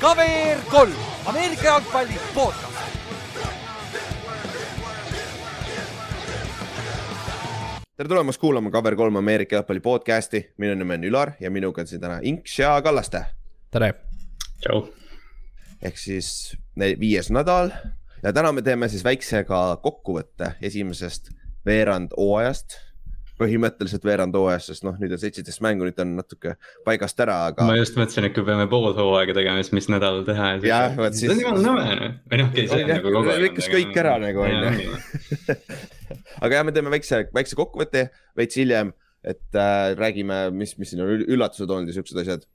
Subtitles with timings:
[0.00, 0.92] KVR kolm,
[1.26, 2.64] Ameerika jalgpalli podcast.
[7.96, 12.00] tere tulemast kuulama Cover3 Ameerika jalgpalli podcast'i, minu nimi on Ülar ja minuga on siin
[12.00, 13.24] täna Inks ja Kallaste.
[13.70, 13.92] tere.
[14.60, 14.88] tšau.
[15.82, 16.56] ehk siis
[17.00, 17.70] viies nädal
[18.22, 21.28] ja täna me teeme siis väikse ka kokkuvõtte esimesest
[21.66, 22.78] veerand hooajast
[23.40, 26.54] põhimõtteliselt veerand hooajast, sest noh, nüüd on seitseteist mängu, nüüd on natuke
[26.86, 27.66] paigast ära, aga.
[27.68, 30.50] ma just mõtlesin, et kui peame pool hooaega tegema, siis mis nädal teha.
[30.66, 31.30] jah, vot siis.
[31.30, 33.44] see on jumala nõme või noh, okei, see on nagu kogu aeg.
[33.46, 35.56] lükkas kõik ära nagu on ju.
[36.44, 38.06] aga jah, me teeme väikse, väikse kokkuvõtte
[38.38, 38.94] veits hiljem,
[39.24, 42.48] et äh, räägime, mis, mis siin on üllatused olnud ja siuksed asjad.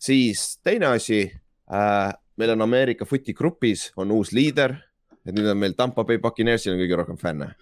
[0.00, 4.78] siis teine asi äh,, meil on Ameerika footi grupis on uus liider,
[5.26, 7.54] et nüüd on meil Tampa Bay Buccaneersil on kõige rohkem fänne.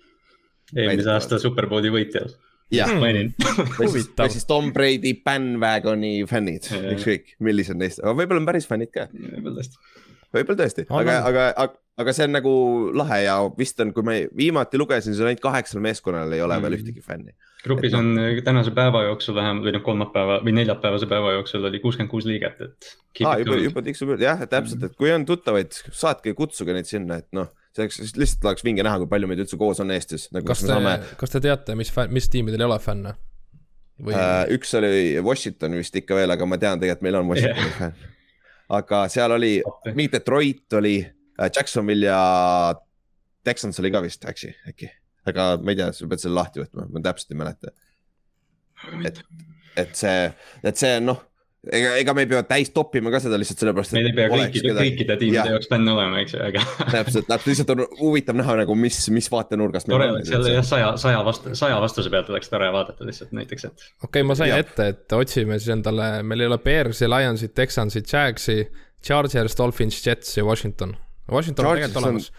[0.77, 2.37] eelmise aasta Superbowli võitjal
[2.75, 3.01] jah hmm.,
[3.79, 8.93] või, või siis Tom Brady bandwagoni fännid, ükskõik millised neist, aga võib-olla on päris fännid
[8.95, 9.09] ka.
[9.13, 9.81] võib-olla tõesti.
[10.37, 12.55] võib-olla tõesti, aga, aga, aga, aga see on nagu
[12.99, 16.67] lahe ja vist on, kui ma viimati lugesin, siis ainult kaheksal meeskonnal ei ole mm.
[16.67, 17.37] veel ühtegi fänni.
[17.65, 21.71] grupis et, on no, tänase päeva jooksul vähemalt või noh, kolmapäeva või neljapäevase päeva jooksul
[21.71, 22.93] oli kuuskümmend kuus liiget, et.
[23.23, 27.49] juba, juba tiksub jah, täpselt, et kui on tuttavaid, saatke, kutsuge neid sinna, et noh
[27.77, 30.47] selleks lihtsalt oleks vinge näha, kui palju meid üldse koos on Eestis nagu,.
[30.49, 30.95] kas te, saame...
[31.21, 33.15] kas te teate, mis, mis tiimidel ei ole fänne?
[33.99, 34.15] Või...
[34.15, 37.79] Uh, üks oli Washington vist ikka veel, aga ma tean tegelikult, meil on Washingtoni yeah.
[37.81, 38.15] fänn.
[38.79, 39.53] aga seal oli,
[39.91, 42.23] mingi Detroit oli, äh, Jacksonville ja
[43.47, 44.91] Texans oli ka vist äkki, äkki.
[45.29, 47.73] aga ma ei tea, sa pead selle lahti võtma, ma täpselt ei mäleta.
[49.09, 49.23] et,
[49.83, 50.29] et see,
[50.63, 51.25] et see noh
[51.67, 53.95] ega, ega me ei pea täis toppima ka seda lihtsalt sellepärast.
[53.97, 56.63] meil ei pea kõikide, kõikide tiimide jaoks fänn olema, eks ju, aga.
[56.95, 59.91] täpselt, täpselt lihtsalt on huvitav näha nagu, mis, mis vaatenurgast.
[59.91, 63.69] tore oleks jälle jah, saja, saja vastu, saja vastuse pealt oleks tore vaadata lihtsalt näiteks,
[63.71, 63.89] et.
[64.05, 64.61] okei okay,, ma sain ja.
[64.63, 68.63] ette, et otsime siis endale, meil ei ole Bears'i, Lionsi, Texansi, Jagsi,
[69.05, 70.97] Chargers, Dolphins, Jets ja Washington.
[71.31, 72.33] Washington on tegelikult olemas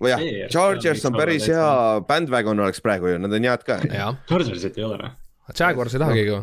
[0.00, 1.68] või jah, Chargers on päris hea,
[2.06, 3.82] bandwagon oleks praegu ju, nad on head ka.
[4.30, 5.14] Chargersit ei ole või?
[5.54, 6.42] Jaguars ei tahagi ju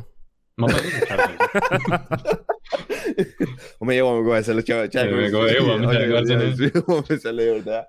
[0.57, 2.47] ma panen
[3.87, 4.63] me jõuame kohe selle.
[6.71, 7.85] jõuame selle juurde jah.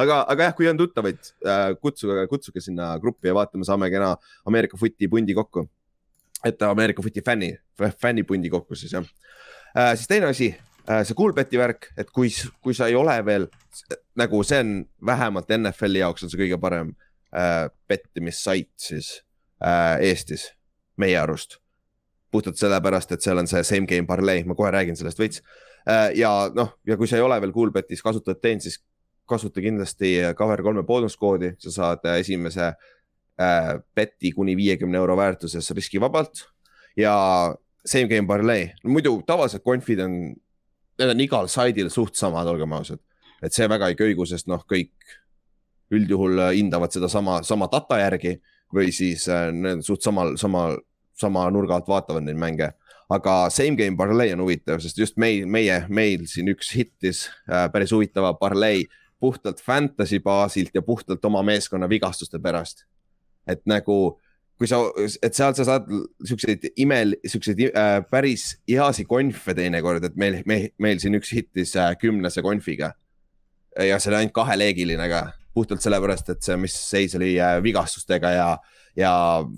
[0.00, 4.14] aga, aga jah, kui on tuttavaid, äh, kutsuge, kutsuge sinna gruppi ja vaatame, saame kena
[4.48, 5.66] Ameerika footi pundi kokku.
[6.44, 9.06] et Ameerika footi fänni, fännipundi kokku siis jah.
[9.76, 10.52] Äh, siis teine asi,
[10.88, 13.48] äh, see Coolbeti värk, et kui, kui sa ei ole veel
[14.18, 16.94] nagu see on vähemalt NFL-i jaoks on see kõige parem
[17.88, 19.22] pettimissait siis
[20.04, 20.50] Eestis,
[21.00, 21.61] meie arust
[22.32, 25.42] puhtalt sellepärast, et seal on see same game parlay, ma kohe räägin sellest veits.
[25.88, 28.80] Äh, ja noh, ja kui sa ei ole veel Coolbetis kasutajat teinud, siis
[29.28, 36.46] kasuta kindlasti Cover3 boonuskoodi, sa saad äh, esimese äh, beti kuni viiekümne euro väärtuses riskivabalt.
[36.96, 37.14] ja
[37.86, 40.12] same game parlay, muidu tavaliselt conf'id on,
[41.00, 43.00] need on igal saidil suht samad, olgem ausad.
[43.42, 44.92] et see väga ei köigu, sest noh, kõik
[45.92, 47.40] üldjuhul hindavad seda sama,
[47.72, 48.36] data järgi
[48.72, 49.50] või siis äh,
[49.84, 50.78] suht samal, samal
[51.18, 52.72] sama nurga alt vaatavad neid mänge.
[53.12, 57.66] aga same game parlay on huvitav, sest just meil, meie, meil siin üks hittis äh,
[57.72, 58.86] päris huvitava parlay
[59.20, 62.86] puhtalt fantasy baasilt ja puhtalt oma meeskonna vigastuste pärast.
[63.46, 64.20] et nagu,
[64.56, 64.78] kui sa,
[65.22, 65.88] et sealt sa saad
[66.24, 71.74] siukseid imel, siukseid äh, päris heasi konfe teinekord, et meil, meil, meil siin üks hittis
[71.76, 72.94] äh, kümnese konfiga.
[73.76, 78.30] ja see oli ainult kaheleegiline ka, puhtalt sellepärast, et see, mis seis oli äh, vigastustega
[78.38, 79.12] ja äh, ja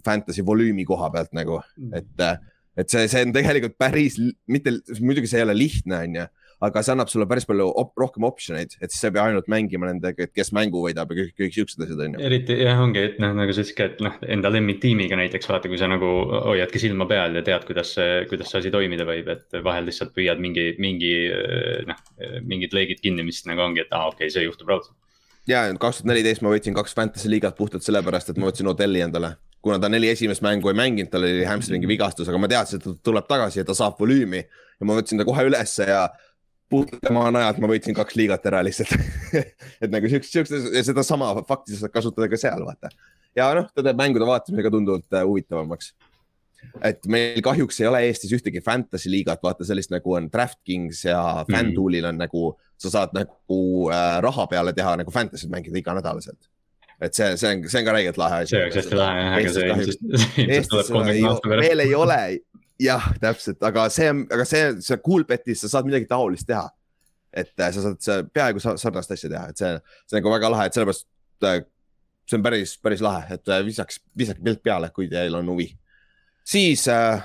[0.06, 2.00] fantasy volüümi koha pealt nagu, mm.
[2.00, 2.46] et,
[2.78, 4.18] et see, see on tegelikult päris,
[4.50, 6.30] mitte, muidugi see ei ole lihtne, on ju
[6.64, 9.48] aga see annab sulle päris palju op rohkem optsioneid, et siis sa ei pea ainult
[9.52, 12.22] mängima nendega, et kes mängu võidab ja kõik, kõik siuksed asjad on ju.
[12.28, 15.70] eriti jah, ongi, et noh, nagu sa ütlesid ka, et noh, enda lemmiktiimiga näiteks vaata,
[15.72, 16.10] kui sa nagu
[16.50, 20.14] hoiadki silma peal ja tead, kuidas see, kuidas see asi toimida võib, et vahel lihtsalt
[20.16, 21.14] püüad mingi, mingi
[21.90, 22.04] noh,
[22.46, 24.96] mingid leegid kinni, mis nagu ongi, et aa ah,, okei okay,, see juhtub raudselt
[25.48, 29.02] ja kaks tuhat neliteist ma võitsin kaks Fantasy liigat puhtalt sellepärast, et ma võtsin Odelli
[29.04, 29.36] endale.
[29.64, 32.84] kuna ta neli esimest mängu ei mänginud, tal oli hamstringi vigastus, aga ma teadsin, et
[32.84, 34.44] ta tuleb tagasi ja ta saab volüümi.
[34.80, 36.08] ja ma võtsin ta kohe ülesse ja
[36.70, 38.92] puhtalt tema najalt ma võitsin kaks liigat ära lihtsalt
[39.82, 42.92] et nagu siukest, siukest sedasama fakti sa saad kasutada ka seal, vaata.
[43.36, 45.92] ja noh, ta teeb mängude vaatamise ka tunduvalt uh, huvitavamaks
[46.84, 51.20] et meil kahjuks ei ole Eestis ühtegi fantasy liigat, vaata sellist nagu on DraftKings ja
[51.42, 51.54] mhm.
[51.54, 52.50] FanDuelil on nagu,
[52.80, 53.60] sa saad nagu
[53.92, 56.50] äh, raha peale teha nagu fantasy't mängida iganädalaselt.
[57.00, 58.54] et see, see on, see on ka räigelt lahe asi.
[58.54, 60.04] see oleks hästi lahe jah, aga see ilmselt,
[60.44, 61.68] ilmselt tuleb kolmekümne aasta pärast.
[61.68, 62.20] veel ei ole,
[62.84, 64.08] jah, täpselt, aga see,
[64.38, 66.66] aga see, see Coolbetis sa saad midagi taolist teha.
[67.34, 69.72] et äh, sa saad see, peaaegu sarnast asja teha, et see,
[70.06, 71.08] see on nagu väga lahe, et sellepärast
[71.50, 71.62] äh,
[72.30, 75.72] see on päris, päris lahe, et äh, visaks, visake pilt peale, kui teil on huvi
[76.44, 77.24] siis äh,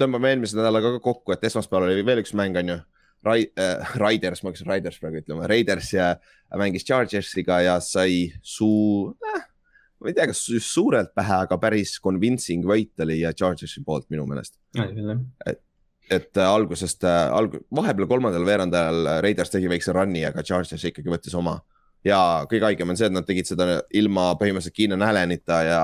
[0.00, 2.78] tõmbame eelmise nädalaga ka kokku, et esmaspäeval oli veel üks mäng, on ju.
[3.26, 6.12] Rai- äh,, Raiders, ma hakkasin Raiders praegu ütlema, Raiders ja
[6.54, 9.40] mängis Chargersiga ja sai suu äh,,
[9.98, 14.06] ma ei tea, kas just suurelt pähe, aga päris convincing võit oli ja Chargersi poolt
[14.14, 14.54] minu meelest.
[14.78, 14.86] jah.
[16.08, 20.86] et äh, algusest äh,, alg-, vahepeal kolmandal veerandajal äh, Raiders tegi väikse run'i, aga Chargers
[20.86, 21.58] ikkagi võttis oma.
[22.06, 25.82] ja kõige haigem on see, et nad tegid seda ilma põhimõtteliselt Keenan Allanita ja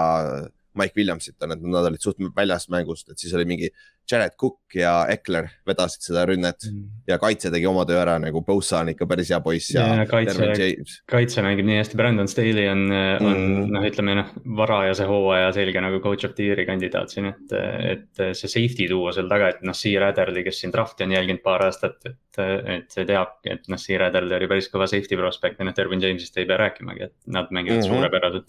[0.75, 3.71] Mike Williamsita, et nad olid suht väljas mängust, et siis oli mingi
[4.11, 6.67] Jared Cook ja Eckler vedasid seda rünnet
[7.09, 10.05] ja kaitse tegi oma töö ära nagu Bosa on ikka päris hea poiss ja, Ja
[10.11, 10.75] kaitse-
[11.09, 13.71] kaitse mängib nii hästi, Brandon Staley on, on Mm.
[13.73, 17.55] noh, ütleme noh, varajase hooaja selge nagu coach of the year'i kandidaat siin, et,
[17.95, 21.43] et see safety tuua seal taga, et noh, Siir Adderley, kes siin draft'i on jälginud
[21.45, 22.41] paar aastat, et,
[22.77, 26.03] et see teab, et noh, Siir Adderley oli päris kõva safety prospect ja noh, Dervin
[26.05, 27.87] James'ist ei pea rääkimagi, et nad mängivad mm.
[27.87, 27.95] -hmm.
[27.97, 28.49] suurepäraselt.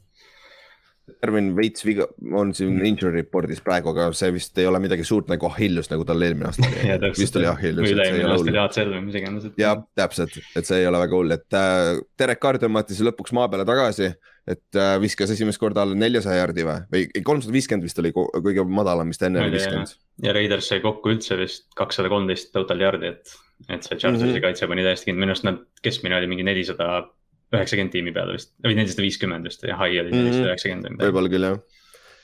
[1.06, 2.08] Derwin veits viga
[2.38, 6.06] on siin injury report'is praegu, aga see vist ei ole midagi suurt nagu Achilles, nagu
[6.08, 7.12] tal eelmine aasta oli.
[7.22, 10.90] vist oli või üle-eelmine aasta oli ACL või mis iganes, jah, täpselt, et see ei
[10.90, 14.12] ole väga hull, et äh, Derek Carr tõmmati siis lõpuks maa peale tagasi,
[14.50, 18.66] et äh, viskas esimest korda alla neljasaja jardi või, või kolmsada viiskümmend vist oli kõige
[18.66, 19.94] madalam, mis ta enne oli viskanud.
[20.26, 23.38] ja Raiders sai kokku üldse vist kakssada kolmteist total yard'i, et,
[23.70, 24.32] et see Chargersi mm.
[24.32, 24.46] -hmm.
[24.50, 27.06] kaitse pani täiesti kinni, minu arust nad, keskmine oli mingi nelisada
[27.54, 30.24] üheksakümmend tiimi peale vist, või nelisada viiskümmend vist ja high oli Mhm.
[30.26, 30.98] nelisada üheksakümmend.
[31.02, 31.60] võib-olla küll jah.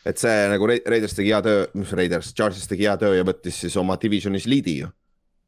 [0.05, 3.23] et see nagu Ra- Raiders tegi hea töö, mis Raiders, Chargers tegi hea töö ja
[3.23, 4.87] võttis siis oma divisionis liidi ju.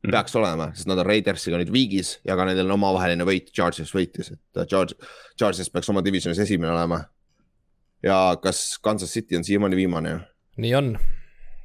[0.03, 0.11] Mhm.
[0.11, 3.91] peaks olema, sest nad on Raidersiga nüüd viigis ja ka nendel on omavaheline võit, Chargers
[3.95, 4.93] võitis, et äh, Charge,
[5.39, 7.05] Chargers peaks oma divisionis esimene olema.
[8.03, 10.19] ja kas Kansas City on siiamaani viimane ju?
[10.57, 10.97] nii on.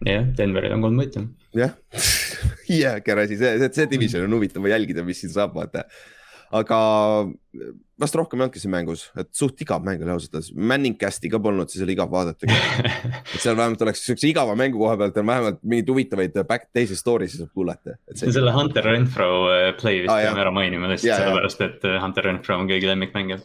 [0.07, 1.25] jah, Denveril on kolm võitu.
[1.59, 1.75] jah,
[2.69, 5.83] jääker asi, see, see, see division on huvitav jälgida, mis siin saab, vaata.
[6.55, 6.79] Aga
[7.99, 11.41] vast rohkem ei olnudki siin mängus, et suht igav mäng oli ausalt öeldes, Manningcasti ka
[11.43, 12.47] polnud, siis oli igav vaadata.
[13.35, 16.97] et seal vähemalt oleks siukse igava mängu koha pealt on vähemalt mingeid huvitavaid back teisi
[16.99, 17.97] story saab kuulata.
[18.15, 21.19] see, selle Hunter Renfro äh, play vist peame ära mainima lihtsalt jaa.
[21.25, 23.41] sellepärast, et Hunter Renfro on keegi lemmikmängija.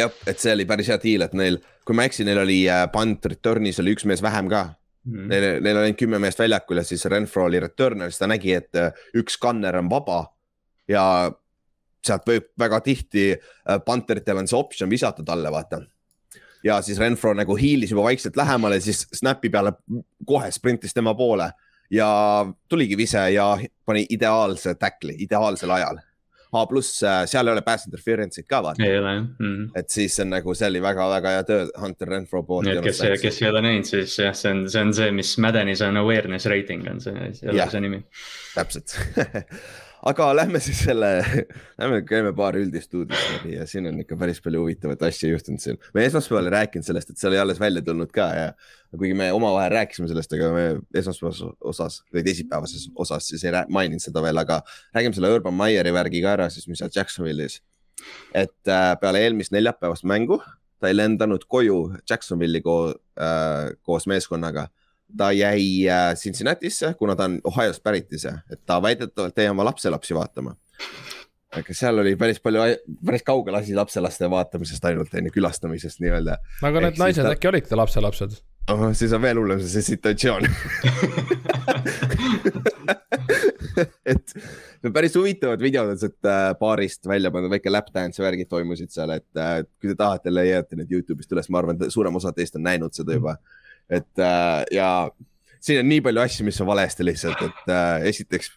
[0.00, 2.60] jah, et see oli päris hea deal, et neil, kui ma ei eksi, neil oli
[2.92, 4.66] punt return'is oli üks mees vähem ka.
[5.06, 5.30] Mhm.
[5.30, 8.58] Neil, neil oli ainult kümme meest väljakul ja siis Renfro oli returner, siis ta nägi,
[8.58, 8.82] et
[9.16, 10.24] üks gunner on vaba
[10.90, 11.04] ja
[12.06, 15.82] sealt võib väga tihti äh, punteritel on see optsioon visata talle, vaata.
[16.64, 19.72] ja siis Renfro nagu hiilis juba vaikselt lähemale, siis snap'i peale
[20.26, 21.50] kohe sprintis tema poole
[21.90, 26.00] ja tuligi vise ja pani ideaalse tackli ideaalsel ajal.
[26.50, 29.50] A pluss äh, seal ei ole pass interference'it ka vaata, ei ole jah mm.
[29.50, 29.68] -hmm.
[29.78, 32.66] et siis on nagu, see oli väga-väga hea töö Hunter Renfro poolt.
[32.66, 35.38] nii et kes, kes ei ole näinud, siis jah, see on, see on see, mis
[35.38, 37.70] Maddenis on awareness rating on see, see Jah.
[37.70, 38.02] see nimi.
[38.54, 38.96] täpselt
[40.06, 41.08] aga lähme siis selle,
[41.80, 45.62] lähme käime paar üldist uudist läbi ja siin on ikka päris palju huvitavaid asju juhtunud
[45.62, 45.80] siin.
[45.94, 48.46] me esmaspäeval ei rääkinud sellest, et see oli alles välja tulnud ka ja
[48.96, 50.64] kuigi me omavahel rääkisime sellest, aga me
[51.02, 54.62] esmaspäevases osas või teisipäevases osas siis ei maininud seda veel, aga
[54.96, 57.60] räägime selle Urban Meyeri värgi ka ära siis, mis seal Jacksonville'is.
[58.34, 60.40] et äh, peale eelmist neljapäevast mängu
[60.80, 62.76] ta ei lendanud koju Jacksonville'i ko
[63.20, 64.70] äh, koos meeskonnaga
[65.16, 69.64] ta jäi äh, Cincinnati'sse, kuna ta on Ohio'st pärit ise, et ta väidetavalt jäi oma
[69.68, 70.54] lapselapsi vaatama.
[71.50, 72.60] aga seal oli päris palju,
[73.06, 77.24] päris kaugel asi lapselaste vaatamisest ainult on ju, külastamisest nii-öelda aga Ehk need siis naised
[77.26, 78.30] ta- äkki olidki lapselapsed?
[78.70, 78.92] oh,.
[78.94, 80.46] siis on veel hullem see, situatsioon
[84.12, 84.34] et
[84.84, 88.48] on päris huvitavad videod on sealt äh, baarist välja pandud, väike lap dance ja värgid
[88.50, 92.16] toimusid seal, et äh, kui te tahate, leiate need Youtube'ist üles, ma arvan, et suurem
[92.20, 93.36] osa teist on näinud seda juba.
[93.90, 94.88] Et äh, ja
[95.60, 98.52] siin on nii palju asju, mis on valesti lihtsalt, et äh, esiteks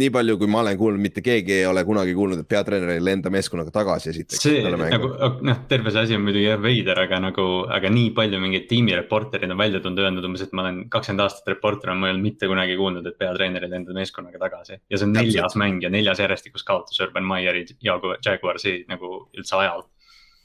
[0.00, 3.02] nii palju, kui ma olen kuulnud, mitte keegi ei ole kunagi kuulnud, et peatreener ei
[3.04, 4.40] lenda meeskonnaga tagasi esiteks.
[4.40, 5.10] see nagu
[5.44, 7.46] noh, terve see asi on muidugi jah veider, aga nagu,
[7.76, 11.52] aga nii palju mingeid tiimireporterid on välja tulnud, öelnud umbes, et ma olen kakskümmend aastat
[11.52, 14.80] reporter, ma ei olnud mitte kunagi kuulnud, et peatreener ei lenda meeskonnaga tagasi.
[14.80, 15.28] ja see on Täpselt.
[15.28, 19.84] neljas mäng ja neljas järjestikus kaotus Urban Meyeri Jagu- Jaguarsi nagu üldse ajal.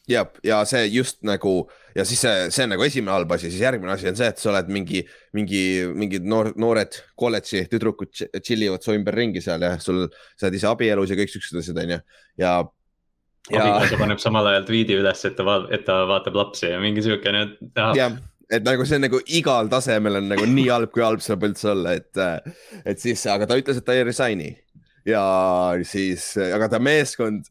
[0.08, 1.60] jah, ja see just nagu
[1.98, 4.42] ja siis see, see on nagu esimene halb asi, siis järgmine asi on see, et
[4.42, 5.02] sa oled mingi,
[5.38, 5.62] mingi,
[5.98, 10.06] mingid noor, noored kolledži tüdrukud chill ivad su ümberringi seal ja sul,
[10.38, 12.00] sa oled ise abielus ja kõik siuksed asjad, onju.
[12.44, 12.54] ja,
[13.50, 16.80] ja, abikaasa paneb samal ajal tweet'i üles, et ta vaatab, et ta vaatab lapsi ja
[16.84, 17.44] mingi siukene,
[17.82, 18.12] ah, ja,
[18.54, 21.74] et nagu see on nagu igal tasemel on nagu nii halb, kui halb saab üldse
[21.74, 22.54] olla, et,
[22.86, 24.54] et siis, aga ta ütles, et ta ei resign'i
[25.08, 25.24] ja
[25.88, 27.48] siis, aga ta meeskond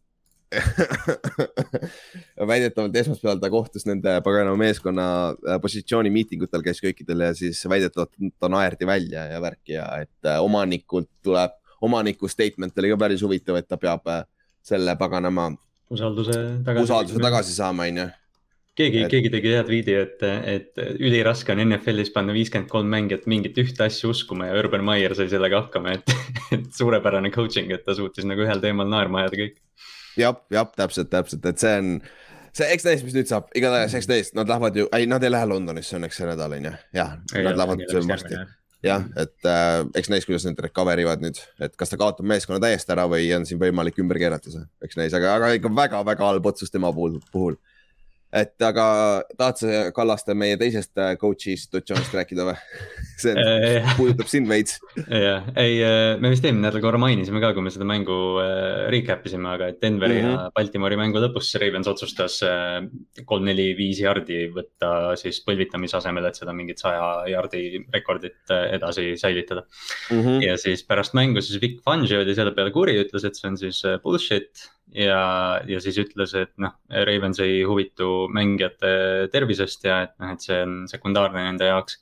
[2.51, 8.15] väidetavalt esmaspäeval ta kohtus nende paganama meeskonna äh, positsiooni miitingutel, käis kõikidel ja siis väidetavalt
[8.39, 13.25] ta naerdi välja ja värki ja et äh, omanikult tuleb, omaniku statement oli ka päris
[13.27, 14.23] huvitav, et ta peab äh,
[14.63, 15.51] selle paganama
[15.91, 16.85] usalduse tagasi.
[16.85, 18.07] usalduse tagasi saama, onju.
[18.79, 20.25] keegi Et-, keegi tegi hea tweet'i, et,
[20.55, 25.15] et üliraske on NFL-is panna viiskümmend kolm mängijat mingit ühte asja uskuma ja Urban Meyer
[25.19, 26.17] sai sellega hakkama, et,
[26.55, 29.63] et suurepärane coaching, et ta suutis nagu ühel teemal naerma ajada kõik.
[30.21, 31.91] jah, jah, täpselt, täpselt, et see on,
[32.57, 35.33] see, eks näis, mis nüüd saab, igatahes, eks näis, nad lähevad ju, ei, nad ei
[35.33, 38.41] lähe Londonisse õnneks see nädal on ju, jah, nad lähevad varsti.
[38.87, 42.61] jah, et äh, eks näis, kuidas nad recover ivad nüüd, et kas ta kaotab meeskonna
[42.63, 46.31] täiesti ära või on siin võimalik ümber keerata see, eks näis, aga, aga ikka väga-väga
[46.33, 47.59] halb otsus tema puhul, puhul.
[48.33, 48.87] et aga
[49.37, 52.59] tahad sa, Kallaste, meie teisest äh, coach'i situatsioonist rääkida või?
[53.21, 54.79] see Äh, puudutab sind veits.
[54.97, 55.79] jah, ei,
[56.21, 59.71] me vist eelmine nädal korra mainisime ka, kui me seda mängu äh, recap isime, aga
[59.73, 60.45] et Denveri mm -hmm.
[60.47, 62.81] ja Baltimore'i mängu lõpus Ravens otsustas äh,
[63.25, 69.67] kolm-neli-viis jardi võtta siis põlvitamise asemel, et seda mingit saja jardi rekordit äh, edasi säilitada.
[70.11, 70.41] Mhm.
[70.43, 73.57] ja siis pärast mängu siis Vic Fangio oli selle peale kuri, ütles, et see on
[73.57, 74.71] siis äh, bullshit.
[74.95, 80.41] ja, ja siis ütles, et noh, Ravens ei huvitu mängijate tervisest ja et noh, et
[80.41, 81.99] see on sekundaarne nende jaoks.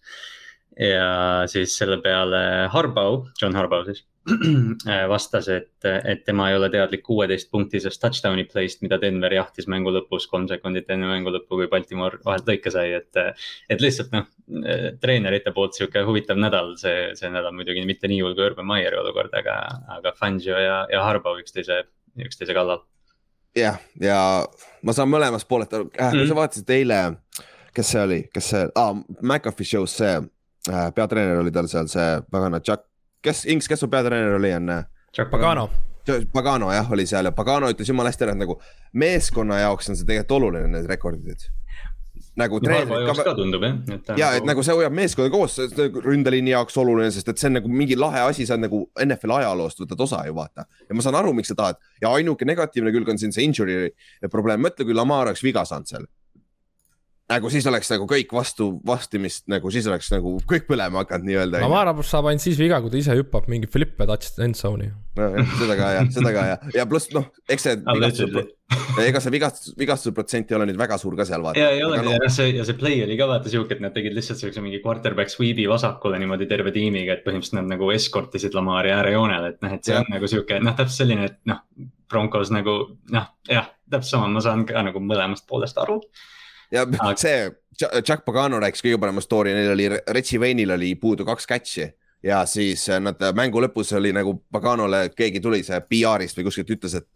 [0.80, 4.04] Ja siis selle peale Harbaugh, John Harbaugh siis
[5.12, 9.92] vastas, et, et tema ei ole teadlik kuueteist punktisest touchdown'i play'st, mida Denver jahtis mängu
[9.92, 13.20] lõpus kolm sekundit enne mängu lõppu, kui Baltimore vahelt lõike sai, et.
[13.68, 14.24] et lihtsalt noh,
[15.02, 18.96] treenerite poolt sihuke huvitav nädal, see, see nädal muidugi mitte nii hull kui Urban Meyeri
[19.02, 19.58] olukord, aga,
[19.98, 21.82] aga Fangio ja, ja Harbaugh üksteise,
[22.24, 22.80] üksteise kallal.
[23.54, 24.18] jah, ja
[24.82, 26.30] ma saan mõlemast poolest aru äh,, kui Mhm.
[26.32, 27.02] sa vaatasid eile,
[27.76, 30.24] kes see oli, kes see ah,, McAfee show's see äh,
[30.68, 32.86] peatreener oli tal seal see pagana Chuck,
[33.24, 34.84] kes, Inks, kes su peatreener oli enne?
[35.30, 35.68] Pagano,
[36.32, 38.56] Pagano jah, oli seal ja Pagano ütles jumala hästi ära, et nagu
[39.00, 41.46] meeskonna jaoks on see tegelikult oluline, need rekordid.
[42.38, 43.78] nagu jaoks ka tundub jah,
[44.18, 47.40] ja et nagu see hoiab meeskonda koos, see on nagu ründeliini jaoks oluline, sest et
[47.40, 50.66] see on nagu mingi lahe asi, sa nagu NFL ajaloost võtad osa ju vaata.
[50.88, 53.94] ja ma saan aru, miks sa tahad ja ainuke negatiivne külg on siin see injury
[54.32, 56.10] probleem, mõtle, kui Lamar oleks viga saanud seal.
[57.30, 61.62] Nagu siis oleks nagu kõik vastu vastimist nagu siis oleks nagu kõik põlema hakanud nii-öelda.
[61.64, 64.90] Lamar saab ainult siis viga, kui ta ise hüppab mingi flippe touch end zone'i.
[65.16, 68.42] No, jah, seda ka jah, seda ka ja, ja pluss noh, eks see Allegedly.
[68.42, 71.62] vigastuse, ega see vigastus, vigastuse protsent ei ole nüüd väga suur ka seal vaata.
[71.62, 74.16] ja ei olegi ja see ja see play oli ka vaata siuke, et nad tegid
[74.16, 78.58] lihtsalt siukse mingi quarterback sweep'i vasakule niimoodi terve tiimiga, et põhimõtteliselt nad nagu escort isid
[78.58, 81.62] Lamari äärejoonele, et noh, et see on nagu siuke noh, täpselt selline, et noh,
[82.10, 82.76] Broncos nagu
[83.14, 86.00] noh, jah, täpselt sama, ma saan ka nagu mõlemast poolest aru.
[86.74, 90.92] Ja Aga- see Ch- Chuck Pagano rääkis kõige parema story, neil oli, Retsi Veinil oli
[91.00, 91.88] puudu kaks catch'i
[92.24, 96.72] ja siis äh, nad mängu lõpus oli nagu Paganole, keegi tuli see PR-ist või kuskilt
[96.76, 97.08] ütles, et,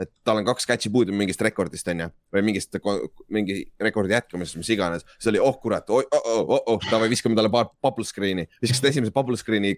[0.00, 2.08] et tal on kaks catch'i puudu mingist rekordist on ju.
[2.32, 2.80] või mingist,
[3.28, 7.36] mingi rekordi jätkamisest, mis iganes, see oli oh kurat, oh, oh, oh, oh, davai viskame
[7.36, 9.76] talle paar bubble screen'i, viskasid esimese bubble screen'i.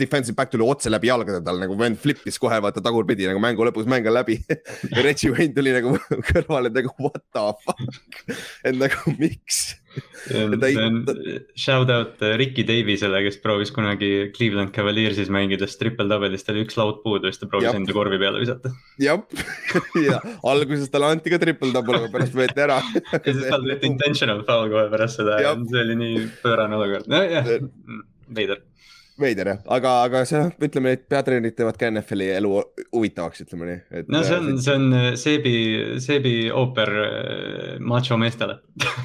[0.00, 3.66] Defensive back tuli otse läbi jalgade tal nagu vend flip'is kohe vaata tagurpidi nagu mängu
[3.68, 4.38] lõpus mäng on läbi
[4.96, 5.94] ja Retsi Vein tuli nagu
[6.32, 8.24] kõrvale nagu what the fuck,
[8.64, 9.62] et nagu miks
[10.30, 16.62] ei- shout out äh, Ricky Davisele, kes proovis kunagi Cleveland Cavaliersis mängides triple double'ist oli
[16.66, 17.78] üks laud puudu, siis ta proovis Jah.
[17.80, 18.70] enda korvi peale visata.
[19.02, 19.18] jah,
[20.08, 20.20] ja
[20.52, 22.78] alguses talle anti ka triple double, aga pärast võeti ära.
[22.94, 27.50] ja siis tal tehti intentional foul kohe pärast seda see oli nii pöörane olukord, nojah,
[28.30, 28.62] veider.
[29.22, 32.52] Veider jah, aga, aga see, ütleme, et peatreenerid teevad ka NFL-i elu
[32.94, 34.04] huvitavaks, ütleme nii.
[34.12, 35.54] no see on, see on äh, Seebi,
[36.02, 38.60] Seebi ooper äh, macho meestele.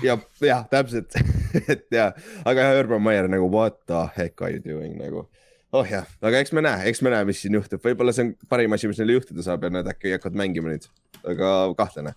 [0.05, 1.17] jah, jah, täpselt,
[1.63, 2.11] et ja,
[2.47, 5.27] aga Urban Meyer nagu what the heck are you doing nagu.
[5.75, 8.35] oh jah, aga eks me näe, eks me näe, mis siin juhtub, võib-olla see on
[8.51, 10.87] parim asi, mis neil juhtuda saab ja nad äkki hakkavad mängima nüüd,
[11.25, 12.15] aga kahtlane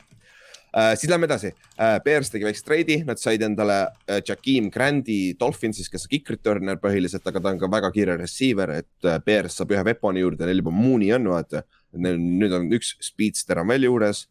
[0.68, 5.32] Uh, siis lähme edasi uh,, Bears tegi väikse treidi, nad said endale uh, Jakeem Grandi
[5.40, 9.16] Dolphinsist, kes on kick returner põhiliselt, aga ta on ka väga kiire receiver, et uh,
[9.24, 11.64] Bears saab ühe weapon'i juurde, neil juba Mooney on vaata.
[11.96, 14.26] Neil nüüd on üks speedster on veel juures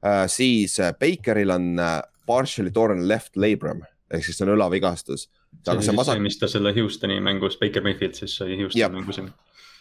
[0.00, 0.24] uh,.
[0.32, 5.26] siis uh, Bakeril on uh, partially torn left labrum ehk siis see on õlavigastus.
[5.26, 8.56] see see siis vasak see, mis ta selle Houstoni mängus, Baker Mayfield siis sai.
[8.60, 9.20] Houstoni mängus.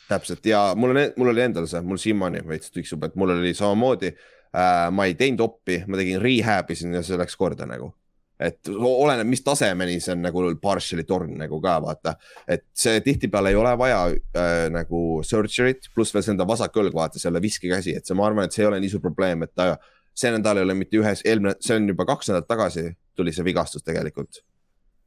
[0.09, 3.53] täpselt ja mul on, mul oli endal see, mul siiamaani veits tiksub, et mul oli
[3.57, 4.11] samamoodi
[4.55, 4.87] äh,.
[4.91, 7.91] ma ei teinud oppi, ma tegin rehab'i siin ja see läks korda nagu.
[8.39, 13.53] et oleneb, mis tasemeni see on nagu partially torn nagu ka vaata, et see tihtipeale
[13.53, 17.95] ei ole vaja äh, nagu surgery't, pluss veel see enda vasak õlg, vaata selle viskekäsi,
[17.95, 19.77] et see, ma arvan, et see ei ole nii suur probleem, et ta
[20.15, 23.47] see nädal ei ole mitte ühes, eelmine, see on juba kaks nädalat tagasi tuli see
[23.47, 24.43] vigastus tegelikult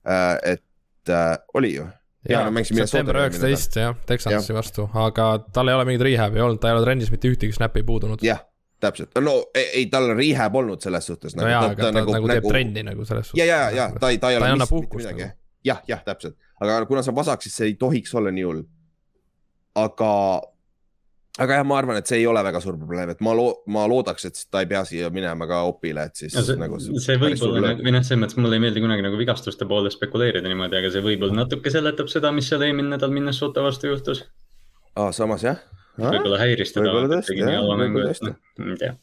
[0.09, 0.57] äh,.
[0.57, 1.89] et äh, oli ju
[2.29, 6.59] Jaa, no mängisid september üheksateist jah, Texansi vastu, aga tal ei ole mingit rehab'i olnud,
[6.61, 8.25] ta ei ole trennis mitte ühtegi snap'i puudunud.
[8.27, 8.43] jah,
[8.81, 11.37] täpselt, no ei, ei, tal rehab olnud selles suhtes.
[11.37, 14.21] no jaa, aga ta nagu, nagu teeb trenni nagu selles ja, ja, ja ta ei,
[14.23, 15.41] ta ei ta ole ei anna missed puhkust mitte midagi nagu..
[15.71, 18.63] jah, jah, täpselt, aga kuna see on vasak, siis see ei tohiks olla nii hull.
[19.79, 20.11] aga,
[21.39, 23.87] aga jah, ma arvan, et see ei ole väga suur probleem, et ma loo-, ma
[23.91, 26.79] loodaks, et ta ei pea siia minema ka opile, et siis no see, nagu.
[26.83, 30.79] see võib-olla, või noh, selles mõttes mulle ei meeldi kunagi nagu vigastuste poole spekuleerida niimoodi,
[30.83, 34.23] aga see võib-olla natuke seletab seda, mis seal eelmine nädal Minnesota vastu juhtus.
[34.95, 35.63] aa, samas jah.
[35.99, 37.17] Võib-olla häiris teda võib-olla.
[37.17, 38.35] tõesti, jah, võib-olla tõesti.
[38.59, 38.95] ma ei tea.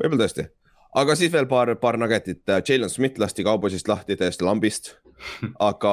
[0.00, 0.48] võib-olla tõesti,
[1.02, 4.96] aga siis veel paar, paar nuggetit, Jalen Smith lasti kaubosist lahti täiesti lambist.
[5.70, 5.92] aga,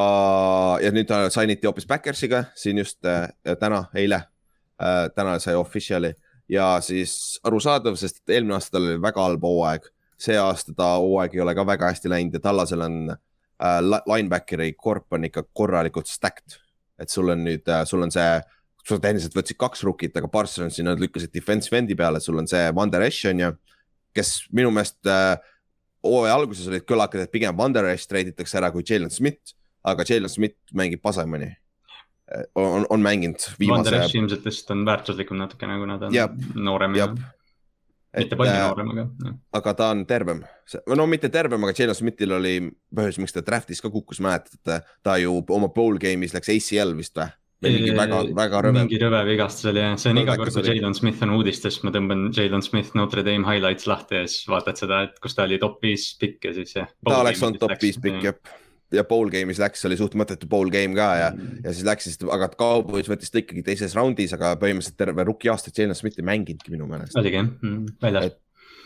[0.81, 3.27] ja nüüd ta signiti hoopis Backersiga siin just äh,
[3.61, 4.23] täna, eile
[4.81, 5.05] äh,.
[5.13, 6.15] täna sai official'i
[6.49, 9.89] ja siis arusaadav, sest eelmine aasta tal oli väga halb hooaeg.
[10.19, 14.01] see aasta ta hooaeg ei ole ka väga hästi läinud ja Tallasel on äh, li-
[14.13, 16.57] linebackeri korp on ikka korralikult stacked.
[16.99, 18.41] et sul on nüüd äh,, sul on see,
[18.89, 22.65] sa tehniliselt võtsid kaks rookit, aga Parsons sinna lükkasid defensive end'i peale, sul on see
[22.75, 23.53] Vander Esch on ju,
[24.17, 25.37] kes minu meelest äh,
[26.05, 29.55] hooaja alguses olid kõlakad, et pigem Vander Esch treiditakse ära kui Jalen Smith,
[29.87, 31.55] aga Jalen Smith mängib pasemani.
[32.55, 36.97] on, on mänginud Vander viimase, Esch ilmselt lihtsalt on väärtuslikum natukene, kuna ta on noorem
[36.99, 37.07] ja
[38.17, 39.35] mitte palju noorem, aga noh.
[39.59, 40.43] aga ta on tervem,
[40.97, 42.53] no mitte tervem, aga Jalen Smithil oli
[42.95, 47.17] põhjus, miks ta draft'is ka kukkus, mäletad, ta ju oma bowl game'is läks ACL vist
[47.17, 47.29] või?
[47.65, 48.75] Mingi väga, väga rõve.
[48.77, 50.65] mingi rõve vigastus oli jah, see on iga kord, kui.
[50.69, 54.79] Jalen Smith on uudistes, ma tõmban Jalen Smith Notre Dame highlights lahti ja siis vaatad
[54.79, 56.89] seda, et kus ta oli top viis pikk ja siis jah.
[57.05, 58.57] ta oleks olnud top viis pikk jah.
[58.95, 61.31] ja bowl game'is läks, oli suht mõttetu bowl game ka ja,
[61.63, 65.51] ja siis läks siis, aga Cowboys võttis ta ikkagi teises raundis, aga põhimõtteliselt terve rookie
[65.51, 68.37] aasta Jalen Smith ei mänginudki minu meelest oligi jah mm,, väljas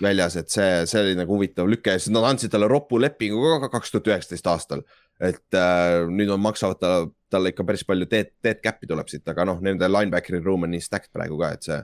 [0.02, 3.70] väljas, et see, see oli nagu huvitav lüke siis nad andsid talle ropu lepingu ka
[3.78, 4.84] kaks tuhat üheksateist aastal.
[5.24, 6.94] Et äh, nüüd on, maksavad ta,
[7.32, 10.74] talle ikka päris palju dead, dead cap'i tuleb siit, aga noh, nende linebackeri room on
[10.74, 11.82] nii stacked praegu ka, et see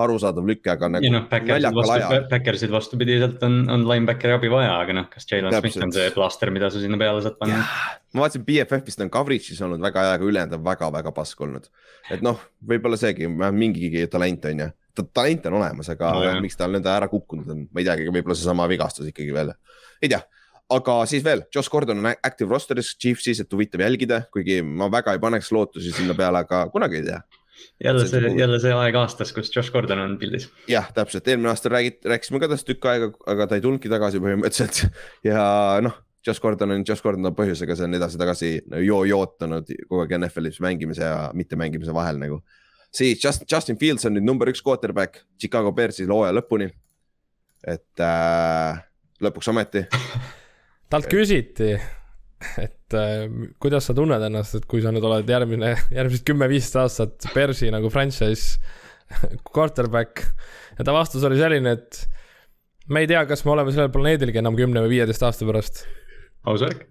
[0.00, 2.26] arusaadav lüke, aga nagu Backersil naljakal ajal,.
[2.30, 6.52] Backersil vastupidiselt on, on linebackeri abi vaja, aga noh, kas Jalen Smith on see plaaster,
[6.54, 7.60] mida sa sinna peale saad panna?
[8.14, 11.68] ma vaatasin BFF-ist on coverage'is olnud väga hea, aga ülejäänud on väga-väga pask olnud.
[12.14, 12.40] et noh,
[12.72, 14.72] võib-olla seegi mingigi talent on ju,
[15.02, 16.42] talent on olemas, aga No no, jah.
[16.42, 19.52] miks ta nõnda ära kukkunud on, ma ei teagi, võib-olla seesama vigastus ikkagi veel,
[20.00, 20.22] ei tea
[20.70, 25.14] aga siis veel, Josh Gordon on active roster'is Chiefsis, et huvitav jälgida, kuigi ma väga
[25.16, 27.20] ei paneks lootusi sinna peale, aga kunagi ei tea.
[27.84, 30.48] jälle See see jälle see aeg aastas, kus Josh Gordon on pildis.
[30.68, 34.22] jah, täpselt, eelmine aasta räägid, rääkisime ka tast tükk aega, aga ta ei tulnudki tagasi
[34.22, 34.86] põhimõtteliselt
[35.30, 35.42] ja
[35.84, 38.50] noh, Josh Gordon on Josh Gordon on põhjusega, see on edasi-tagasi
[38.86, 42.42] joo-jootanud kogu aeg NFL-is mängimise ja mittemängimise vahel nagu.
[42.92, 46.70] siis Justin, Justin Fields on nüüd number üks quarterback Chicago Bearsi hooaja lõpuni.
[47.66, 48.84] et äh,
[49.20, 49.84] lõpuks ometi,
[50.90, 51.72] talt küsiti,
[52.60, 53.26] et äh,
[53.62, 57.92] kuidas sa tunned ennast, et kui sa nüüd oled järgmine, järgmised kümme-viisteist aastat Bersi nagu
[57.92, 58.58] franchise
[59.54, 60.24] quarterback
[60.78, 62.02] ja ta vastus oli selline, et
[62.90, 65.84] me ei tea, kas me oleme sellel planeedilgi enam kümne või viieteist aasta pärast.
[66.48, 66.88] aus värk.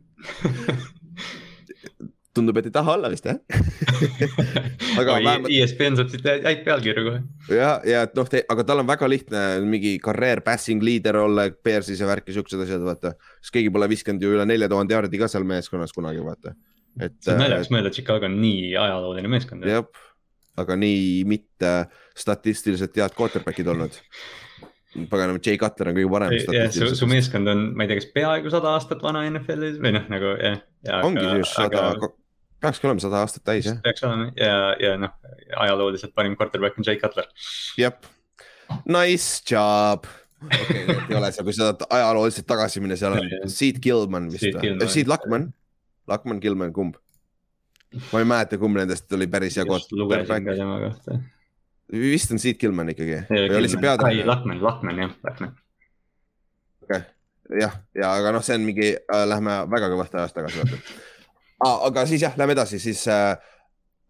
[2.39, 3.37] tundub, et ei taha olla vist jah
[4.99, 7.21] Aga vähemalt- ESPN saab siit häid pealkirju kohe.
[7.55, 12.01] ja, ja et noh, aga tal on väga lihtne mingi karjäär passing leader olla Bearsis
[12.01, 13.13] ja värki siuksed asjad, vaata.
[13.43, 16.55] sest keegi pole visanud ju üle nelja tuhande jaardi ka seal meeskonnas kunagi, vaata.
[16.99, 19.67] et see on naljakas mõelda, et Chicago on nii ajalooline meeskond.
[19.69, 19.85] jah,
[20.59, 21.73] aga nii mitte
[22.17, 23.99] statistiliselt head quarterback'id olnud.
[25.09, 28.09] paganama, Jay Cutler on kõige parem ja su, su meeskond on, ma ei tea, kas
[28.15, 30.57] peaaegu sada aastat vana NFL-is või noh, nagu jah.
[31.05, 31.91] ongi just sada,
[32.61, 35.13] peakski olema sada aastat täis jah, peaks olema ja, ja noh,
[35.65, 37.27] ajalooliselt parim quarterback on Jay Cutler.
[37.79, 37.95] jah.
[38.85, 40.05] Nice job.
[40.45, 43.29] okei okay,, ei ole seal, kui sa tahad ajalooliselt tagasi minna, seal on.
[43.51, 45.49] Seed Gilman vist või Gilman., Seed Luckman,
[46.11, 46.99] Luckman, Gilman, kumb?
[48.11, 51.17] ma ei mäleta, kumb nendest oli päris hea just lugesin ka tema kohta.
[51.91, 54.29] vist on Seed Gilman ikkagi või oli see peatreener?
[54.29, 55.55] Lakman, Lakman jah, Lakman.
[57.59, 61.07] jah, ja aga noh, see on mingi äh,, lähme väga kõvasti ajas tagasi vaata
[61.65, 61.85] ah,.
[61.89, 63.35] aga siis jah, lähme edasi, siis äh,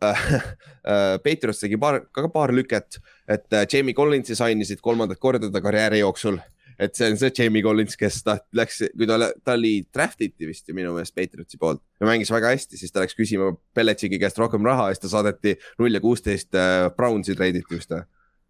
[0.03, 5.51] äh, äh, Patriots tegi paar, ka paar lüket, et äh, Jamie Collinsi sainisid kolmandat korda
[5.51, 6.39] ta karjääri jooksul.
[6.79, 10.47] et see on see Jamie Collins, kes ta läks, kui ta, ta oli draft iti
[10.47, 14.15] vist ju minu meelest Patriotsi poolt ja mängis väga hästi, siis ta läks küsima Belichicki
[14.21, 16.55] käest rohkem raha ja siis ta saadeti null ja kuusteist
[16.95, 18.05] Brownsi treiditi vist või?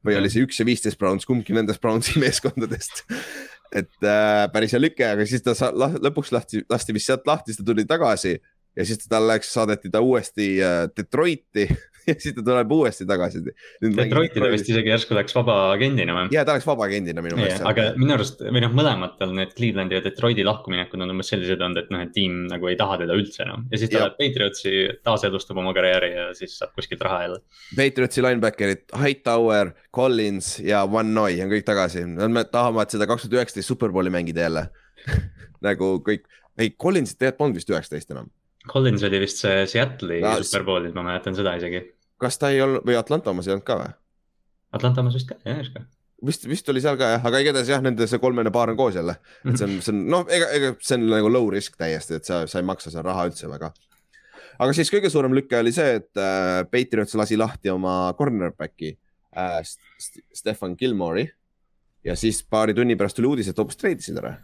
[0.06, 3.04] või oli see üks ja viisteist Browns, kumbki nendest Brownsi meeskondadest.
[3.76, 7.28] et äh, päris hea lüke, aga siis ta sa, la, lõpuks lasti, lasti vist sealt
[7.30, 8.38] lahti, siis ta tuli tagasi
[8.80, 11.66] ja siis ta läks, saadeti ta uuesti äh, Detroiti
[12.10, 13.42] ja siis ta tuleb uuesti tagasi.
[13.84, 16.30] Detroiti ta vist isegi järsku läks vaba agendina või?
[16.34, 17.66] ja ta läks vabaagendina minu meelest.
[17.68, 21.82] aga minu arust või noh, mõlematel need Clevelandi ja Detroiti lahkuminekud on umbes sellised olnud,
[21.84, 24.74] et noh, et tiim nagu ei taha teda üldse enam ja siis ta läheb Patriotsi,
[25.06, 27.44] taaselustab oma karjääri ja siis saab kuskilt raha jälle.
[27.78, 33.28] Patriotsi linebacker'id Hightower, Collins ja Van Noy on kõik tagasi, nad me- tahavad seda kaks
[33.28, 34.70] tuhat üheksateist superbowli mängida jälle
[35.68, 36.26] nagu kõik,
[36.60, 38.30] ei Collinsit tegelikult polnud vist üheksateist enam.
[38.68, 41.80] Collins oli vist see Seattle'i No, superbowlis, ma mäletan seda isegi.
[42.20, 43.94] kas ta ei olnud või Atlanta omas ei olnud ka või?
[44.76, 45.86] Atlanta omas vist ka, jah, just ka.
[46.28, 48.96] vist, vist oli seal ka jah, aga igatahes jah, nende see kolmene paar on koos
[49.00, 49.16] jälle.
[49.46, 52.26] et see on, see on noh, ega, ega see on nagu low risk täiesti, et
[52.28, 53.72] sa, sa ei maksa seal raha üldse väga.
[54.60, 59.62] aga siis kõige suurem lüke oli see, et äh, Patriots lasi lahti oma cornerback'i äh,
[59.64, 61.30] St- Stefan Gilmore'i
[62.04, 64.36] ja siis paari tunni pärast tuli uudis, et hoopis treidisid ära.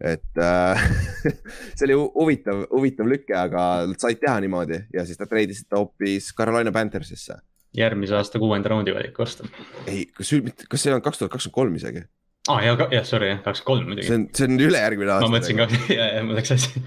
[0.00, 0.82] Et äh,
[1.76, 3.62] see oli hu- huvitav, huvitav lüke, aga
[3.98, 7.38] said teha niimoodi ja siis nad treidisid ta hoopis Carolina Panthersisse.
[7.76, 9.48] järgmise aasta kuuenda raundi valiku vastu.
[9.86, 10.30] ei, kas,
[10.70, 12.04] kas see on kaks tuhat kakskümmend kolm isegi?
[12.48, 14.16] aa ah,, jah, jah, sorry, jah, kakskümmend kolm muidugi see.
[14.20, 15.28] on, see on ülejärgmine aasta.
[15.28, 16.84] ma mõtlesin ka, ja, ja mul läks hästi.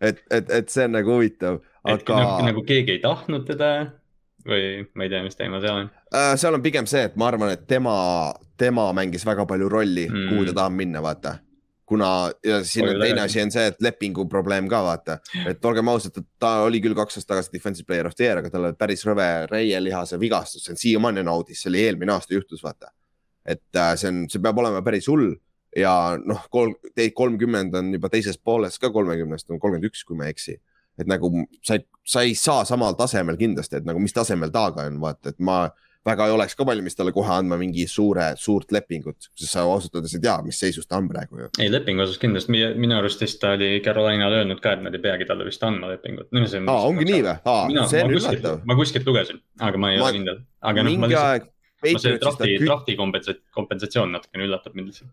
[0.00, 3.72] et, et, et see on nagu huvitav, aga nagu, nagu keegi ei tahtnud teda
[4.48, 5.90] või ma ei tea, mis teema seal on.
[6.14, 7.94] äh, seal on pigem see, et ma arvan, et tema,
[8.56, 10.28] tema mängis väga palju rolli mm., Mm.
[10.32, 11.34] kuhu ta tahab minna, vaata.
[11.88, 13.38] Kuna ja siin on Oli teine tagasi.
[13.38, 16.96] asi on see, et lepingu probleem ka vaata, et olgem ausad, et ta oli küll
[16.98, 20.66] kaks aastat tagasi defensive player of the year, aga tal oli päris rõve reielihase vigastus,
[20.66, 22.92] see on siiamaani on audis, see oli eelmine aasta juhtus, vaata.
[23.48, 25.32] et äh, see on, see peab olema päris hull
[25.76, 26.74] ja noh, kolm,
[27.14, 30.58] kolmkümmend on juba teises pooles ka kolmekümnest on kolmkümmend üks, kui ma ei eksi.
[30.98, 31.30] et nagu
[31.62, 35.38] sa sa ei saa samal tasemel kindlasti, et nagu mis tasemel taaga on, vaata, et
[35.44, 35.68] ma
[36.06, 39.94] väga ei oleks ka valmis talle kohe andma mingi suure, suurt lepingut, sest sa ausalt
[39.98, 41.48] öeldes ei tea, mis seisus ta on praegu ju.
[41.58, 45.02] ei, lepingu osas kindlasti, minu arust vist ta oli Carolinale öelnud ka, et nad ei
[45.04, 46.44] peagi talle vist andma lepingut no,.
[46.72, 47.36] aa, ongi nii või?
[47.44, 48.60] aa, see on üllatav.
[48.64, 50.40] ma kuskilt lugesin, aga ma ei Ma- ole kindel.
[50.62, 51.48] aga noh, ma lihtsalt,
[51.92, 55.10] ma see drafti, drafti kompensatsioon, kompensatsioon natukene üllatab mind lihtsalt.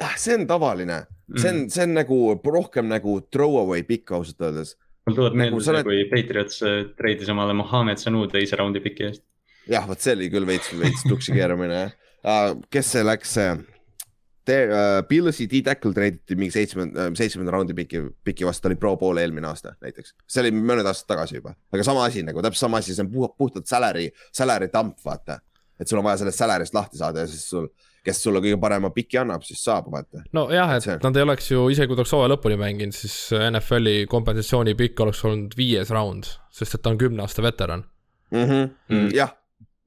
[0.00, 1.02] Ah, see on tavaline,
[1.36, 1.64] see Mm.
[1.64, 4.76] on, see on nagu rohkem nagu throwaway pikk ausalt öeldes.
[5.06, 9.04] mul tuleb Nagu meelde oled- kui Patriots äh, treidis omale Mohammed Sanu teise raundi piki
[9.10, 9.22] eest.
[9.70, 12.56] jah, vot see oli küll veits, veits tuksi keeramine jah.
[12.70, 18.64] kes see läks, see uh, Pillsi D-Tackle treiditi mingi seitsmenda, seitsmenda raundi piki, piki vastu,
[18.64, 20.14] ta oli pro pool eelmine aasta näiteks.
[20.26, 23.12] see oli mõned aastad tagasi juba, aga sama asi nagu täpselt sama asi, see on
[23.12, 25.40] puht, puhtalt salary, salary dump, vaata.
[25.80, 27.68] et sul on vaja sellest salary'st lahti saada ja siis sul,
[28.04, 30.24] kes sulle kõige parema piki annab, siis saab, vaata.
[30.36, 33.16] nojah, et See- nad ei oleks ju, isegi kui ta oleks hooaja lõpuni mänginud, siis
[33.38, 37.84] NFL-i kompensatsiooni pikk oleks olnud viies round, sest et ta on kümne aasta veteran.
[38.32, 38.44] mm.
[38.44, 38.70] -hmm.
[38.88, 39.08] Mm.
[39.14, 39.32] jah,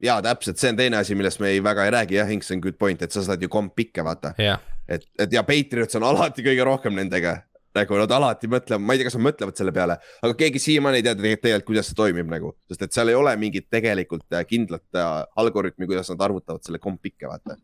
[0.03, 2.61] ja täpselt, see on teine asi, millest me ei väga ei räägi jah, Inks on
[2.63, 4.33] good point, et sa saad ju komp pikke, vaata.
[4.41, 7.37] jah, et, et ja Patriots on alati kõige rohkem nendega,
[7.73, 10.99] nagu nad alati mõtlevad, ma ei tea, kas nad mõtlevad selle peale, aga keegi siiamaani
[10.99, 14.45] ei tea tegelikult, kuidas see toimib nagu, sest et seal ei ole mingit tegelikult äh,
[14.49, 17.57] kindlat äh, algoritmi, kuidas nad arvutavad selle komp pikke, vaata.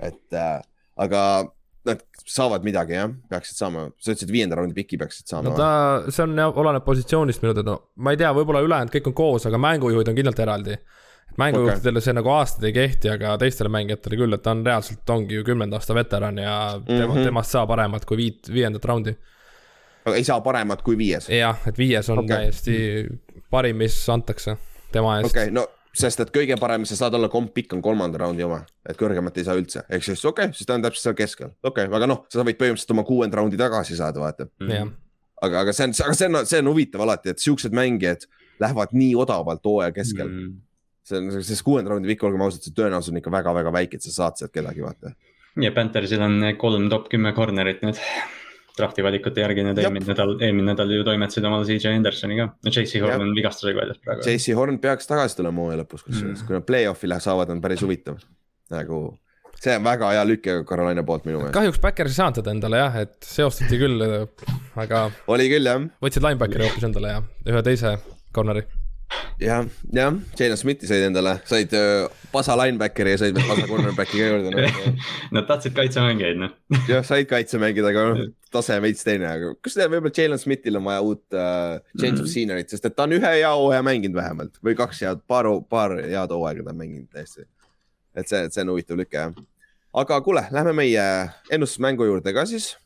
[0.00, 0.56] et äh,
[0.96, 1.20] aga
[1.84, 5.56] nad saavad midagi jah, peaksid saama, sa ütlesid viienda raundi piki peaksid saama no.
[5.58, 9.16] ta, see on oleneb positsioonist minu teada, no ma ei tea, võib-olla ülejäänud kõik on
[9.18, 10.78] koos, aga mängujuhid on kindlalt eraldi.
[10.78, 11.03] et
[11.38, 15.40] mängujuhtidele see nagu aastaid ei kehti, aga teistele mängijatele küll, et ta on reaalselt, ongi
[15.40, 16.56] ju kümnenda aasta veteran ja
[16.86, 17.14] tema mm.
[17.14, 17.30] -hmm.
[17.30, 19.16] temast saab paremat kui viit, viiendat raundi.
[20.04, 21.28] aga ei saa paremat kui viies.
[21.28, 22.36] jah, et viies on okay.
[22.36, 23.06] täiesti
[23.50, 24.56] parim, mis antakse
[24.92, 27.82] tema eest okei okay,, no sest et kõige parem, sa saad olla komp pikk on
[27.82, 30.82] kolmanda raundi oma, et kõrgemat ei saa üldse, ehk siis okei okay,, siis ta on
[30.82, 34.20] täpselt seal keskel, okei okay,, aga noh, sa võid põhimõtteliselt oma kuuenda raundi tagasi saada,
[34.20, 34.48] vaata.
[34.70, 34.90] jah,
[35.42, 38.26] aga, aga see on, aga see on, see on huvitav alati, et siuksed mängijad
[38.62, 40.40] lähevad nii odavalt hooaja keskel mm..
[40.42, 40.60] Mm.
[41.04, 44.06] See on, sest kuuenda raundi pikk, olgem ausad, see tõenäosus on ikka väga-väga väike, et
[44.06, 45.14] sa saad sealt kedagi, vaata.
[45.62, 48.00] ja Panthersil on kolm top kümme corner'it nüüd
[48.74, 52.46] drafti valikute järgi, need eelmine nädal, eelmine nädal ju toimetasid omal CJ Hendersoni ka.
[52.64, 52.98] no JC.
[53.04, 54.24] Horn on vigastusega väljas praegu.
[54.26, 56.46] JC Horn peaks tagasi tulema hooaja lõpus, kusjuures Mm.
[56.48, 58.18] kui nad play-off'i lähevad, saavad, on päris huvitav.
[58.74, 58.98] nagu
[59.60, 61.54] see on väga hea lüke Carolina poolt minu meelest.
[61.54, 64.02] kahjuks Backers ei saanud teda endale jah, et seostati küll,
[64.76, 67.94] aga oli küll jah, võtsid linebackeri hoopis endale ja ühe teise
[68.34, 68.64] corner'i.
[69.40, 71.72] jah, jah, Jalen Smithi said endale, said
[72.32, 74.92] pasa linebackeri ja said veel pasa cornerback'i ka juurde no.
[75.36, 76.52] Nad tahtsid kaitsemängijaid, noh.
[76.90, 80.78] jah, said kaitse mängida, aga noh, tase veits teine, aga kas tead, võib-olla Jalen Smithil
[80.78, 82.30] on vaja uut uh, change of Mhm.
[82.34, 85.96] scenery't, sest et ta on ühe hea hooaja mänginud vähemalt või kaks head, paar, paar
[86.02, 87.46] head hooaega ta on mänginud täiesti.
[88.14, 89.34] et see, see on huvitav lüke jah.
[89.94, 91.02] aga kuule, lähme meie
[91.50, 92.76] ennustusmängu juurde ka siis.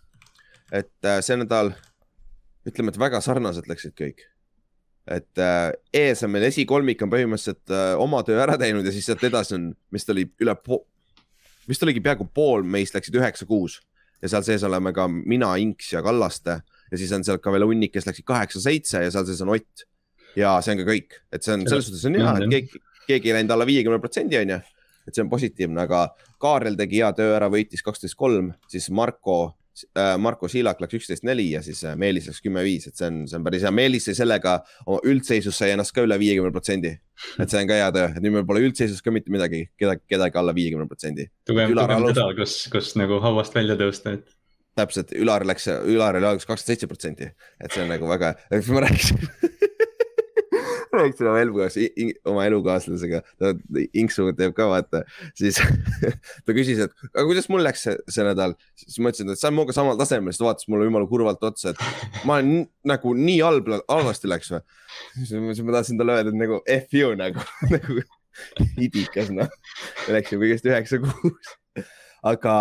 [0.73, 1.75] et uh, see nädal,
[2.69, 4.25] ütleme, et väga sarnaselt läksid kõik.
[5.09, 9.09] Et uh, ees on meil esikolmik on põhimõtteliselt uh, oma töö ära teinud ja siis
[9.09, 10.85] sealt edasi on, vist oli üle po-,
[11.69, 13.79] vist oligi peaaegu pool meist läksid üheksa-kuus
[14.23, 17.67] ja seal sees oleme ka mina, Inks ja Kallaste ja siis on seal ka veel
[17.69, 19.87] hunnik, kes läksid kaheksa-seitse ja seal sees on Ott.
[20.37, 23.33] ja see on ka kõik, et see on selles suhtes on hea, et keegi, keegi
[23.33, 24.61] ei läinud alla viiekümne protsendi on ju.
[25.09, 26.09] et see on positiivne, aga
[26.43, 29.55] Kaarel tegi hea töö ära, võitis kaksteist kolm, siis Marko äh,,
[30.19, 33.21] Marko Siilak läks üksteist neli ja siis äh, Meelis läks kümme viis, et see on,
[33.31, 36.95] see on päris hea, Meelis sai sellega oma üldseisus sai ennast ka üle viiekümne protsendi.
[37.39, 40.05] et see on ka hea töö, et nüüd meil pole üldseisus ka mitte midagi, kedagi,
[40.11, 41.29] kedagi alla viiekümne protsendi.
[41.49, 44.35] tugev, tugev nädal, kus, kus nagu hauast välja tõusta, et
[44.79, 48.35] täpselt, Ülar läks, Ülar oli alguses kakskümmend seitse protsenti, et see on nagu väga,
[48.75, 49.25] ma rääkisin
[50.93, 51.79] rääkisin oma elukaas-,
[52.29, 53.53] oma elukaaslasega, ta
[53.99, 55.03] Inksu teeb ka vaata,
[55.39, 55.61] siis
[56.45, 59.49] ta küsis, et aga kuidas mul läks see, see nädal, siis ma ütlesin, et sa
[59.49, 63.15] oled minuga samal tasemel, siis ta vaatas mulle jumala kurvalt otsa, et ma olen nagu
[63.19, 64.63] nii halb, halvasti läks või.
[65.23, 68.01] siis ma tahtsin talle öelda, et nagu F you nagu, nagu
[68.79, 69.51] idikas noh,
[70.13, 71.57] läks ju kõigest üheksa kuus,
[72.27, 72.55] aga,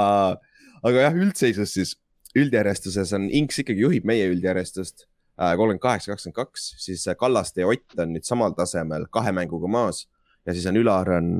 [0.84, 1.96] aga jah, üldseisus siis
[2.38, 5.08] üldjärjestuses on Inks ikkagi juhib meie üldjärjestust
[5.38, 9.70] kolmkümmend kaheksa, kakskümmend kaks, siis äh, Kallaste ja Ott on nüüd samal tasemel kahe mänguga
[9.72, 10.06] maas
[10.48, 11.32] ja siis on Ülar on,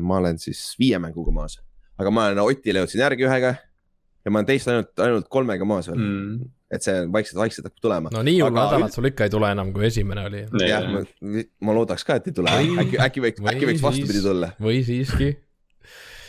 [0.00, 1.58] ma olen siis viie mänguga maas,
[1.98, 3.56] aga ma olen Otile jõudsin järgi ühega
[4.24, 8.10] ja ma olen teist ainult, ainult kolmega maas veel mm., et see vaikselt-vaikselt hakkab tulema.
[8.14, 10.42] no nii hull Aga nädalat sul ikka ei tule enam, kui esimene oli.
[10.64, 14.50] jah, ma, ma loodaks ka, et ei tule, äkki, äkki võiks, äkki võiks vastupidi tulla,
[14.62, 15.30] või siiski.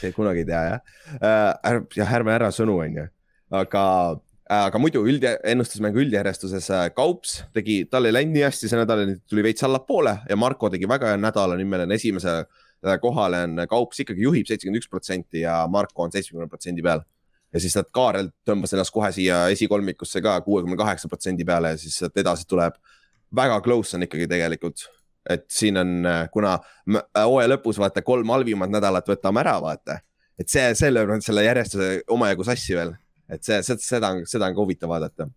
[0.01, 0.79] see kunagi ei tea jah
[1.17, 1.81] äh,.
[1.97, 3.07] jah, ärme ära sõnu, onju,
[3.63, 8.69] aga äh, aga muidu üld, ennustusmängu üldjärjestuses äh, Kaups tegi, tal ei läinud nii hästi
[8.69, 12.35] see nädal, tuli veits allapoole ja Marko tegi väga hea nädala, nüüd meil on esimese
[12.43, 17.01] äh, kohale on Kaups ikkagi juhib seitsekümmend üks protsenti ja Marko on seitsmekümne protsendi peal.
[17.53, 21.77] ja siis nad Kaarel tõmbas ennast kohe siia esikolmikusse ka kuuekümne kaheksa protsendi peale ja
[21.81, 22.75] siis sealt edasi tuleb.
[23.35, 24.83] Väga close on ikkagi tegelikult,
[25.29, 25.95] et siin on,
[26.31, 26.57] kuna
[27.15, 29.97] hooaja lõpus vaata kolm halvimat nädalat võtame ära, vaata,
[30.39, 32.93] et see, nüüd selle järjestuse omajagu sassi veel,
[33.29, 35.29] et see, seda, seda on ka huvitav vaadata.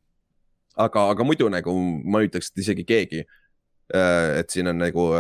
[0.77, 1.75] aga, aga muidu nagu
[2.05, 3.25] ma ütleks, et isegi keegi,
[3.95, 5.11] et siin on nagu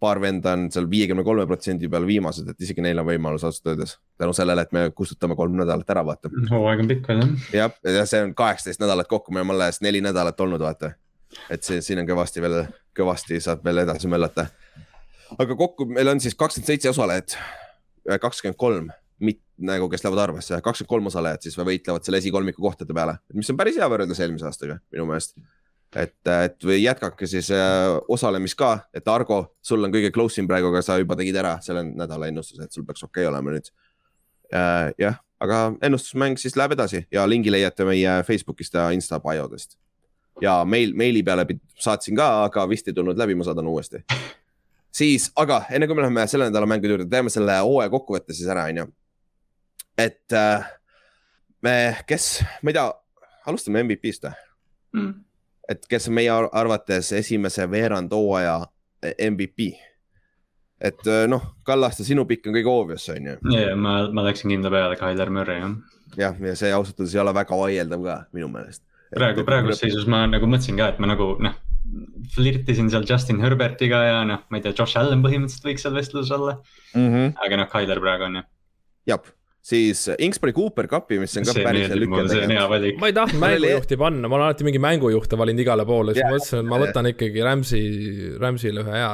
[0.00, 3.72] paar venda on seal viiekümne kolme protsendi peal viimased, et isegi neil on võimalus ausalt
[3.72, 6.30] öeldes tänu sellele, et me kustutame kolm nädalat ära, vaata.
[6.50, 7.32] hooaeg on pikk veel jah.
[7.56, 10.92] jah, ja see on kaheksateist nädalat kokku, me oleme alles neli nädalat olnud, vaata.
[11.50, 12.60] et see siin on kõvasti veel,
[12.96, 14.46] kõvasti saab veel edasi möllata.
[15.34, 17.36] aga kokku meil on siis kakskümmend seitse osalejat,
[18.20, 18.92] kakskümmend kolm,
[19.68, 23.58] nagu kes lähevad arvesse, kakskümmend kolm osalejat siis võitlevad selle esikolmiku kohtade peale, mis on
[23.58, 25.34] päris hea võrreldes eelmise aastaga minu meelest.
[25.96, 30.50] et, et või jätkake siis äh, osalemist ka, et Argo, sul on kõige close im
[30.50, 33.56] praegu, aga sa juba tegid ära selle nädala ennustuse, et sul peaks okei okay olema
[33.56, 33.72] nüüd
[34.54, 34.92] äh,.
[34.98, 39.78] jah, aga ennustusmäng siis läheb edasi ja lingi leiate meie Facebookist ja Insta biodest.
[40.42, 41.46] ja meil, meili peale
[41.78, 44.04] saatsin ka, aga vist ei tulnud läbi, ma saadan uuesti.
[45.00, 48.50] siis, aga enne kui me läheme selle nädala mängude juurde, teeme selle hooaja kokkuvõtte siis
[48.50, 48.86] ära, onju.
[49.98, 50.66] Et äh,
[51.62, 51.74] me,
[52.06, 52.86] kes, ma ei tea,
[53.50, 54.44] alustame MVP-st või?
[54.98, 55.12] Mm.
[55.68, 58.62] et kes on meie ar- arvates esimese veerand hooaja
[59.02, 59.68] MVP.
[60.80, 63.38] et äh, noh, Kallaste, sinu pikk on kõige obvious, on ju.
[63.52, 65.78] ja, ma, ma läksin kindla peale Tyler Murray jah.
[66.16, 68.84] jah, ja see ausalt öeldes ei ole väga vaieldav ka minu meelest.
[69.14, 71.56] praegu, praeguses seisus ma nagu mõtlesin ka, et ma nagu noh,
[72.34, 76.32] flirtisin seal Justin Herbertiga ja noh, ma ei tea, Josh Allan põhimõtteliselt võiks seal vestluses
[76.36, 76.60] olla,
[76.94, 77.10] mm.
[77.10, 77.34] -hmm.
[77.44, 78.46] aga noh, Tyler praegu on ju.
[79.12, 82.98] jah, siis Inksbry Cooper Cupi, mis on ka see päris hea valik.
[83.00, 86.30] ma ei tahtnud mängujuhti panna, ma olen alati mingi mängujuhte valinud igale poole, siis Jaa,
[86.30, 87.82] ma mõtlesin, et ma võtan ikkagi Rams'i,
[88.40, 89.10] Rams'ile ühe hea,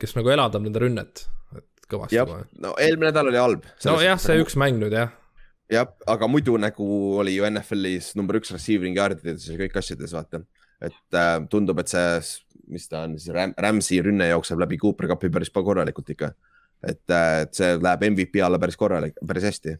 [0.00, 1.24] kes nagu elavdab nende rünnet.
[1.58, 3.66] et kõvasti kohe., no eelmine nädal oli halb.
[3.88, 5.12] nojah, see üks mäng nüüd jah.
[5.72, 6.88] jah, aga muidu nagu
[7.22, 10.44] oli ju NFL-is number üks receiving yard'ides ja kõik asjades, vaata.
[10.82, 12.08] et äh, tundub, et see,
[12.72, 16.32] mis ta on siis Ram,, Rams'i rünne jookseb läbi Cooper Cupi päris korralikult ikka.
[16.82, 19.76] Et äh, et see läheb MVP alla päris korralik, päris hästi.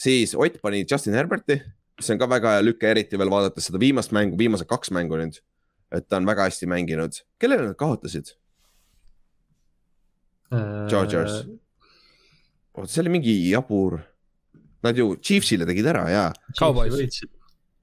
[0.00, 1.60] siis Ott pani Justin Herberti,
[1.96, 5.20] mis on ka väga hea lüke, eriti veel vaadates seda viimast mängu, viimased kaks mängu
[5.20, 5.40] nüüd.
[5.92, 7.22] et ta on väga hästi mänginud.
[7.38, 8.34] kellele nad kaotasid?
[10.90, 11.46] Chargers.
[12.74, 13.98] oota, see oli mingi jabur.
[14.84, 16.26] Nad ju Chiefsile tegid ära ja
[16.58, 17.24] Cowboys..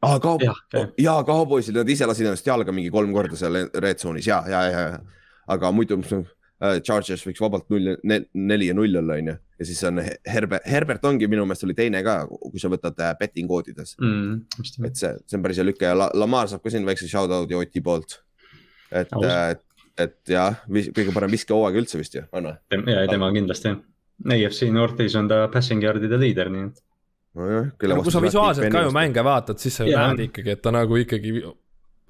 [0.01, 3.99] aa, Cowboys jah, jaa, Cowboysil nad ise lasid ennast jalga mingi kolm korda seal red
[3.99, 5.25] zone'is ja, ja, ja, ja.
[5.51, 6.21] aga muidu äh,
[6.63, 9.36] Chargers võiks vabalt null, neli ja null olla, onju.
[9.60, 13.15] ja siis on Herbert, Herbert ongi minu meelest oli teine ka, kui sa võtad äh,
[13.19, 13.95] betting koodides.
[13.99, 14.38] mm,.
[14.62, 17.10] just et see, see on päris hea lüke ja La Lamar saab ka siin väikse
[17.12, 18.21] shout out'i Oti poolt.
[18.91, 19.65] et Aus., et,
[20.06, 22.95] et jah, kõige parem viskehooaeg üldse vist ju, on või?
[22.95, 23.84] ja tema kindlasti jah.
[24.23, 26.84] AFC Northis on ta passing yard'ide liider, nii et
[27.38, 28.93] nojah, kui sa visuaalselt ka ju.
[28.95, 31.41] mänge vaatad, siis sa ju näed ikkagi, et ta nagu ikkagi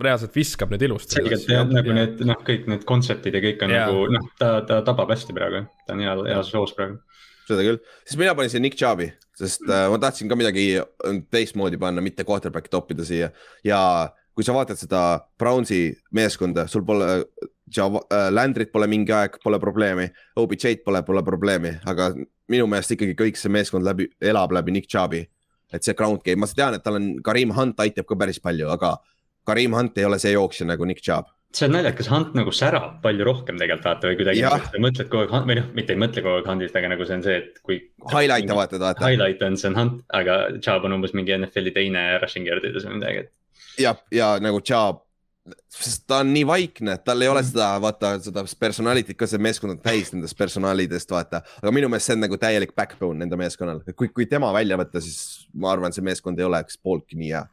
[0.01, 1.17] reaalselt viskab neid ilusti.
[1.19, 3.87] selgelt jah, nagu need noh, kõik need kontseptid ja kõik on Jaa.
[3.87, 6.99] nagu noh, ta, ta tabab hästi praegu, ta on hea, heas hoos praegu.
[7.47, 10.67] seda küll, siis mina panin siia Nick Chubb'i, sest äh, ma tahtsin ka midagi
[11.33, 13.29] teistmoodi panna, mitte quarterback'i toppida siia
[13.67, 13.81] ja
[14.33, 15.01] kui sa vaatad seda
[15.39, 17.19] Brownsi meeskonda, sul pole
[17.73, 20.07] Java, äh, Landrit pole mingi aeg, pole probleemi,
[20.39, 22.11] OBJ-d pole, pole probleemi, aga
[22.51, 25.27] minu meelest ikkagi kõik see meeskond läbi, elab läbi Nick Chubb'i.
[25.73, 28.67] et see ground game, ma tean, et tal on Karim Hunt aitab ka päris palju,
[28.69, 28.91] aga
[29.45, 31.29] Karim Hunt ei ole see jooksja nagu Nick Chubb.
[31.53, 35.27] see on naljakas, Hunt nagu särab palju rohkem tegelikult vaata või kuidagi Jah., mõtled kogu
[35.27, 37.59] aeg, või noh, mitte ei mõtle kogu aeg Huntist, aga nagu see on see, et
[37.61, 37.77] kui.
[38.09, 39.05] Highlight'e vaatad, vaata.
[39.05, 42.97] Highlight on, see on Hunt, aga Chubb on umbes mingi NFL-i teine rushing yard'ides või
[42.97, 45.03] midagi, et ja, ja nagu Chubb
[45.73, 47.49] sest ta on nii vaikne, tal ei ole Mm.
[47.49, 51.41] seda, vaata seda personality't ka, see meeskond on täis nendest personalidest, vaata.
[51.61, 55.01] aga minu meelest see on nagu täielik backbone nende meeskonnal, kui, kui tema välja võtta,
[55.03, 57.43] siis ma arvan, see meeskond ei oleks pooltki nii hea.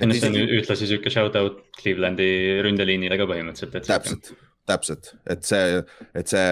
[0.00, 2.28] Ja see on ühtlasi sihuke shout out Clevelandi
[2.64, 3.86] ründeliinile ka põhimõtteliselt, et.
[3.90, 4.32] täpselt,
[4.66, 5.82] täpselt, et see,
[6.14, 6.46] et see,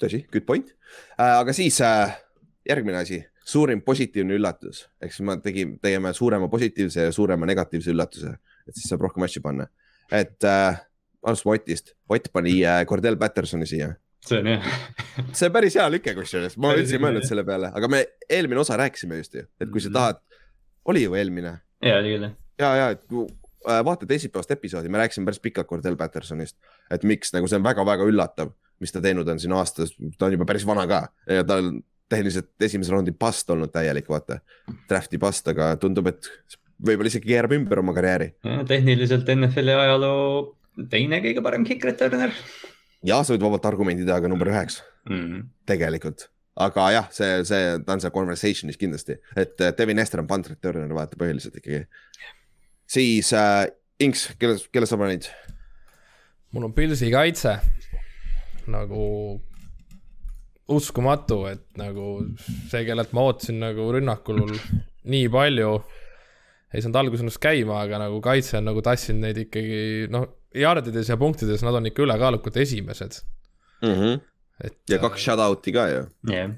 [0.00, 0.70] tõsi, good point
[1.18, 1.38] äh,.
[1.42, 2.14] aga siis äh,
[2.68, 7.92] järgmine asi, suurim positiivne üllatus, ehk siis ma tegin, tegime suurema positiivse ja suurema negatiivse
[7.92, 8.32] üllatuse,
[8.64, 9.66] et siis saab rohkem asju panna.
[10.12, 10.78] et äh,
[11.24, 13.90] alustame Otist, Ott pani äh, Cordell Pattersoni siia.
[14.24, 14.64] see on jah,
[15.36, 18.00] see on päris hea lüke kusjuures, ma üldse ei mõelnud selle peale, aga me
[18.32, 19.94] eelmine osa rääkisime just ju, et kui sa Mhm.
[19.98, 20.22] tahad,
[20.88, 22.32] oli ju eelmine ja oli küll jah.
[22.60, 23.24] ja, ja et kui
[23.68, 26.56] äh, vaata teisipäevast episoodi, me rääkisime päris pikalt Cordell Pattersonist,
[26.90, 30.36] et miks nagu see on väga-väga üllatav, mis ta teinud on siin aastas, ta on
[30.36, 31.78] juba päris vana ka ja ta on
[32.10, 34.38] tehniliselt esimese raundi past olnud täielik, vaata.
[34.90, 36.28] Draft'i past, aga tundub, et
[36.84, 38.34] võib-olla isegi keerab ümber oma karjääri
[38.68, 40.56] tehniliselt NFL-i ajaloo
[40.90, 42.34] teine kõige parem kick returner
[43.06, 45.44] ja sa võid vabalt argumendi teha ka number üheks, mm..
[45.68, 46.28] tegelikult.
[46.64, 50.50] aga jah, see, see, ta on seal conversation'is kindlasti, et äh, Devin Hester on punt
[50.52, 51.84] returner, vaata põhiliselt ikkagi.
[52.94, 53.64] Siis äh,
[54.02, 55.26] Inks, kelle, kelle sa panid?
[56.54, 57.56] mul on Pilsi kaitse
[58.70, 59.04] nagu
[60.74, 62.04] uskumatu, et nagu
[62.70, 64.40] see, kellelt ma ootasin nagu rünnakul
[65.12, 65.72] nii palju,
[66.74, 70.24] ei saanud alguses ennast käima, aga nagu kaitse on nagu tassinud neid ikkagi noh,
[70.56, 73.20] jardides ja punktides nad on ikka ülekaalukalt esimesed,
[73.84, 74.20] Mm -hmm.
[74.64, 74.76] et.
[74.88, 76.04] ja kaks shout-out'i ka ju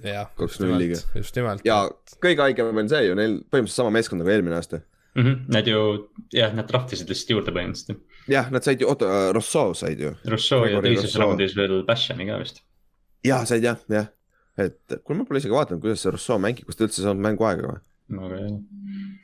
[0.04, 1.64] jah, kaks nulliga., just nimelt.
[1.64, 1.88] ja
[2.22, 4.80] kõige haigem on see ju, neil põhimõtteliselt sama meeskond nagu eelmine aasta.
[5.16, 5.46] Mhm.
[5.48, 5.80] nad ju,
[6.34, 8.02] jah, nad draftisid lihtsalt juurde põhimõtteliselt.
[8.28, 10.12] jah, nad said ju, oota, Rousseau said ju.
[10.28, 12.62] Rousseau ja teises raundis veel Bashani ka vist.
[13.24, 14.08] ja said jah, jah.
[14.58, 17.70] et kuule, ma pole isegi vaadanud, kuidas see Rousseau mängib, kas ta üldse saanud mänguaega
[17.72, 17.80] või?
[18.16, 18.58] aga jah.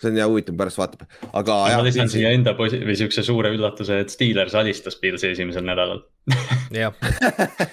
[0.03, 3.23] see on jah huvitav, pärast vaatab, aga ma lisan jah siia, enda posi- või siukse
[3.23, 6.03] suure üllatuse, et Steelers alistas Pilsi esimesel nädalal.
[6.75, 6.97] jah,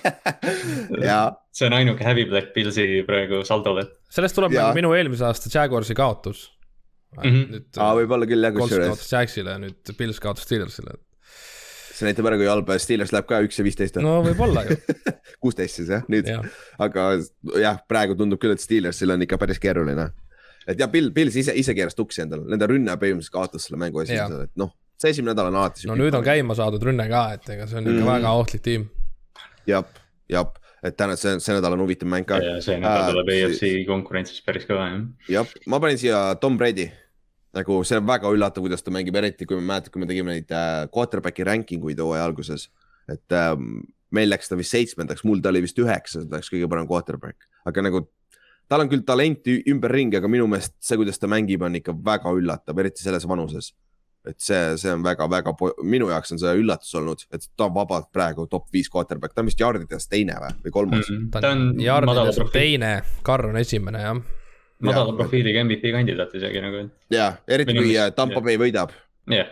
[1.09, 1.19] ja
[1.55, 4.69] see on ainuke häbiplekk Pilsi praegu saldol, et sellest tuleb Jaa.
[4.69, 6.45] nagu minu eelmise aasta Jaguarsi kaotus
[7.17, 7.19] mm.
[7.19, 7.35] Mhm.
[7.35, 7.51] -hmm.
[7.55, 10.97] nüüd Aa, võib-olla küll jah, kusjuures kaotas Jacksile ja nüüd Pils kaotas Steelersile.
[11.99, 14.77] see näitab ära, kui halb Steelers läheb ka üks ja viisteist no võib-olla ju,
[15.43, 16.45] kuusteist siis jah, nüüd, jah.
[16.79, 17.09] aga
[17.59, 20.11] jah, praegu tundub küll, et Steelersil on ikka päris keeruline.
[20.67, 23.99] et ja Bill, Bills ise, ise keeras tuksi endale, nende rünne põhimõtteliselt kaotas selle mängu
[24.05, 25.87] esimesel, et noh, see esimene nädal on alati.
[25.87, 26.23] no nüüd on.
[26.23, 27.99] käima saadud rünne ka, et ega see on ikka Mhm.
[27.99, 28.15] mm -hmm.
[28.15, 28.89] väga ohtlik tiim.
[29.67, 29.83] jah,
[30.29, 30.47] jah,
[30.83, 32.37] et täna see, see nädal on huvitav mäng ka.
[32.43, 35.05] ja see nädal Aa, tuleb siis- EFC konkurentsis päris kõva jah.
[35.29, 36.89] jah, ma panin siia Tom Brady.
[37.53, 40.35] nagu see on väga üllatav, kuidas ta mängib, eriti kui ma mäletan, kui me tegime
[40.35, 42.69] neid äh, quarterback'i ranking uid hooaja alguses.
[43.09, 47.47] et ähm, meil läks ta vist seitsmendaks, mul ta oli vist üheksandaks kõige parem quarterback,
[47.65, 48.03] aga nagu
[48.69, 52.29] tal on küll talenti ümberringi, aga minu meelest see, kuidas ta mängib, on ikka väga
[52.37, 53.71] üllatav, eriti selles vanuses.
[54.29, 55.53] Et see, see on väga-väga,
[55.87, 59.43] minu jaoks on see üllatus olnud, et ta on vabalt praegu top viis quarterback, ta
[59.43, 61.29] on vist jardides teine või, või kolmas mm..
[61.33, 62.91] ta ta on on jardides on teine,
[63.25, 64.19] Carr on esimene jah.
[64.89, 68.45] madala profiiliga MVP kandidaat isegi nagu, ja eriti Minu kui äh, Tampa jah.
[68.49, 68.93] Bay võidab,
[69.33, 69.51] jah.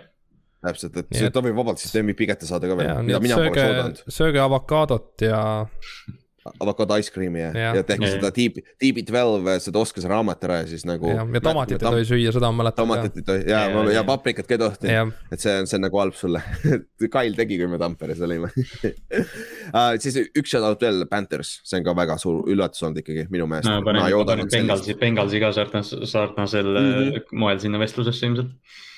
[0.67, 3.57] täpselt, et et- ta võib vabalt siis MVP kätte saada ka veel mida mina poleks
[3.57, 5.41] sööge oodanud., sööge avokaadot ja
[6.59, 7.65] avokaado ice cream'i ja, ja.
[7.67, 7.79] Jah.
[7.79, 11.11] ja tehke seda DB, DB12 seda oskuse raamat ära ja siis nagu.
[11.11, 14.03] ja, tomatit ei tohi süüa, seda ma mäletan tomatit ei tohi ja, Ja, ja, ja,
[14.07, 16.41] paprikat ka ei tohti, jah, et see on, see on nagu halb sulle.
[17.15, 19.93] Kail tegi, kui me Tamperes olime uh.
[20.03, 23.47] siis üks shout out veel, Panthers, see on ka väga suur üllatus olnud ikkagi minu
[23.49, 26.91] meelest no panen, panen Bengalsi, Bengalsi ka sarnas, sarnasel mm.
[26.91, 27.39] -hmm.
[27.43, 28.53] moel sinna vestlusesse ilmselt.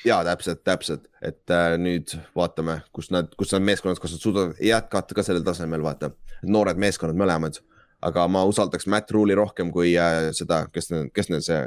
[0.05, 4.61] Ja täpselt, täpselt, et äh, nüüd vaatame, kus nad, kus nad meeskonnad, kas nad suudavad
[4.63, 6.11] jätkata ka sellel tasemel, vaata.
[6.47, 7.59] noored meeskonnad mõlemad,
[8.05, 11.59] aga ma usaldaks Matt Rule'i rohkem kui äh, seda, kes, kes neil see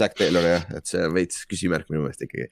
[0.00, 2.48] Zack Taylor jah, et see veits küsimärk minu meelest ikkagi.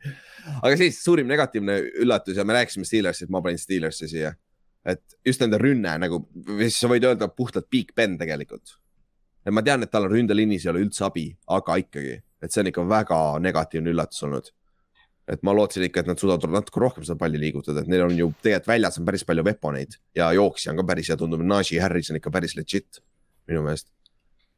[0.60, 4.34] aga siis suurim negatiivne üllatus ja me rääkisime Steelersist, ma panin Steelersi siia.
[4.86, 6.22] et just nende rünne nagu,
[6.62, 8.78] siis sa võid öelda puhtalt Big Ben tegelikult.
[9.42, 12.64] et ma tean, et tal on ründeliinis ei ole üldse abi, aga ikkagi, et see
[12.64, 14.50] on ikka väga negatiivne üllatus olnud.
[15.32, 18.16] et ma lootsin ikka, et nad suudavad natuke rohkem seda palli liigutada, et neil on
[18.18, 21.80] ju tegelikult väljas on päris palju veponeid ja jooksja on ka päris hea, tundub, Najee
[21.80, 22.98] Harris on ikka päris legit
[23.46, 23.92] minu meelest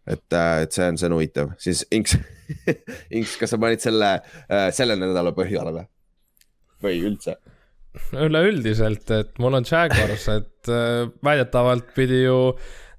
[0.07, 2.17] et, et see on, see on huvitav, siis Inks,
[3.17, 4.11] Inks, kas sa panid selle,
[4.77, 5.85] selle nädala põhjale või?
[6.85, 7.39] või üldse?
[8.19, 12.39] üleüldiselt, et mul on Jaguars, et äh, väidetavalt pidi ju,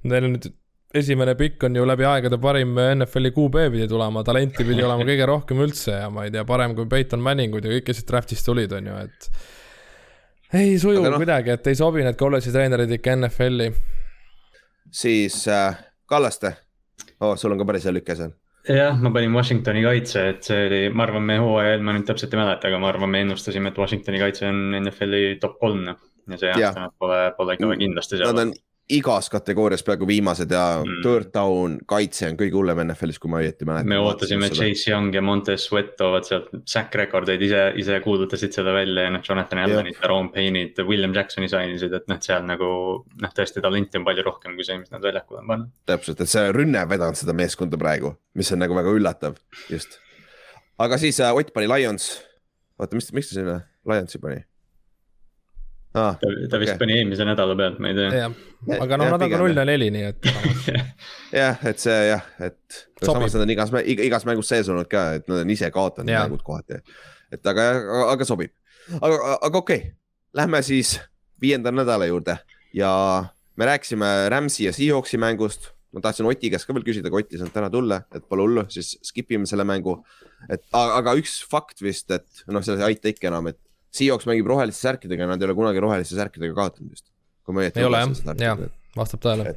[0.08, 0.48] neil nüüd
[0.96, 5.28] esimene pikk on ju läbi aegade parim NFL-i QB pidi tulema, talenti pidi olema kõige
[5.30, 8.48] rohkem üldse ja ma ei tea, parem kui Peyton Manningud ja kõik, kes siit draft'ist
[8.48, 9.30] tulid, on ju, et
[10.56, 11.20] ei suju Aga no.
[11.22, 13.70] kuidagi, et ei sobi need kolledži treenerid ikka NFL-i.
[15.04, 15.76] siis äh,
[16.08, 16.56] Kallaste
[17.20, 18.32] oh,, sul on ka päris hea lüke seal.
[18.70, 22.34] jah, ma panin Washingtoni kaitse, et see oli, ma arvan, me hooajal, ma nüüd täpselt
[22.34, 26.00] ei mäleta, aga ma arvan, me ennustasime, et Washingtoni kaitse on NFL-i top kolm noh.
[26.32, 28.56] ja see aasta nad pole, pole ikka kindlasti Nad seal on.
[28.94, 31.02] Igas kategoorias peaaegu viimased ja Mm.
[31.02, 33.88] third down kaitse on kõige hullem NFL-is, kui ma õieti mäletan.
[33.90, 38.54] me ootasime, et Chase Young ja Montez Sweat toovad sealt sack rekordeid ise, ise kuulutasid
[38.54, 42.70] seda välja ja noh, Jonathan Allan'id, Aaron Payne'id, William Jacksoni sainisid, et noh, seal nagu
[43.22, 45.74] noh, tõesti talenti on palju rohkem kui see, mis nad väljakule on pannud.
[45.90, 49.98] täpselt, et see rünne on vedanud seda meeskonda praegu, mis on nagu väga üllatav, just.
[50.78, 52.22] aga siis äh, Ott pani Lions,
[52.78, 54.44] oota, mis, miks ta sinna Lionsi pani
[55.96, 56.16] ah,?
[56.22, 56.82] ta, ta vist Okei.
[56.84, 58.22] pani eelmise nädala pealt, ma ei tea.
[58.22, 58.38] jah,
[58.86, 60.30] aga noh, nad on ka null ja neli, nii et
[61.42, 65.30] jah, et see jah, et samas nad on igas, igas mängus sees olnud ka, et
[65.32, 66.82] nad on ise kaotanud mängud kohati.
[67.34, 68.54] et aga, aga, aga sobib,
[69.00, 69.94] aga, aga okei okay.,
[70.36, 70.98] lähme siis
[71.42, 72.38] viienda nädala juurde
[72.76, 72.92] ja
[73.56, 75.72] me rääkisime Rams'i ja Seahawksi mängust.
[75.96, 78.44] ma tahtsin Oti käest ka veel küsida, aga Ott ei saanud täna tulla, et pole
[78.44, 80.02] hullu, siis skip ime selle mängu.
[80.50, 83.60] et aga, aga üks fakt vist, et noh, selles ei aita ikka enam, et
[83.96, 87.08] Seahawks mängib roheliste särkidega, nad ei ole kunagi roheliste särkidega kaotanud vist.
[87.46, 88.66] kui ma õieti ei ole jah, jah
[88.98, 89.56] vastab tõele.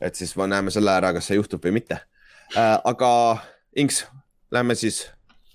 [0.00, 2.00] et siis me näeme selle ära, kas see juhtub või mitte
[2.56, 2.76] äh,.
[2.84, 3.10] aga
[3.78, 4.04] Inks,
[4.50, 5.04] lähme siis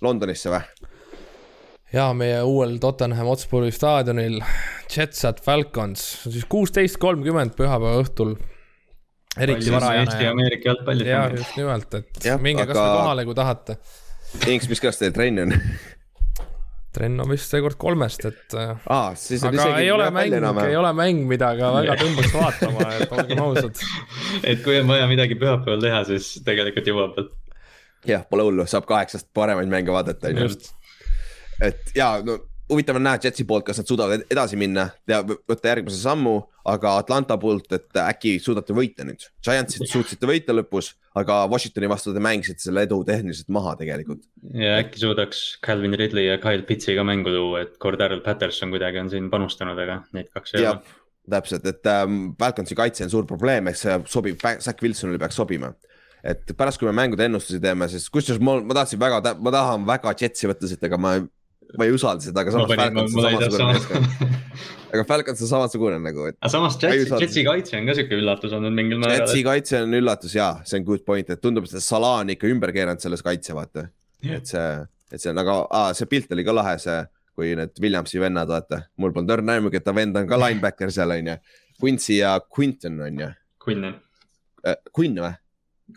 [0.01, 0.61] Londonisse või?
[1.93, 4.41] ja meie uuel Tottenham Hotspuri staadionil
[4.95, 8.35] Jets at Falcons, siis kuusteist kolmkümmend pühapäeva õhtul.
[9.41, 10.05] eriti varajane.
[10.05, 11.07] Eesti-Ameerika jalgpalli.
[11.09, 13.77] jah, just nimelt, et ja, minge aga- kasvõi kohale, kui tahate.
[14.51, 15.55] Inks, mis klass teil trenn on
[16.95, 19.11] trenn on vist seekord kolmest, et ah,?
[19.19, 22.87] siis on aga isegi ei ole mäng ei ole mäng, mida ka väga tõmbaks vaatama,
[22.95, 23.83] et olgem ausad.
[24.51, 27.29] et kui on vaja midagi pühapäeval teha, siis tegelikult jõuab veel.
[28.15, 30.51] jah, pole hullu, saab kaheksast paremaid mänge vaadata, on ju.
[31.69, 32.39] et ja no
[32.69, 35.99] huvitav on näha Jetsi poolt, kas nad suudavad ed- edasi minna ja võ- võtta järgmise
[36.01, 36.35] sammu,
[36.65, 39.21] aga Atlanta poolt, et äkki suudate võita nüüd.
[39.45, 44.23] Giantsid suutsite võita lõpus, aga Washingtoni vastu te mängisite selle edu tehniliselt maha tegelikult.
[44.53, 48.99] ja äkki suudaks Calvin Ridley ja Kyle Pitsi ka mängu tuua, et Cordero Patterson kuidagi
[49.03, 50.81] on siin panustanud, aga neid kaks ei ole.,
[51.29, 55.71] täpselt, et ähm, Falconsi kaitse on suur probleem, eks see sobib, Zack Wilsonile peaks sobima.
[56.25, 59.83] et pärast, kui me mängude ennustusi teeme, siis kusjuures ma, ma tahtsin väga, ma tahan
[59.85, 61.11] väga Jetsi võtta siit, aga ma,
[61.77, 64.35] ma ei usalda seda, aga ma samas Falcons on samasugune
[64.93, 68.55] aga Falcons on samasugune nagu, et aga samas Jetsi, Jetsi kaitse on ka siuke üllatus
[68.55, 69.43] olnud mingil Jetsi määral.
[69.49, 72.49] kaitse on üllatus ja see on good point, et tundub, et see Salah on ikka
[72.51, 73.87] ümber keeranud selles kaitse, vaata.
[74.23, 74.69] et see,
[75.11, 77.01] et see on, aga aa, see pilt oli ka lahe, see,
[77.35, 80.93] kui need Williamsi vennad, vaata, mul polnud õrna aimugi, et ta vend on ka linebacker
[80.93, 81.39] seal on ju.
[81.81, 83.33] Quincy ja Quinton on ju,
[83.65, 83.95] Quinnen,
[84.93, 85.33] Quinn või?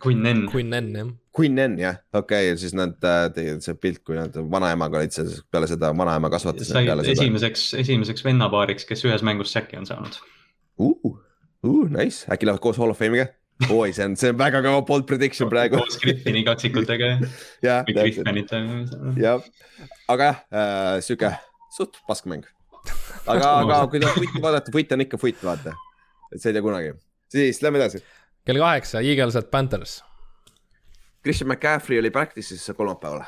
[0.03, 0.47] Quinnen.
[0.49, 1.35] Quinn N jah.
[1.39, 5.29] Quinn jah, okei okay,, siis nad äh, tegid see pilt, kui nad vanaemaga olid seal,
[5.31, 9.55] siis peale seda vanaema kasvatas neid sai peale seda esimeseks, esimeseks vennapaariks, kes ühes mängus
[9.55, 10.21] säki on saanud.
[10.79, 11.17] uh,.
[11.67, 13.33] Uh, nice, äkki lähevad koos Hall of Fame'iga?
[13.67, 15.81] oi, see on, see on väga kõva bold prediction praegu.
[15.81, 17.09] koos Griffini kaksikutega
[17.65, 18.95] jah, või täpselt, Griffinit.
[19.19, 19.43] jah,
[20.15, 21.33] aga jah äh,, sihuke
[21.75, 22.47] suht pask mäng.
[23.27, 25.75] aga, aga kui tahad vutti vaadata, vutt on ikka vutt, vaata.
[26.33, 26.95] et see ei tea kunagi.
[27.35, 28.03] siis lähme edasi.
[28.47, 29.99] kell kaheksa, Eagles at Panthers.
[31.23, 33.25] Christian McCaffrey oli practice'is kolmapäeval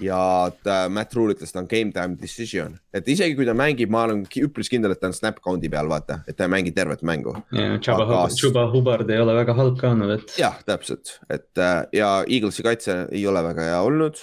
[0.00, 3.90] ja ta, Matt Rule ütles, ta on game time decision, et isegi kui ta mängib,
[3.92, 6.72] ma olen üpris kindel, et ta on snap count'i peal, vaata, et ta ei mängi
[6.76, 7.36] tervet mängu.
[7.56, 10.38] ja Chuba Aga-, Hubbard ei ole väga halb ka olnud, et.
[10.40, 14.20] jah, täpselt, et äh, ja Eaglesi kaitse ei ole väga hea olnud.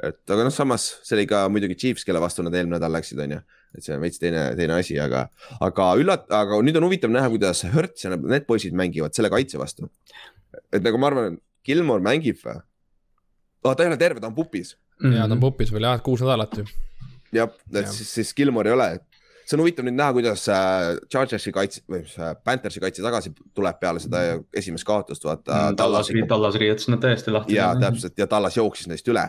[0.00, 3.20] et aga noh, samas see oli ka muidugi Chiefs, kelle vastu nad eelmine nädal läksid,
[3.20, 3.42] on ju.
[3.76, 5.26] et see on veits teine, teine asi, aga,
[5.60, 9.58] aga üllat-, aga nüüd on huvitav näha, kuidas Hertz ja need poisid mängivad selle kaitse
[9.60, 9.90] vastu.
[10.70, 12.60] et nagu ma arvan, Gilmore mängib või?
[13.64, 16.24] oh, ta ei ole terve, ta on pupis ja ta on pupis veel jah, kuus
[16.24, 16.66] nädalat ju.
[17.36, 18.88] jah, et siis, siis Gilmore ei ole.
[19.44, 23.32] see on huvitav nüüd näha, kuidas äh, Chargersi kaitse või mis äh, Panthersi kaitse tagasi
[23.56, 24.20] tuleb peale seda
[24.54, 25.72] esimest kaotust, vaata.
[25.76, 27.56] Tallas, Tallas riietas nad täiesti lahti.
[27.56, 29.26] ja täpselt ja Tallas jooksis neist üle.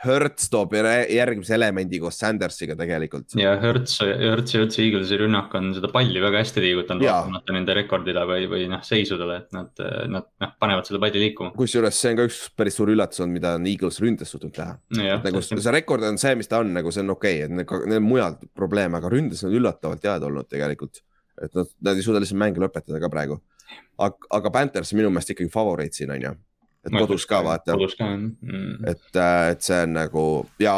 [0.00, 3.34] Hertz toob jär- järgmise elemendi koos Sandersiga tegelikult.
[3.36, 7.76] ja Hertz, Hertz ja üldse Eaglesi rünnak on seda palli väga hästi liigutanud, vaatamata nende
[7.76, 11.52] rekordile või, või noh, seisudele, et nad, nad noh, panevad seda palli liikuma.
[11.56, 14.78] kusjuures see on ka üks päris suur üllatus olnud, mida on Eagles ründes suutnud teha.
[15.26, 18.00] nagu see rekord on see, mis ta on, nagu see on okei okay,, et neil
[18.00, 21.04] on mujal probleeme, aga ründes on üllatavalt head olnud tegelikult.
[21.44, 23.42] et nad, nad ei suuda lihtsalt mänge lõpetada ka praegu.
[23.98, 26.38] aga, aga Panthers minu meelest ikkagi favoriit siin on ju.
[26.86, 28.88] Et kodus ka vaata, kodus ka on mm..
[28.88, 29.20] et,
[29.52, 30.24] et see on nagu
[30.62, 30.74] ja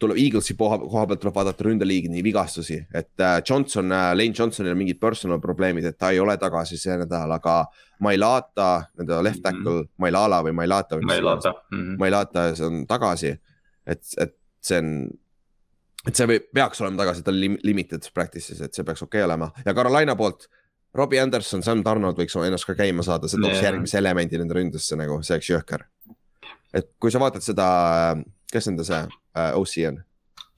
[0.00, 4.80] tuleb Eaglesi koha, koha pealt tuleb vaadata ründeliigini vigastusi, et äh, Johnson, Lane Johnsonil on
[4.80, 7.62] mingid personal probleemid, et ta ei ole tagasi see nädal, aga
[8.02, 9.90] Mailata, nende left tackle mm, -hmm.
[10.02, 11.98] Mailala või Mailata ma laata mm..
[11.98, 13.36] Mailata, see on tagasi.
[13.86, 14.90] et, et see on,
[16.06, 19.20] et see võib, peaks olema tagasi, ta on lim- limited practice'is, et see peaks okei
[19.20, 20.48] okay olema ja Carolina poolt.
[20.94, 24.98] Robbie Anderson, Sam Donald võiks ennast ka käima saada, see tooks järgmise elemendi nende ründesse
[25.00, 25.86] nagu, see oleks jõhker.
[26.72, 27.66] et kui sa vaatad seda,
[28.52, 30.02] kes nende see äh, OC on,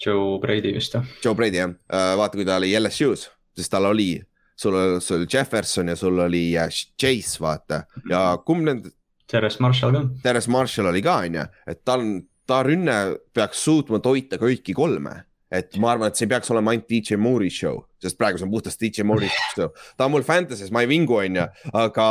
[0.05, 3.87] Joe Brady vist jah, Joe Brady jah äh,, vaata, kui ta oli LSU-s, siis tal
[3.91, 4.19] oli,
[4.57, 6.69] sul oli, sul oli Jefferson ja sul oli äh,
[6.99, 8.95] Chase, vaata ja kumb nende,
[9.27, 10.03] Terence Marshall ka.
[10.23, 12.05] Terence Marshall oli ka, on ju, et tal,
[12.47, 12.97] ta rünne
[13.35, 15.23] peaks suutma toita kõiki kolme.
[15.53, 18.47] Et ma arvan, et see ei peaks olema ainult DJ Moore'i show, sest praegu see
[18.47, 19.71] on puhtalt DJ Moore'i show.
[19.99, 21.49] ta on mul Fantasy's, ma ei vingu, on ju,
[21.81, 22.07] aga,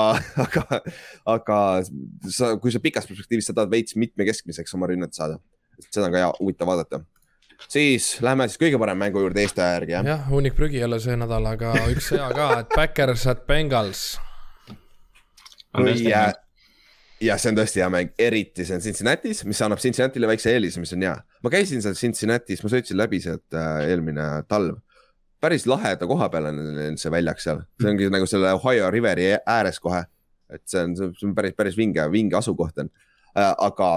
[0.45, 0.81] aga,
[1.35, 1.57] aga
[2.29, 5.39] sa, kui sa pikas perspektiivis sa tahad veits mitmekeskmiseks oma rünnet saada,
[5.89, 7.01] seda on ka hea, huvitav vaadata.
[7.71, 10.05] siis lähme siis kõige parema mängu juurde Eesti aja järgi, jah.
[10.13, 14.05] jah, hunnik prügi jälle see nädal, aga üks hea ka, et Backers at Bengals.
[15.73, 16.31] kui äh,
[17.23, 20.81] ja see on tõesti hea mäng, eriti see on Cincinnati's, mis annab Cincinnati'le väikse eelise,
[20.83, 21.15] mis on hea.
[21.43, 24.79] Ma käisin seal Cincinnati's, ma sõitsin läbi sealt äh, eelmine talv.
[25.43, 29.79] päris laheda koha peal on see väljak seal, see ongi nagu selle Ohio Riveri ääres
[29.83, 30.05] kohe.
[30.53, 32.89] et see on, see on päris, päris vinge, vinge asukoht on
[33.35, 33.89] äh,, aga,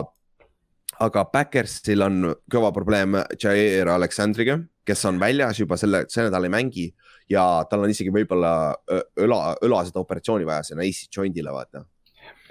[1.06, 6.54] aga Backersil on kõva probleem Jair Aleksandriga, kes on väljas juba selle, see nädal ei
[6.54, 6.86] mängi
[7.30, 8.74] ja tal on isegi võib-olla
[9.18, 11.84] õla, õla seda operatsiooni vaja sinna AC joint'ile vaata.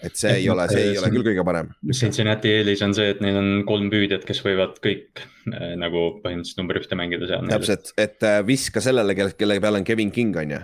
[0.04, 1.72] Et see Et ei ole, see ei see ole küll kõige parem.
[1.94, 6.62] Cincinnati eelis on see, et neil on kolm püüdjat, kes võivad kõik äh, nagu põhimõtteliselt
[6.62, 7.48] number ühte mängida seal.
[7.52, 10.64] täpselt, et äh, viska sellele, kelle, kelle peal on Kevin King on ju,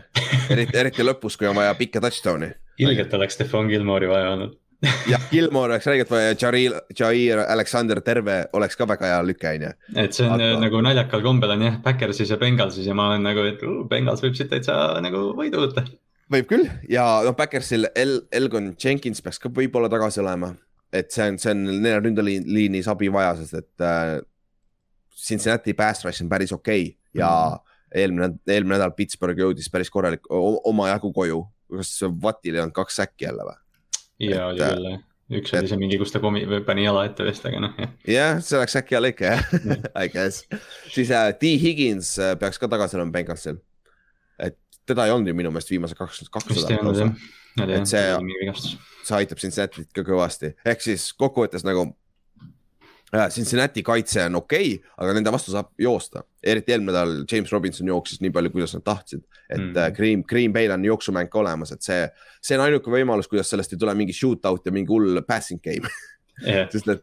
[0.54, 2.52] eriti, eriti lõpus, kui on vaja pikka touchdown'i.
[2.82, 4.58] ilgelt oleks Stefan Gilmore'i vaja olnud.
[5.06, 9.52] jah, Gilmore oleks räigelt vaja ja Jair, Jair Alexander terve oleks ka väga hea lüke
[9.56, 9.74] on ju.
[9.96, 10.62] et see on Aga- Aga...
[10.66, 14.24] nagu naljakal kombel on jah, Backersis ja Bengalsis ja ma olen nagu, et uh, Bengals
[14.26, 15.86] võib siit täitsa nagu võidu võtta.
[16.32, 20.54] Võib küll ja noh, Backersil El-, Elgon Jenkins peaks ka võib-olla tagasi olema.
[20.94, 24.18] et see on, see on neil ründeliinis abi vaja, sest et äh,
[25.22, 27.78] Cincinnati pass rush on päris okei okay ja mm.
[28.02, 31.44] eelmine, eelmine nädal Pittsburgh jõudis päris korralik omajagu koju.
[31.72, 33.58] kas Wattil ei olnud kaks säkki jälle või?
[34.32, 35.02] ja oli küll jah,
[35.40, 37.92] üks oli see mingi, kus ta komi-, pani jala ette vist, aga noh jah.
[38.16, 39.44] jah, see oleks äkki hea lõike jah,
[40.04, 40.46] I guess.
[40.92, 43.60] siis äh, T Higgins äh, peaks ka tagasi olema Bengalsil.
[44.92, 47.16] Teda ei olnud ju minu meelest viimase kaks, kaks nädalat
[47.60, 48.06] Et see-
[49.04, 51.89] see..., aitab Cincinnati't ka kõvasti, ehk siis kokkuvõttes nagu
[53.14, 57.52] äh, Cincinnati kaitse on okei okay,, aga nende vastu saab joosta, eriti eelmine nädal James
[57.52, 59.24] Robinson jooksis nii palju, kuidas nad tahtsid.
[59.50, 59.72] et mm.
[59.72, 59.96] Mhm.
[59.98, 62.06] Green, Green Bay'l on jooksumäng ka olemas, et see,
[62.42, 65.92] see on ainuke võimalus, kuidas sellest ei tule mingi shootout ja mingi hull passing game,
[66.46, 67.02] jah, sest ja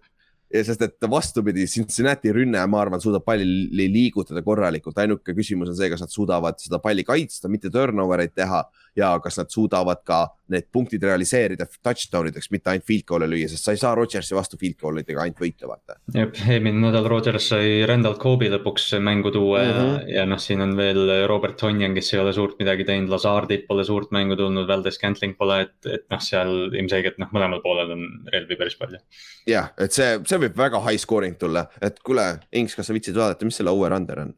[0.50, 5.76] sest, et vastupidi, Cincinnati rünne, ma arvan, suudab palli li- liigutada korralikult, ainuke küsimus on
[5.76, 8.62] see, kas nad suudavad seda palli kaitsta, mitte turnover eid teha
[8.98, 13.48] ja kas nad suudavad ka need punktid realiseerida touchdown ideks, mitte ainult field goal'e lüüa,
[13.52, 15.98] sest sa ei saa Rodgersi vastu field goal idega ainult võita, vaata.
[16.14, 19.78] jep, eelmine nädal Rodgers sai Randall Cobe'i lõpuks mängu tuua mm Mhm.
[19.78, 20.08] -hmm.
[20.08, 23.66] ja, ja noh, siin on veel Robert Tonyan, kes ei ole suurt midagi teinud, Lazardit
[23.68, 27.92] pole suurt mängu tulnud, Valdes Scantling pole, et, et noh, seal ilmselgelt noh, mõlemal poolel
[27.92, 28.98] on relvi päris palju.
[29.46, 33.14] jah, et see, see võib väga high scoring tulla, et kuule, Inks, kas sa viitsid
[33.16, 34.34] vaadata, mis selle over-under on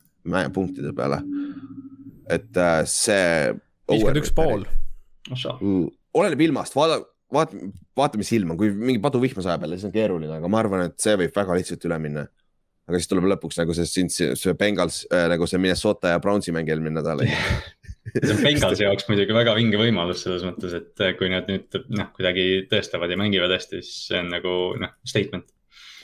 [0.53, 1.23] punktide peale?
[2.31, 3.55] et äh, see.
[3.91, 4.67] Viiskümmend üks pool.
[5.31, 7.01] Mm, oleneb ilmast, vaata,
[7.33, 7.59] vaata,
[7.99, 10.87] vaata, mis ilm on, kui mingi paduvihm sajab jälle, siis on keeruline, aga ma arvan,
[10.89, 12.27] et see võib väga lihtsalt üle minna.
[12.91, 16.51] aga siis tuleb lõpuks nagu see, see, see Bengals äh, nagu see Minnesota ja Brownsi
[16.57, 17.23] mäng eelmine nädal.
[18.17, 21.79] see on Bengalsi jaoks muidugi väga vinge võimalus selles mõttes, et äh, kui nad nüüd
[21.95, 25.47] noh, kuidagi tõestavad ja mängivad hästi, siis see on nagu noh, statement.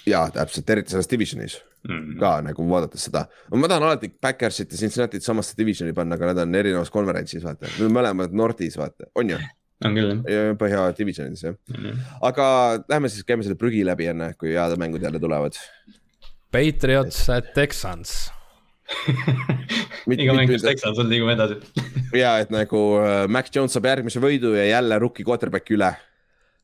[0.07, 1.59] Ja täpselt, eriti selles divisionis
[1.89, 2.17] mm..
[2.21, 3.27] ka nagu vaadates seda.
[3.55, 7.71] ma tahan alati Backersit ja Cincinnati't samasse divisioni panna, aga nad on erinevas konverentsis, vaata,
[7.71, 9.41] nad on mõlemad Nordis, vaata, on ju,
[9.87, 11.59] on küll jah põhja divisionides jah.
[11.75, 12.07] mm..
[12.31, 12.47] aga
[12.89, 15.59] lähme siis, käime selle prügi läbi enne, kui head mängud jälle tulevad.
[16.55, 18.31] Patriots at Texans.
[20.15, 21.59] iga mäng, mis Texas on, liigume edasi.
[22.23, 25.91] ja et nagu äh, Mac Jones saab järgmise võidu ja jälle rookie quarterback'i üle.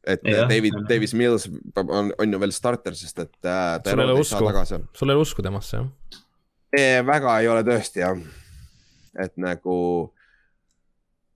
[0.07, 1.47] Et ja, David, Davis Mills
[1.79, 4.81] on, on ju veel starter, sest et äh, ta sul ei ole usku.
[4.99, 5.91] sul ei ole usku temasse jah?
[7.07, 8.19] väga ei ole tõesti jah,
[9.21, 9.77] et nagu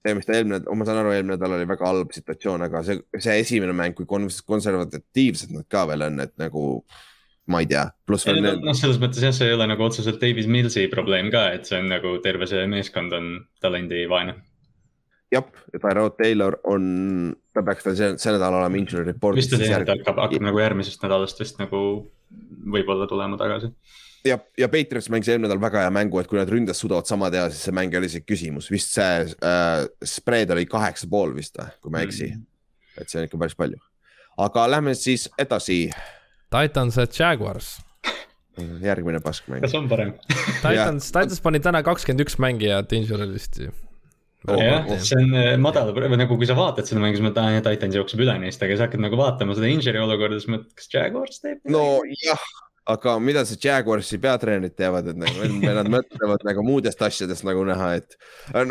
[0.07, 3.03] see, mis ta eelmine, ma saan aru, eelmine nädal oli väga halb situatsioon, aga see,
[3.19, 6.67] see esimene mäng, kui kon- konservatiivsed nad ka veel on, et nagu
[7.53, 10.49] ma ei tea, pluss veel noh, selles mõttes jah, see ei ole nagu otseselt Davis
[10.51, 14.37] Millsi probleem ka, et see on nagu terve see meeskond on talendivaene.
[15.33, 16.89] jah, ja Tyrod Taylor on,
[17.55, 19.47] ta peaks veel see, see nädal olema injury report'is.
[19.47, 21.81] vist oli jah, et hakkab, hakkab nagu järgmisest nädalast vist nagu
[22.77, 23.73] võib-olla tulema tagasi.
[24.27, 27.31] ja, ja Patriots mängis eelmine nädal väga hea mängu, et kui nad ründes suudavad sama
[27.35, 31.59] teha, siis see mäng ole isegi küsimus, vist see äh, spread oli kaheksa pool vist
[31.59, 32.47] või, kui ma ei eksi mm..
[33.03, 33.83] et see on ikka päris palju.
[34.47, 35.87] aga lähme siis edasi,
[36.55, 37.81] Titans at Jaguars.
[38.81, 39.61] järgmine paskmäng.
[39.61, 40.15] kas on parem?
[40.63, 43.69] Titans, Titans pani täna kakskümmend üks mängijat injury list'i.
[44.47, 47.97] Jah see on äh, madal, nagu kui sa vaatad seda mängu, siis mõtled, aa, Titans
[47.99, 51.43] jookseb üle neist, aga sa hakkad nagu vaatama seda injury olukorda, siis mõtled, kas Jaguars
[51.43, 52.45] teeb nojah,
[52.95, 57.97] aga mida see Jaguarsi peatreenerid teavad, et nagu nad mõtlevad nagu muudest asjadest nagu näha,
[57.99, 58.15] et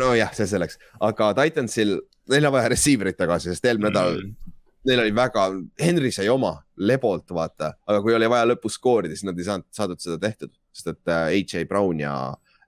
[0.00, 1.98] nojah, see selleks, aga Titansil,
[2.32, 4.52] neil on vaja receiver'it tagasi, sest eelmine nädal Mm.
[4.86, 5.44] neil oli väga,
[5.82, 9.66] Henry sai oma lebolt, vaata, aga kui oli vaja lõpus skoorida, siis nad ei saanud,
[9.74, 11.64] saadud seda tehtud, sest et äh, H.A.
[11.66, 12.12] Brown ja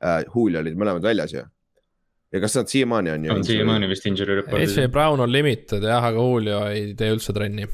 [0.02, 1.44] äh, Julio olid mõlemad väljas ju.
[2.32, 3.32] Ja kas nad siiamaani on ju?
[3.34, 4.76] on siiamaani vist injury report'is.
[4.78, 7.66] AJ Brown on limited jah, aga Julio ei tee üldse trenni.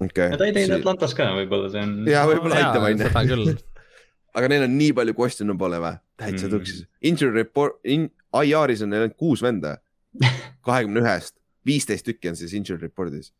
[0.00, 0.78] okei ja ta ei teinud.
[0.80, 1.96] Atlantas ka võib-olla see on.
[2.10, 3.52] ja võib-olla aitab on seda ju, küll.
[4.40, 6.54] aga neil on nii palju questionable või, täitsa Mm.
[6.56, 6.84] tuksis.
[7.02, 8.08] Injury report in,,
[8.44, 9.78] IR-is on neil ainult kuus venda,
[10.68, 11.34] kahekümne ühest,
[11.66, 13.32] viisteist tükki on siis injury report'is.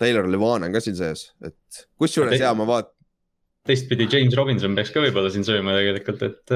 [0.00, 2.90] Taylor Levan on ka siin sees, et kusjuures ja ma vaat-,
[3.68, 6.54] teistpidi James Robinson peaks ka võib-olla siin sööma tegelikult, et,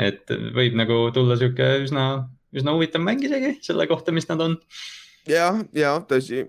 [0.00, 2.06] et võib nagu tulla sihuke üsna,
[2.56, 4.56] üsna huvitav mäng isegi selle kohta, mis nad on.
[5.30, 6.44] ja, ja tõsi,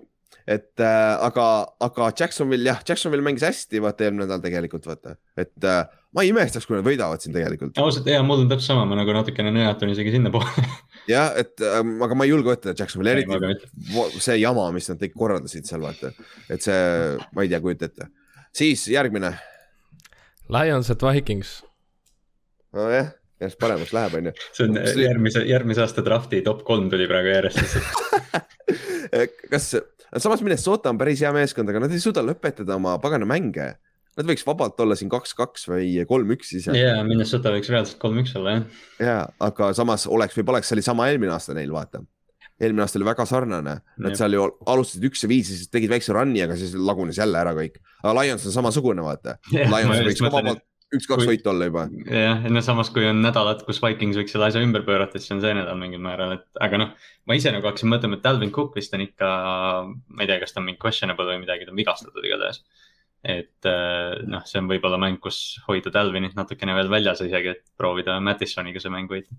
[0.48, 1.46] et äh, aga,
[1.84, 5.82] aga Jacksonville jah, Jacksonville mängis hästi, vaata eelmine nädal tegelikult vaata, et äh,
[6.16, 7.76] ma ei imestaks, kui nad võidavad siin tegelikult.
[7.82, 10.64] ausalt ja mul on täpselt sama, ma nagu natukene nõjatun isegi sinnapoole.
[11.12, 15.16] jah, et ähm, aga ma ei julge võtta Jacksonville, eriti see jama, mis nad kõik
[15.18, 16.14] korraldasid seal vaata,
[16.48, 16.80] et see,
[17.36, 18.10] ma ei tea, kujuta ette.
[18.56, 19.34] siis järgmine,
[20.48, 21.58] Lions at Vikings.
[22.72, 24.32] nojah, järjest paremaks läheb, onju.
[24.56, 28.56] see on järgmise, järgmise aasta drafti top kolm tuli praegu järjest lihtsalt.
[29.52, 29.70] kas,
[30.16, 33.74] samas Minnesota on päris hea meeskond, aga nad ei suuda lõpetada oma pagana mänge.
[34.18, 38.56] Nad võiks vabalt olla siin kaks-kaks või kolm-üks ise ja Minnesota võiks reaalselt kolm-üks olla
[38.56, 38.78] jah.
[38.98, 42.00] ja, aga samas oleks või poleks, see oli sama eelmine aasta neil, vaata.
[42.58, 44.18] eelmine aasta oli väga sarnane, nad Jah.
[44.24, 47.38] seal ju alustasid üks ja viis ja siis tegid väikse run'i, aga siis lagunes jälle
[47.38, 47.78] ära kõik.
[48.02, 49.36] aga Lions on samasugune, vaata.
[49.54, 51.84] Ma Lions võiks ka vabalt üks-kaks kui- võitu olla juba.
[52.08, 55.42] jah, no samas kui on nädalad, kus Vikings võiks selle asja ümber pöörata, siis on
[55.44, 56.94] see nädal mingil määral, et aga noh,
[57.28, 59.30] ma ise nagu hakkasin mõtlema, et Dalvin Cook vist on ikka,
[59.88, 62.62] ma ei tea, kas ta on mingi questionable või midagi, ta on vigastatud igatahes.
[63.24, 67.64] et eh, noh, see on võib-olla mäng, kus hoida Dalvinit natukene veel väljas isegi, et
[67.76, 69.34] proovida Madisoniga see mäng võita.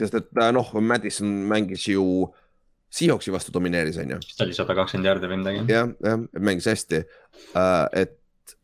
[0.00, 2.32] sest et äh, noh, Madison mängis ju
[2.96, 4.20] Seahawksi vastu domineeris, onju.
[4.22, 5.64] vist oli sada kakskümmend jaardi või midagi.
[5.68, 7.88] jah, jah, mängis hästi uh,.
[7.92, 8.15] et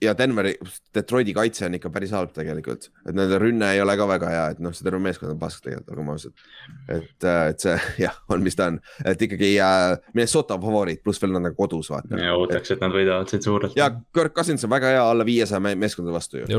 [0.03, 0.55] ja Denveri,
[0.95, 4.45] Detroiti kaitse on ikka päris halb tegelikult, et nende rünne ei ole ka väga hea,
[4.55, 6.45] et noh, see terve meeskond on pask tegelikult, olgem ausad.
[6.89, 8.79] et, et see jah, on, mis ta on,
[9.09, 12.21] et ikkagi uh, Minnesota on favoriit, pluss veel nad on kodus, vaata.
[12.21, 13.77] ja ootaks, et nad võidavad siit suurelt.
[13.79, 16.47] ja Kirk Cousins on väga hea alla viiesaja me meeskondade vastu ju.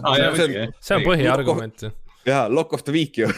[0.00, 1.90] Ah, see see on põhiargument ju.
[2.26, 3.28] ja lock of the week ju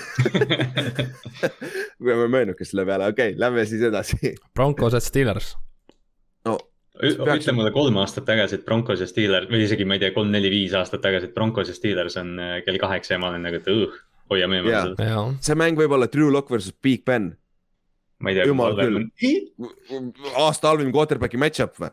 [2.03, 4.35] kui me möönudki selle peale, okei okay,, lähme siis edasi.
[4.55, 5.55] Broncos at Steelers.
[7.01, 10.13] No ütle mulle kolm aastat tagasi, et Broncos ja Steelers või isegi ma ei tea,
[10.17, 13.61] kolm-neli-viis aastat tagasi, et Broncos ja Steelers on äh, kell kaheksa ja ma olen nagu,
[13.63, 13.97] et õh,
[14.33, 14.85] hoiame eemale Jaa.
[14.91, 15.09] seda.
[15.13, 17.33] jaa, see mäng võib olla Drew Lock versus Big Ben.
[18.23, 18.77] Jumal
[20.39, 21.91] aasta halvim quarterback'i match-up või?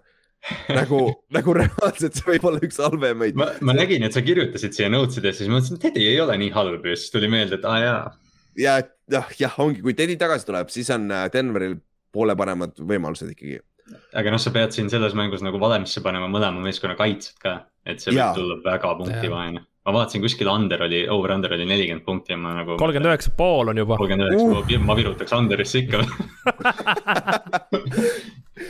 [0.71, 0.99] nagu,
[1.35, 3.37] nagu reaalselt see võib olla üks halvemaid.
[3.39, 6.37] ma, ma nägin, et sa kirjutasid siia notes idesse, siis mõtlesin, et Teddy ei ole
[6.39, 8.03] nii halb ja siis tuli meelde, et aa jaa.
[8.59, 8.77] ja
[9.11, 11.79] jah, jah, ongi, kui Teddy tagasi tuleb, siis on äh, Denveril
[12.15, 13.59] poole paremad võimalused ikkagi.
[14.19, 18.01] Aga noh, sa pead siin selles mängus nagu valemisse panema mõlema meeskonna kaitsed ka, et
[18.03, 19.33] see võib tulla väga punkti Jaa.
[19.33, 19.65] vaene.
[19.87, 22.77] ma vaatasin kuskil under oli, over under oli nelikümmend punkti ja ma nagu.
[22.81, 23.97] kolmkümmend üheksa pool on juba.
[24.01, 26.03] kolmkümmend üheksa, ma virutaks under'isse ikka.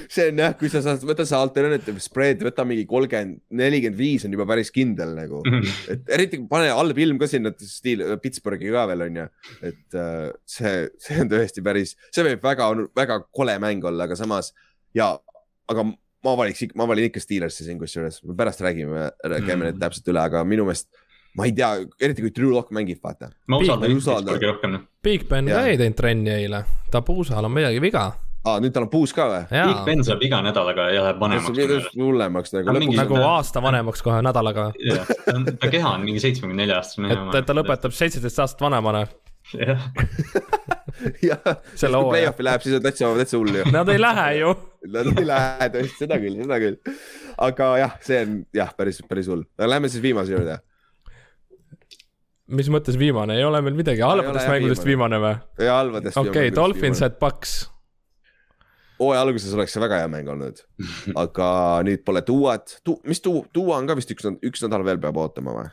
[0.10, 4.26] see on jah, kui sa saad, võta see alternative spread, võta mingi kolmkümmend, nelikümmend viis
[4.26, 5.42] on juba päris kindel nagu.
[5.92, 9.28] et eriti pane halb ilm ka sinna stiil, Pittsburghi ka veel on ju,
[9.72, 14.18] et äh, see, see on tõesti päris, see võib väga, väga kole mäng olla, aga
[14.20, 14.54] samas
[14.96, 15.18] ja,
[15.70, 15.84] aga
[16.24, 19.12] ma valiks, ma valin ikka Steelersi siin kusjuures, me pärast räägime,
[19.46, 19.84] käime need Mm.
[19.86, 20.90] täpselt üle, aga minu meelest
[21.38, 21.70] ma ei tea,
[22.02, 23.30] eriti kui Drew Lock mängib, vaata.
[23.48, 23.92] ma usaldan.
[23.94, 24.80] Pittsburghi rohkem.
[25.04, 28.12] Big Ben ka ei teinud trenni eile, ta puusal on midagi viga.
[28.46, 29.44] aa, nüüd tal on puus ka või?
[29.52, 31.90] Big Ben saab iga nädalaga ja läheb vanemaks.
[31.96, 33.04] hullemaks nagu mingi- lõpuks.
[33.04, 34.72] nagu aasta vanemaks kohe nädalaga.
[35.60, 37.12] ta keha on mingi seitsmekümne nelja aastane.
[37.14, 39.06] et, et ta lõpetab seitseteist aastat vanemana.
[39.58, 39.86] Jah,
[41.30, 43.66] jah, Selle kui play-off'i läheb, siis on täitsa, täitsa hull ju.
[43.74, 44.54] Nad ei lähe ju.
[44.96, 46.78] Nad ei lähe tõesti, seda küll, seda küll.
[47.50, 49.46] aga jah, see on jah, päris, päris hull.
[49.58, 50.60] aga lähme siis viimase juurde.
[52.60, 55.36] mis mõttes viimane, ei ole meil midagi, halbadest mängudest viimane või?
[55.66, 56.18] ja halvadest.
[56.18, 57.04] okei Dolphins.
[57.06, 57.58] at Paks.
[59.02, 60.64] hooaja alguses oleks see väga hea mäng olnud,
[61.24, 61.50] aga
[61.88, 65.20] nüüd pole Duat tu,, mis Tu-, Tua on ka vist üks, üks nädal veel peab
[65.22, 65.70] ootama või?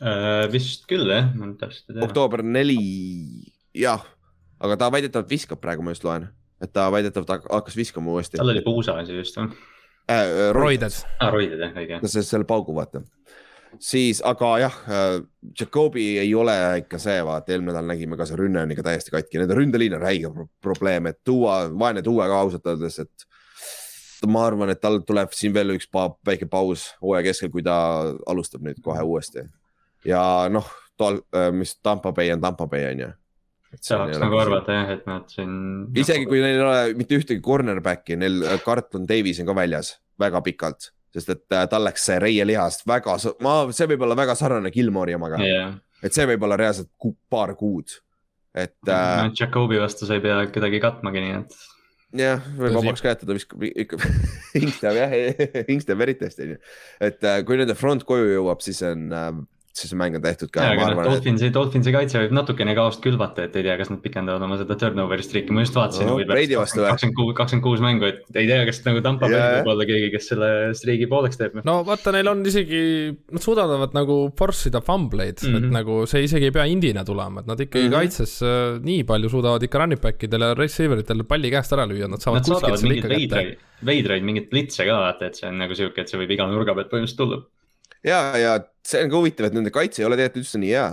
[0.00, 2.06] Äh, vist küll jah, ma nüüd täpselt ei tea.
[2.06, 2.78] oktoober neli,
[3.76, 4.00] jah,
[4.62, 6.30] aga ta väidetavalt viskab praegu, ma just loen,
[6.64, 9.50] et ta väidetavalt hak- hakkas viskama uuesti tal oli puusa asi just või?
[10.08, 10.48] äh,.
[10.56, 10.96] Roided.
[11.20, 12.00] aa, Roided jah, õige.
[12.08, 13.04] see, selle paugu vaata.
[13.78, 14.80] siis, aga jah,
[15.60, 19.12] Jakobi ei ole ikka see, vaata eelmine nädal nägime ka see rünne on ikka täiesti
[19.12, 23.28] katki, nende ründeliin on räige pro probleem, et tuua, vaene tuua ka ausalt öeldes, et
[24.26, 27.76] ma arvan, et tal tuleb siin veel üks pa väike paus hooaja keskel, kui ta
[28.30, 29.44] alustab nüüd kohe uuesti.
[30.08, 30.22] Ja
[30.52, 30.68] noh,
[31.56, 33.10] mis Tampa Bay on Tampa Bay on ju
[33.80, 35.54] tahaks nagu arvata jah, et nad siin.
[35.96, 40.42] isegi kui neil ei ole mitte ühtegi cornerback'i, neil Carlton Davis on ka väljas väga
[40.44, 44.72] pikalt, sest et äh, tal läks see reielihast väga, ma, see võib olla väga sarnane
[44.74, 45.76] Gilmore'i omaga yeah..
[46.04, 47.96] et see võib olla reaalselt ku, paar kuud,
[48.54, 49.30] et äh,.
[49.38, 51.56] Jakobi vastu sa ei pea kedagi katmagi, nii et.
[52.20, 54.02] jah, võib vabaks ka jätta, ta viskab ikka
[54.58, 55.16] hingst teab jah,
[55.70, 56.60] hingst teab eriti hästi onju.
[57.08, 59.32] et äh, kui nende front koju jõuab, siis on äh,
[59.72, 60.64] siis see mäng on tehtud ka.
[60.74, 64.02] aga noh, Dolphinsi et..., Dolphinsi kaitse võib natukene kaost külvata, et ei tea, kas nad
[64.04, 66.18] pikendavad oma seda turnover'i streak'i, ma just vaatasin no,.
[66.20, 69.54] kakskümmend kuus, kakskümmend kuus mängu, et ei tea, kas nagu Tampa Bay yeah.
[69.60, 71.56] võib olla keegi, kes selle streak'i pooleks teeb.
[71.68, 72.82] no vaata, neil on isegi,
[73.32, 75.56] nad suudavad nagu force ida fumbleid mm, -hmm.
[75.56, 75.78] et mhm.
[75.78, 77.96] nagu see isegi ei pea indina tulema, et nad ikkagi mm -hmm.
[77.96, 82.12] kaitses äh, nii palju suudavad ikka running back idele, receiver itele palli käest ära lüüa,
[82.12, 83.56] nad saavad nad selle ikka kätte.
[83.82, 86.76] veidraid mingeid blitse ka vaata, et see on nagu sihuke, et see võib iga nurga
[86.76, 87.42] pealt põhimõtteliselt tulla
[88.06, 90.92] ja, ja see on ka huvitav, et nende kaitse ei ole tegelikult üldse nii hea.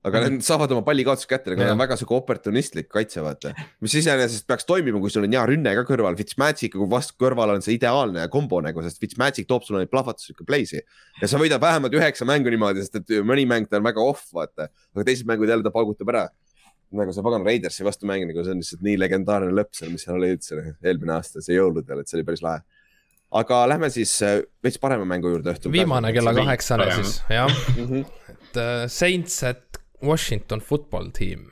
[0.00, 0.32] aga -hmm.
[0.32, 3.52] nad saavad oma palli kaotust kätte, aga nad on väga sihuke oportunistlik kaitse, vaata.
[3.84, 7.60] mis iseenesest peaks toimima, kui sul on hea rünne ka kõrval, Fitzmagic'iga vastu kõrval on
[7.62, 10.80] see ideaalne kombo nagu, sest Fitzmagic toob sulle neid plahvatuslikke play'si.
[11.20, 14.32] ja sa võidad vähemalt üheksa mängu niimoodi, sest et mõni mäng ta on väga off,
[14.32, 14.70] vaata.
[14.96, 16.30] aga teised mängud jälle ta paugutab ära
[16.90, 20.02] nagu see pagan Raidersi vastu mäng, nagu see on lihtsalt nii legendaarne lõpp seal, mis
[20.02, 22.64] seal oli üldse eelmine aasta, see jõuludel, et see oli päris lahe
[23.30, 25.72] aga lähme siis äh, veits parema mängu juurde õhtul.
[25.74, 28.04] viimane kella kaheksane siis, jah mhm.
[28.34, 31.46] et uh, Saints at Washington football team.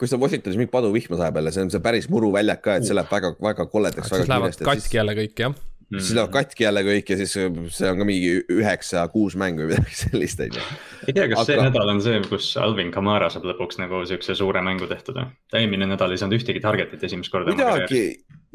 [0.00, 2.88] kui seal Washingtonis mingi paduvihma sajab jälle, see on see päris muru väljak ka, et
[2.88, 4.10] see läheb väga, väga koledaks.
[4.12, 6.00] siis lähevad katki jälle kõik, jah Mm.
[6.02, 9.98] siis lähevad katki jälle kõik ja siis see on ka mingi üheksa-kuus mängu või midagi
[10.00, 10.64] sellist, on ju.
[11.06, 11.44] ei tea, kas Aga...
[11.46, 15.28] see nädal on see, kus Alvin Kamara saab lõpuks nagu siukse suure mängu tehtud või?
[15.52, 17.54] ta eelmine nädal ei saanud ühtegi target'it esimest korda.
[17.54, 18.02] midagi,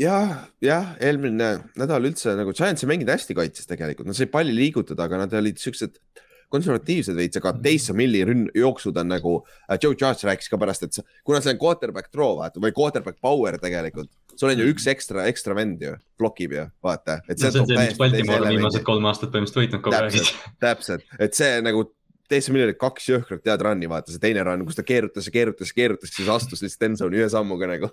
[0.01, 4.57] jah, jah, eelmine nädal üldse nagu Giants ei mänginud hästi kaitses tegelikult, nad said palli
[4.57, 6.01] liigutada, aga nad olid siuksed
[6.51, 10.83] konservatiivsed veits, aga Taysom Hilli rünn-, jooksud on nagu uh,, Joe Judge rääkis ka pärast,
[10.83, 14.11] et kuna see on quarterback throw vaata või quarterback power tegelikult.
[14.41, 17.21] Sul on ju üks ekstra, ekstra vend ju, blokib ju, vaata.
[17.27, 20.31] no see on see, mis Baltimore on viimased kolm aastat põhimõtteliselt võitnud kogu aeg.
[20.63, 21.85] täpselt, et see nagu
[22.31, 25.71] teise miljonit kaks jõhkrat head run'i, vaata see teine run, kus ta keerutas ja keerutas
[25.71, 27.91] ja keerutas, siis astus lihtsalt endzone'i ühe sammuga nagu.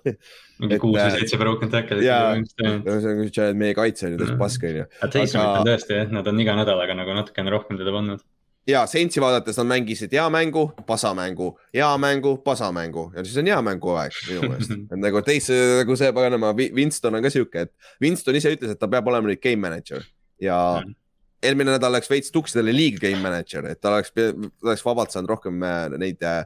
[0.63, 2.07] mingi kuus või seitse broken tackle'it.
[2.07, 4.89] jaa, see on meie kaitse on ju täiesti pask on ju.
[5.03, 8.23] Taysom on tõesti jah, nad on iga nädalaga nagu natukene rohkem teda pannud
[8.69, 13.59] ja Saintsi vaadates nad mängisid hea mängu, pasamängu, hea mängu, pasamängu ja siis on hea
[13.65, 14.77] mängu aeg minu meelest.
[14.77, 18.81] et nagu teise, nagu see paganama, Winston on ka sihuke, et Winston ise ütles, et
[18.81, 20.05] ta peab olema nüüd game manager
[20.41, 20.95] ja mm
[21.43, 24.31] eelmine nädal läks veits tuksi, ta oli liiga game manager, et ta oleks, ta
[24.67, 26.41] oleks vabalt saanud rohkem äh, neid uh,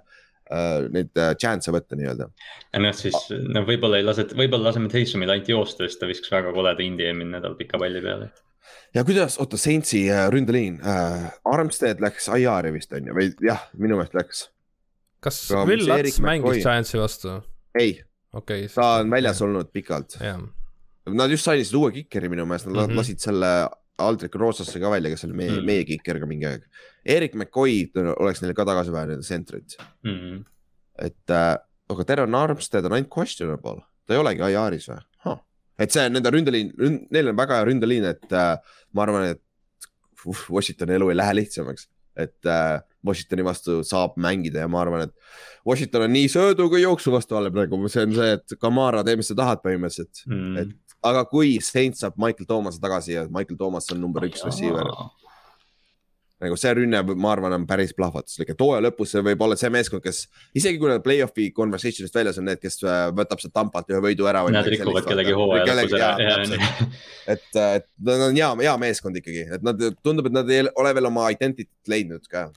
[0.94, 1.10] neid
[1.40, 2.28] chance'e võtta nii-öelda.
[2.74, 6.34] ja noh, siis no võib-olla ei lase, võib-olla laseme Taysomil ainult joosta, sest ta viskas
[6.34, 8.30] väga koleda indie eelmine nädal pika palli peale.
[8.94, 13.68] Ja kuidas, oota, Saintsi uh, ründeliin uh,, Armstead läks IR-i vist on ju, või jah,
[13.78, 14.48] minu meelest läks.
[15.24, 17.38] kas Ka, Will Lats mängis Giantsi vastu?
[17.80, 18.02] ei
[18.34, 19.48] okay,, ta on väljas ja.
[19.48, 20.18] olnud pikalt.
[21.14, 23.02] Nad just said uue kikeri minu meelest, nad mm -hmm.
[23.02, 23.54] lasid selle
[23.98, 26.64] Aldrich Rosasse ka välja, kes oli meie mm., meie kiker ka mingi aeg.
[27.06, 30.14] Erik McCoy oleks neile ka tagasi vaja, nende sentrit mm.
[30.14, 30.44] -hmm.
[30.98, 31.58] et äh,
[31.90, 35.42] aga Teron Armstead on ainult questionable, ta ei olegi IR-is või huh.?
[35.78, 38.58] et see on nende ründeliin ründ,, neil on väga hea ründeliin, et äh,
[38.94, 39.42] ma arvan, et
[40.24, 41.88] Washingtoni elu ei lähe lihtsamaks,
[42.20, 46.84] et äh, Washingtoni vastu saab mängida ja ma arvan, et Washington on nii söödu kui
[46.84, 50.64] jooksu vastu all praegu, see on see, et Kamara, tee, mis sa tahad põhimõtteliselt mm.,
[50.64, 54.88] et aga kui Saint saab Michael Thomas'e tagasi ja Michael Thomas on number üks receiver.
[56.44, 59.72] Nagu see rünne, ma arvan, on päris plahvatuslik, et hooaja lõpus see võib olla see
[59.74, 60.24] meeskond, kes
[60.60, 64.28] isegi kui nad play-off'i conversation'ist väljas on need, kes äh, võtab sealt tampalt ühe võidu
[64.30, 64.44] ära.
[64.54, 66.68] Nad rikuvad kellegi hooaja lõpus ära.
[67.36, 70.94] et, et nad on hea, hea meeskond ikkagi, et nad tundub, et nad ei ole
[71.00, 72.50] veel oma identity't leidnud ka.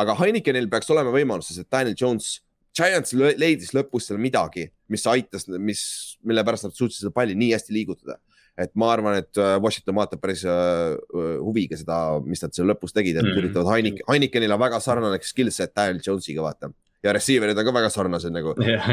[0.00, 2.38] aga Heinekenil peaks olema võimalus, sest Daniel Jones
[2.74, 5.82] Giants leidis lõpus seal midagi, mis aitas, mis,
[6.26, 8.18] mille pärast nad suutsid seda palli nii hästi liigutada.
[8.60, 10.94] Et ma arvan, et äh, Washington vaatab päris uh,
[11.42, 13.38] huviga seda, mis nad seal lõpus tegid, et mm.
[13.42, 16.70] üritavad Heinik-, Heinekenil on väga sarnane skill set Daniel Jonesiga, vaata.
[17.04, 18.86] ja receiver'id on ka väga sarnased nagu yeah,.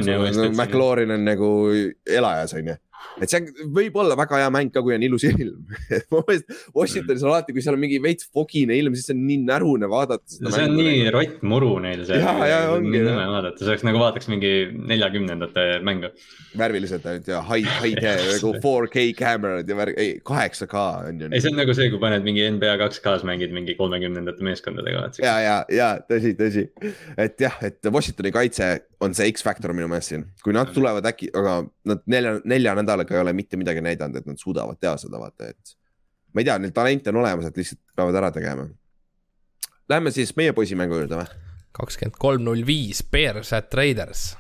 [0.50, 1.52] McLaurin on nagu
[2.06, 2.78] elajas, on ju
[3.22, 5.60] et see võib olla väga hea mäng ka, kui on ilus ilm.
[6.14, 9.24] ma mõtlen, Washingtonis on alati, kui seal on mingi veits fogine ilm, siis see on
[9.28, 10.38] nii närune vaadata.
[10.38, 12.24] see on nii rottmuru neil seal.
[12.24, 14.54] Jaa, jaa, ongi, vaadata, see oleks nagu vaataks mingi
[14.92, 16.12] neljakümnendate mängu.
[16.58, 21.32] värvilised ainult ja high, high tech nagu 4K kaamerad ja värk, ei 8K on ju.
[21.32, 25.08] ei, see on nagu see, kui paned mingi NBA 2K-s mängid mingi kolmekümnendate meeskondadega.
[25.24, 26.68] ja, ja, ja tõsi, tõsi,
[27.20, 31.32] et jah, et Washingtoni kaitse on see X-faktor minu meelest siin, kui nad tulevad äkki,
[31.38, 31.58] aga
[31.90, 35.50] nad nelja, nelja nädalaga ei ole mitte midagi näidanud, et nad suudavad teha seda, vaata,
[35.50, 35.76] et.
[36.34, 38.68] ma ei tea, neil talente on olemas, et lihtsalt peavad ära tegema.
[39.90, 41.48] Lähme siis meie poisimängu juurde või?
[41.76, 44.34] kakskümmend kolm, null viis, Bears at Raiders.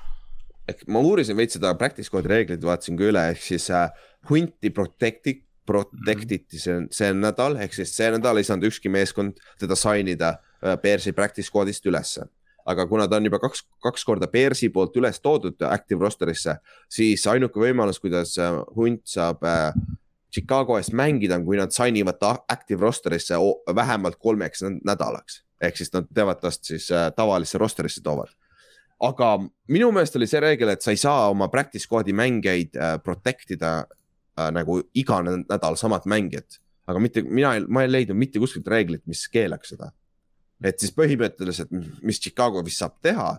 [0.69, 3.89] ehk ma uurisin veits seda practice code'i reegleid, vaatasin ka üle, ehk siis äh,
[4.29, 9.39] hunti protect'i, protect iti see, see nädal, ehk siis see nädal ei saanud ükski meeskond
[9.59, 12.27] teda sign ida äh, Bearsi practice code'ist ülesse.
[12.65, 16.57] Aga kuna ta on juba kaks, kaks korda Bearsi poolt üles toodud active roster'isse,
[16.89, 19.71] siis ainuke võimalus, kuidas äh, hunt saab äh,
[20.31, 23.39] Chicago eest mängida on, kui nad sign ivad ta active roster'isse
[23.75, 25.43] vähemalt kolmeks nä- nädalaks.
[25.61, 28.31] ehk siis nad teevad tast siis äh, tavalisse roster'isse toovad
[29.01, 29.31] aga
[29.71, 33.55] minu meelest oli see reegel, et sa ei saa oma practice squad'i mängijaid äh, protect
[33.57, 36.59] ida äh, nagu iga nä- nädal samat mängijat.
[36.87, 39.91] aga mitte, mina ei, ma ei leidnud mitte kuskilt reeglit, mis keelaks seda.
[40.63, 41.71] Et siis põhimõtteliselt,
[42.05, 43.29] mis Chicago vist saab teha,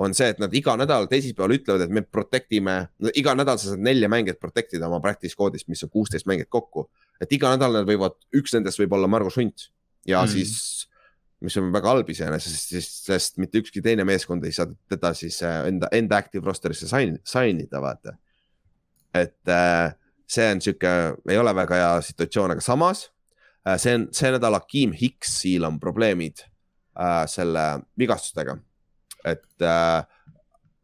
[0.00, 2.76] on see, et nad iga nädal teisipäeval ütlevad, et me protect ime,
[3.20, 6.48] iga nädal sa saad nelja mängijat protect ida oma practice squad'ist, mis on kuusteist mängijat
[6.48, 6.88] kokku.
[7.20, 9.68] et iga nädal nad võivad, üks nendest võib olla Margus Hunt
[10.08, 10.28] ja Mm.
[10.32, 10.88] siis
[11.44, 15.42] mis on väga halb iseenesest, sest, sest mitte ükski teine meeskond ei saa teda siis
[15.42, 18.16] äh, enda, enda active roster'isse sign, sign ida, vaata.
[19.14, 19.92] et äh,
[20.30, 20.92] see on sihuke,
[21.28, 23.08] ei ole väga hea situatsioon, aga samas
[23.66, 26.44] äh, see on, see nädal Hakim Hicksil on probleemid
[27.00, 27.64] äh, selle
[27.98, 28.56] vigastustega.
[29.24, 30.04] et äh,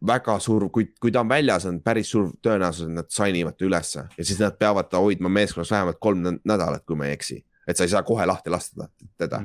[0.06, 3.56] väga suur, kui, kui ta on väljas, on päris suur tõenäosus, et nad sign ivad
[3.56, 7.06] ta ülesse ja siis nad peavad ta hoidma meeskonnas vähemalt kolm nä- nädalat, kui ma
[7.08, 7.44] ei eksi.
[7.66, 9.40] et sa ei saa kohe lahti lasta ta- teda,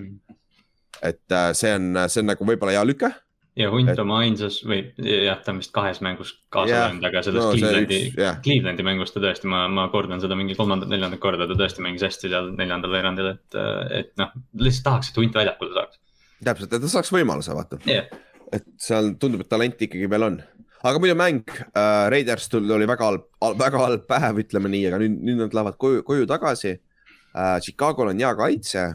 [1.01, 3.09] et äh, see on, see on nagu võib-olla hea lüke
[3.55, 7.07] ja hunt Et- oma ainsas või jah, ta on vist kahes mängus kaasa Jah, löönud,
[7.09, 11.19] aga selles no Clevelandi jah., Clevelandi mängus ta tõesti, ma, ma kordan seda mingi kolmandat-neljandat
[11.23, 13.59] korda, ta tõesti mängis hästi seal neljandal veerandil, et,
[14.03, 14.31] et noh,
[14.67, 15.99] lihtsalt tahaks, et hunt väljakule saaks.
[16.45, 17.79] täpselt, et ta saaks võimaluse, vaata.
[17.89, 18.07] jah,
[18.51, 20.39] et seal tundub, et talenti ikkagi veel on.
[20.81, 23.27] aga muidu mäng äh,, Raiders tuli, oli väga halb,
[23.59, 27.57] väga halb päev, ütleme nii, aga nüüd, nüüd nad lähevad koju, koju tagasi äh,.
[27.63, 28.87] Chicago'l on hea kaitse,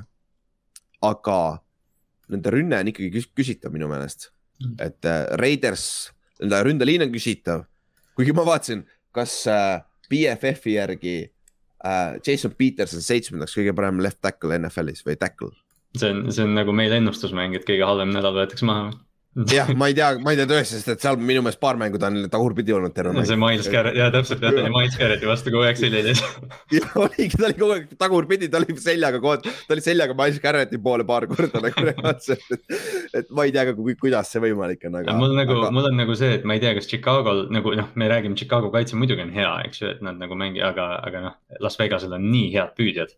[1.06, 1.38] aga
[2.32, 4.30] nende rünne on ikkagi küs- küsitav minu meelest.
[4.80, 7.66] et äh, Raiders, nende ründeliin on küsitav,
[8.16, 11.16] kuigi ma vaatasin, kas äh, BFF-i järgi
[11.84, 15.52] äh, Jason Peters on seitsmendaks kõige parem left tackle NFL-is või tackle
[16.00, 18.94] see on, see on nagu meil ennustusmäng, et kõige halvem nädal võetakse maha.
[19.52, 21.98] jah, ma ei tea, ma ei tea tõesti, sest et seal minu meelest paar mängu
[22.00, 23.26] ta on tagurpidi olnud terve mäng.
[23.28, 26.14] see Miles Garrett, jaa täpselt, jah, ta oli Miles Garretti vastu kogu aeg selline.
[26.76, 30.40] ja oligi, ta oli kogu aeg tagurpidi, ta oli seljaga aeg, ta oli seljaga Miles
[30.40, 32.80] Garretti poole paar korda nagu reaalselt, et.
[33.20, 35.18] et ma ei tea ka, kuidas see võimalik on, aga.
[35.20, 37.92] mul nagu aga..., mul on nagu see, et ma ei tea, kas Chicago'l nagu noh,
[38.00, 41.24] me räägime Chicago kaitse muidugi on hea, eks ju, et nad nagu mängivad, aga, aga
[41.28, 43.12] noh, Las Vegasel on nii head püüdjad.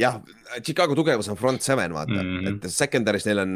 [0.00, 0.18] jah,
[0.64, 2.46] Chicago tugevus on front seven, vaata mm, Mhm.
[2.46, 2.64] -hmm.
[2.64, 3.54] et secondary's neil on,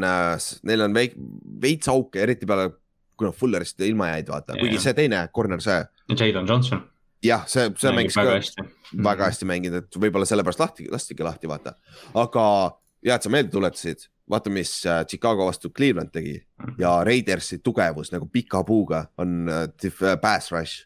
[0.63, 1.15] neil on veik-,
[1.61, 2.69] veits auke, eriti peale,
[3.17, 4.59] kui nad Fullerist ilma jäid, vaata Jah.
[4.61, 5.85] kuigi see teine corner, see
[6.19, 6.81] Jalen Johnson
[7.25, 8.65] jah, see, see mängis väga ka hästi.
[9.03, 11.73] väga hästi mänginud, et võib-olla sellepärast lahti, lastigi lahti, vaata.
[12.13, 12.43] aga
[13.05, 16.35] hea, et sa meelde tuletasid, vaata, mis äh, Chicago vastu Cleveland tegi
[16.77, 20.85] ja Raidersi tugevus nagu pika puuga on äh, äh, pass rush.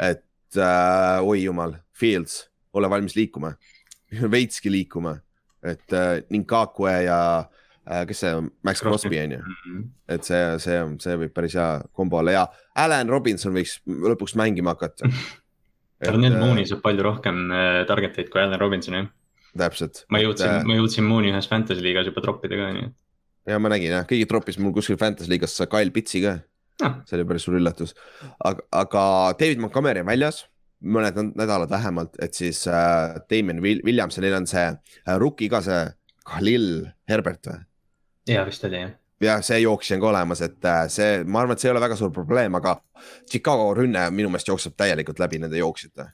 [0.00, 0.24] et
[0.56, 3.52] äh, oi jumal, Fields, ole valmis liikuma,
[4.34, 5.16] veitski liikuma,
[5.62, 7.20] et äh, Ninkakue ja
[7.88, 9.20] äh, kes see on, Max Crosby.
[9.24, 9.42] On ju,
[10.08, 12.46] et see, see see võib päris hea kombo olla ja
[12.78, 15.10] Alan Robinson võiks lõpuks mängima hakata.
[16.04, 19.10] Darnell äh, Mooney saab palju rohkem äh, target eid kui Allan Robinson jah.
[19.58, 20.04] täpselt.
[20.14, 22.94] ma jõudsin, ma jõudsin Mooney ühes fantasy liigas juba troppida ka, nii et.
[23.50, 26.38] ja ma nägin jah, keegi troppis mul kuskil Fantasy liigas Kyle Pitsi ka
[26.78, 27.00] Noh.
[27.08, 27.94] see oli päris suur üllatus.
[28.38, 29.02] aga, aga
[29.40, 30.44] David Montgomery on väljas,
[30.84, 35.16] mõned näd- nädalad vähemalt, et siis äh, Damon Will- Williams ja neil on see äh,
[35.18, 35.80] rookie ka see
[36.28, 37.60] Khalil Herbert või?
[38.28, 38.92] jaa, vist oli jah.
[39.24, 41.82] ja see jooksja on ka olemas, et äh, see, ma arvan, et see ei ole
[41.82, 42.76] väga suur probleem, aga
[43.30, 46.10] Chicago rünne minu meelest jookseb täielikult läbi nende jooksjate.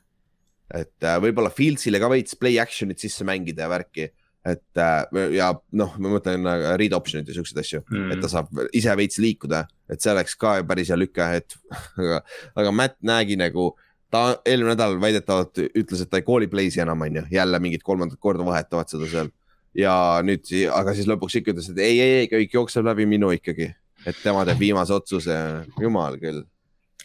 [0.74, 4.08] et äh, võib-olla Fieldsile ka veits play action'it sisse mängida ja värki,
[4.48, 6.48] et äh, ja noh, ma mõtlen
[6.80, 10.36] read option'id ja siukseid asju mm., et ta saab ise veits liikuda, et see oleks
[10.40, 11.58] ka päris hea lüke, et
[12.00, 12.22] aga,
[12.56, 13.74] aga Matt Nägi nagu
[14.14, 17.82] ta eelmine nädal väidetavalt ütles, et ta ei call'i play'si enam, on ju, jälle mingit
[17.86, 19.30] kolmandat korda vahetavad seda seal.
[19.74, 23.32] ja nüüd, aga siis lõpuks ikka ütles, et ei, ei, ei kõik jookseb läbi minu
[23.34, 23.72] ikkagi,
[24.06, 25.38] et tema teeb viimase otsuse,
[25.82, 26.44] jumal küll.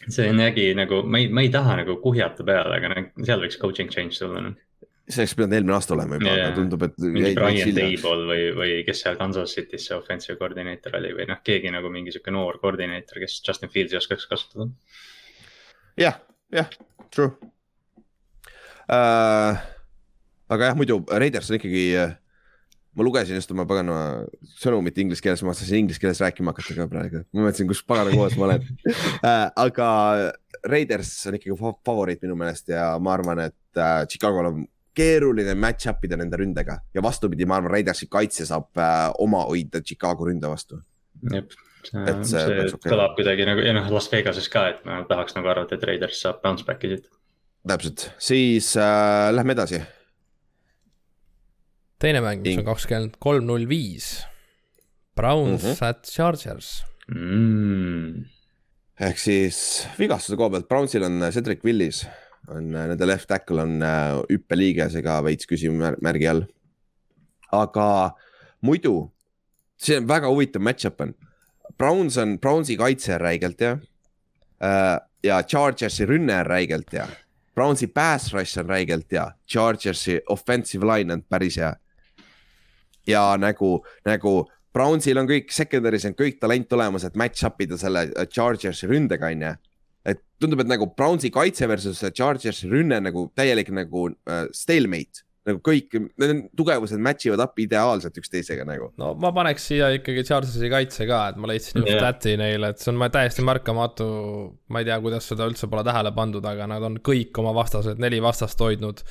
[0.08, 3.90] see nägi nagu, ma ei, ma ei taha nagu kuhjata peale, aga seal võiks coaching
[3.92, 4.58] change tulla noh
[5.10, 6.96] see oleks pidanud eelmine aasta olema juba, aga tundub, et.
[7.02, 11.72] Brian Table või, või kes seal Kansas City's see offensive koordineeter oli või noh, keegi
[11.74, 14.68] nagu mingi sihuke noor koordineeter, kes Justin Fieldsi oskaks kasutada.
[15.98, 16.20] jah,
[16.54, 16.70] jah,
[17.10, 17.32] true
[18.88, 19.60] uh,.
[20.50, 22.16] aga jah, muidu Raiders on ikkagi uh,
[22.94, 24.26] ma lugesin just oma paganama
[24.58, 28.12] sõnumit inglise keeles, ma tahtsin inglise keeles rääkima hakata ka praegu, ma mõtlesin, kus pagana
[28.14, 28.66] kohas ma olen
[29.30, 29.88] äh, aga
[30.66, 36.02] Raiders on ikkagi favoriit minu meelest ja ma arvan, et äh, Chicago'l on keeruline match-up
[36.04, 40.50] ida nende ründega ja vastupidi, ma arvan, Raidersi kaitse saab äh, oma hoida Chicago ründe
[40.50, 40.82] vastu.
[41.30, 41.54] jep,
[41.84, 42.90] see, see, see okay.
[42.90, 46.20] kõlab kuidagi nagu ja noh, Las Vegases ka, et ma tahaks nagu arvata, et Raiders
[46.24, 47.08] saab bounce back'i siit.
[47.68, 49.82] täpselt, siis äh, lähme edasi
[52.00, 54.20] teine mäng, mis on kakskümmend kolm, null viis.
[55.16, 55.84] Browns mm -hmm.
[55.84, 58.24] at Chargers mm..
[59.00, 62.06] ehk siis vigastuse koha pealt, Brownsil on Cedric Willis,
[62.48, 66.46] on nende left tackle on äh, hüppeliigesega veits küsimärgi all.
[67.52, 68.14] aga
[68.60, 69.10] muidu,
[69.76, 71.14] see on väga huvitav match-up on.
[71.80, 77.06] Browns on, Brownsi kaitse on räigelt hea äh, ja Chargersi rünne on räigelt hea.
[77.56, 81.72] Brownsi pass rush on räigelt hea, Chargersi offensive line on päris hea
[83.08, 84.34] ja nagu, nagu
[84.72, 89.32] Brownsil on kõik secondary's on kõik talent olemas, et match-up ida selle äh, Chargersi ründega,
[89.32, 89.54] on ju.
[90.04, 95.62] et tundub, et nagu Brownsi kaitse versus Chargersi rünne nagu täielik nagu uh, stalemate nagu
[95.66, 98.90] kõik, need tugevused match ivad up ideaalselt üksteisega nagu.
[99.00, 102.00] no ma paneks siia ikkagi Chargersi kaitse ka, et ma leidsin just yeah.
[102.02, 104.08] stat'i neile, et see on täiesti märkamatu.
[104.70, 108.00] ma ei tea, kuidas seda üldse pole tähele pandud, aga nad on kõik oma vastased,
[108.02, 109.04] neli vastast hoidnud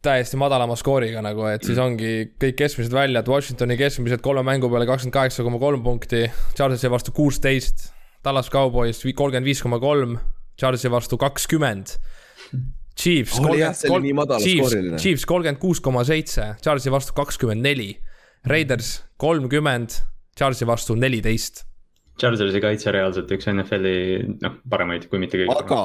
[0.00, 4.70] täiesti madalama skooriga nagu, et siis ongi kõik keskmised välja, et Washingtoni keskmised kolme mängu
[4.72, 6.24] peale kakskümmend kaheksa koma kolm punkti,
[6.56, 7.90] Chargersi vastu kuusteist,
[8.24, 10.16] Tallas Cowboys kolmkümmend viis koma kolm,
[10.60, 11.98] Chargersi vastu kakskümmend.
[12.98, 13.38] Chiefs
[15.26, 17.90] kolmkümmend, kuus koma seitse, Chargersi vastu kakskümmend neli,
[18.50, 19.96] Raiders kolmkümmend,
[20.38, 21.64] Chargersi vastu neliteist.
[22.20, 23.96] Chargersi kaitse reaalselt üks NFL-i
[24.42, 25.56] noh, paremaid, kui mitte kõige.
[25.62, 25.82] aga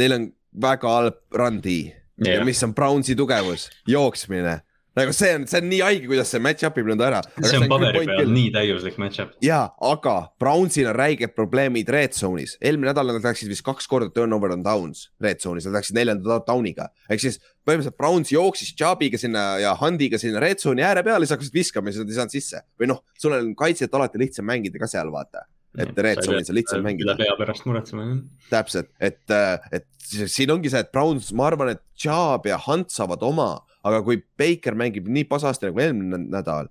[0.00, 0.28] neil on
[0.62, 2.40] väga halb run D yeah.
[2.40, 4.60] ja mis on Brownsi tugevus, jooksmine
[4.98, 7.20] nagu see on, see on nii haige, kuidas see match-up ib nõnda ära.
[7.40, 9.32] see on paberi peal nii täiuslik match-up.
[9.44, 9.60] ja,
[9.92, 14.52] aga Brownsil on räiged probleemid red zone'is, eelmine nädal nad läksid vist kaks korda turnover
[14.56, 16.90] on downs red zone'is, nad läksid neljanda down'iga.
[17.08, 21.36] ehk siis põhimõtteliselt Browns jooksis Chubb'iga sinna ja Hundiga sinna red zone'i ääre peale, siis
[21.36, 22.62] hakkasid viskama ja siis nad ei saanud sisse.
[22.80, 25.46] või noh, sul on kaitset alati lihtsam mängida ka seal, vaata
[25.80, 27.16] et red zone'is on lihtsam mängida.
[27.16, 28.16] pea pärast muretsema jah.
[28.50, 29.86] täpselt, et, äh, et
[30.28, 34.22] siin ongi see, et Browns, ma arvan, et Chubb ja Hunt saavad oma, aga kui
[34.38, 36.70] Baker mängib nii pasasti nagu eelmine nädal,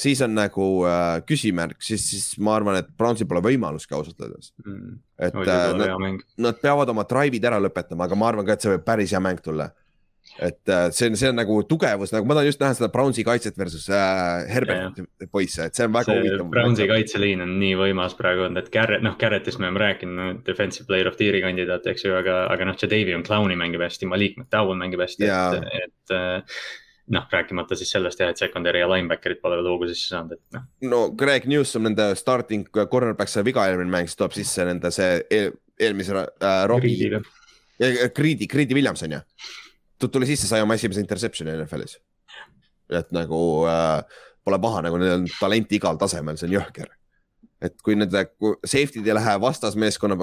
[0.00, 4.54] siis on nagu äh, küsimärk, siis, siis ma arvan, et Brownsil pole võimalustki ausalt öeldes.
[4.64, 4.98] Mm..
[5.20, 8.74] et äh, nad, nad peavad oma drive'id ära lõpetama, aga ma arvan ka, et see
[8.74, 9.70] võib päris hea mäng tulla
[10.40, 13.24] et äh, see on, see on nagu tugevus, nagu ma tahan just näha seda Brownsi
[13.26, 16.46] kaitset versus äh, Herberti poisse, et see on väga huvitav.
[16.52, 20.88] Brownsi kaitseliin on nii võimas praegu olnud, et Garrett, noh Garrettist me oleme rääkinud, defensive
[20.88, 24.38] player of the year'i kandidaat, eks ju, aga, aga noh, Jadavion Clowney mängib hästi, Malik
[24.40, 26.62] McDowell mängib hästi, et, et äh,
[27.12, 30.56] noh, rääkimata siis sellest jah, et secondary ja linebacker'id pole veel hoogu sisse saanud, et
[30.56, 30.68] noh.
[30.88, 35.18] no Greg Newsom, nende starting cornerback sai viga eelmine mäng, siis tuleb sisse nende see
[35.28, 37.12] eel, eelmise äh, Robbie.
[37.80, 39.18] Greedy, Greedy Williams on ju
[40.08, 41.98] tuli sisse, sai oma esimese interception'i NFL-is.
[42.90, 43.40] et nagu
[43.70, 44.00] äh,
[44.44, 46.90] pole paha, nagu neil on talenti igal tasemel, see on jõhker.
[47.60, 48.22] et kui nende
[48.64, 50.16] safety'd ei lähe vastasmeeskonna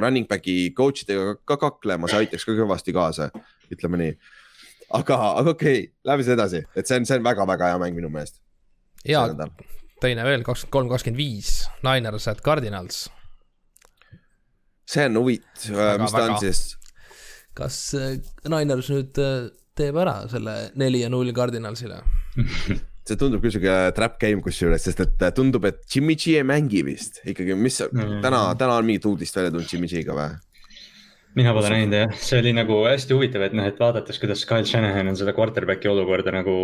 [0.00, 3.28] running back'i coach idega ka kaklema, see aitaks ka kõvasti kaasa,
[3.74, 4.14] ütleme nii.
[4.96, 8.00] aga, aga okei okay,, lähme siis edasi, et see on, see on väga-väga hea mäng
[8.00, 8.40] minu meelest.
[9.04, 9.26] ja
[10.00, 11.54] teine veel kakskümmend kolm, kakskümmend viis,
[11.84, 13.08] Niners at Cardinals.
[14.88, 16.79] see on huvitav, mis ta on siis
[17.60, 19.48] kas äh, Niners nüüd äh,
[19.78, 22.02] teeb ära selle neli ja null Cardinalsile
[23.10, 26.46] see tundub küll sihuke trap game kusjuures, sest et äh, tundub, et Jimmy G ei
[26.46, 28.20] mängi vist ikkagi, mis mm.
[28.24, 30.30] täna, täna on mingit uudist välja tulnud Jimmy G-ga või?
[31.38, 34.66] mina pole näinud jah, see oli nagu hästi huvitav, et noh, et vaadates, kuidas Kyle
[34.66, 36.54] Shanahan on seda quarterback'i olukorda nagu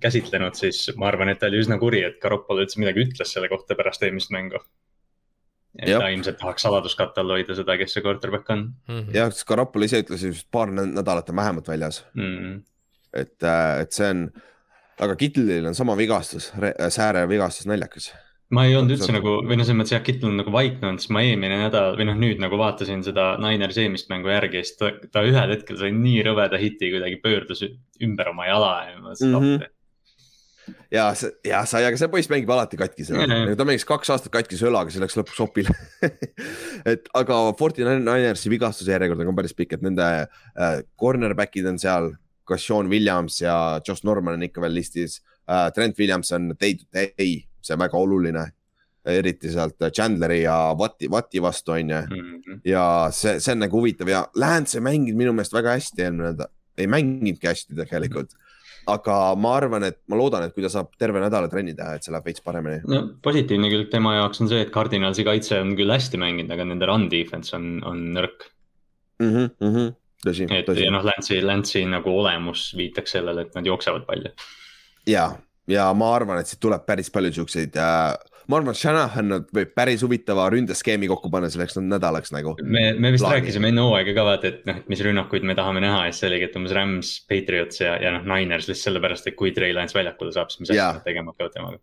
[0.00, 3.50] käsitlenud, siis ma arvan, et ta oli üsna kuri, et Garoppolo üldse midagi ütles selle
[3.52, 4.62] kohta pärast eelmist mängu
[5.86, 6.00] ja.
[6.00, 9.16] ta ilmselt tahaks saladuskatte all hoida seda, kes see quarterback on mm -hmm..
[9.16, 12.36] jah, sest Garapol ise ütles just paar nädalat on vähemalt väljas mm.
[12.36, 12.62] -hmm.
[13.12, 14.30] et, äh, et see on,
[14.98, 16.52] aga Kitlil on sama vigastus,
[16.88, 18.12] sääre vigastus naljakas
[18.54, 21.12] ma ei olnud üldse nagu või noh, selles mõttes jah, Kittel on nagu vaiknud, sest
[21.12, 24.92] ma eelmine nädal või noh, nüüd nagu vaatasin seda Ninersi eelmist mängu järgi, siis ta,
[25.12, 27.66] ta ühel hetkel sai nii rõveda hiti, kuidagi pöördus
[28.04, 29.74] ümber oma jala ja ma mõtlesin mm, -hmm.
[30.94, 33.56] Ja see ja sai, aga see poiss mängib alati katkisena Jaa, jaa.
[33.58, 35.74] ta mängis kaks aastat katkise õlaga, see läks lõpuks opile
[36.92, 41.78] et aga Forty Ninersi vigastuse järjekord on ka päris pikk, et nende äh, cornerback'id on
[41.80, 42.12] seal,
[42.48, 43.56] ka Sean Williams ja
[43.86, 45.68] Josh Norman on ikka veel listis äh,.
[45.76, 48.46] Trent Williams on day to day, see on väga oluline,
[49.08, 52.60] eriti sealt Chandleri ja Watti, Watti vastu on ju Mhm.
[52.64, 56.32] ja see, see on nagu huvitav ja Lance ei mänginud minu meelest väga hästi eelmine
[56.32, 58.32] nädal, ei mänginudki hästi tegelikult.
[58.88, 62.06] Aga ma arvan, et ma loodan, et kui ta saab terve nädala trenni teha, et
[62.06, 62.80] see läheb veits paremini.
[62.88, 66.66] no positiivne külg tema jaoks on see, et Cardinalsi kaitse on küll hästi mänginud, aga
[66.68, 68.48] nende run defense on, on nõrk.
[69.24, 69.90] Mhm,
[70.24, 74.32] tõsi, et tõsi ja noh, Lance'i, Lance'i nagu olemus viitaks sellele, et nad jooksevad palju.
[75.10, 75.28] ja,
[75.68, 78.14] ja ma arvan, et siit tuleb päris palju siukseid äh,,
[78.48, 82.54] ma arvan, et Shanahan võib päris huvitava ründeskeemi kokku panna selleks nädalaks nagu.
[82.62, 83.40] me, me vist Plaani.
[83.40, 86.28] rääkisime enne hooaega ka vaata, et noh, et mis rünnakuid me tahame näha ja siis
[86.30, 89.96] oligi, et umbes Rams, Patriots ja, ja noh, Niners lihtsalt sellepärast, et kui Trey Lance
[89.98, 91.82] väljakule saab, siis mis asjad nad tegema hakkavad temaga.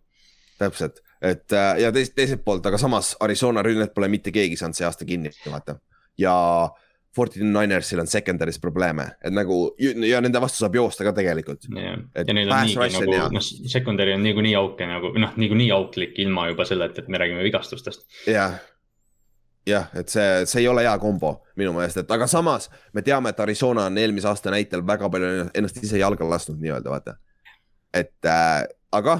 [0.61, 4.77] täpselt, et äh, ja teis, teiselt poolt, aga samas Arizona rünnet pole mitte keegi saanud
[4.77, 5.77] see aasta kinni, vaata
[6.17, 6.35] ja
[6.65, 6.84] äh,
[7.15, 11.67] 49ersil on secondary's probleeme, et nagu ja nende vastu saab joosta ka tegelikult.
[11.71, 11.95] ja
[12.33, 16.67] neil on niigi nagu, noh secondary on niikuinii auke nagu noh, niikuinii auklik ilma juba
[16.67, 18.03] selleta, et me räägime vigastustest.
[18.27, 18.57] jah,
[19.67, 23.31] jah, et see, see ei ole hea kombo minu meelest, et aga samas me teame,
[23.31, 27.15] et Arizona on eelmise aasta näitel väga palju ennast ise jalga lasknud nii-öelda vaata.
[27.93, 29.19] et äh, aga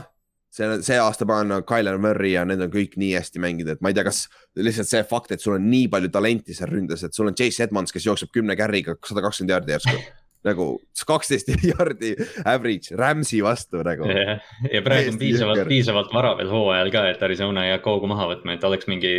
[0.56, 3.82] see, see aasta ma olen Kyler Murray ja need on kõik nii hästi mänginud, et
[3.84, 4.26] ma ei tea, kas
[4.60, 7.66] lihtsalt see fakt, et sul on nii palju talenti seal ründes, et sul on Chase
[7.66, 10.06] Edmonds, kes jookseb kümne carry'ga sada kakskümmend jaardi järsku.
[10.46, 10.66] nagu
[11.10, 12.12] kaksteist jaardi
[12.46, 14.06] average Rams'i vastu nagu.
[14.06, 18.30] ja, praegu on piisavalt piisavalt vara veel hooajal ka, et Arizona ei hakka hoogu maha
[18.36, 19.16] võtma, et oleks mingi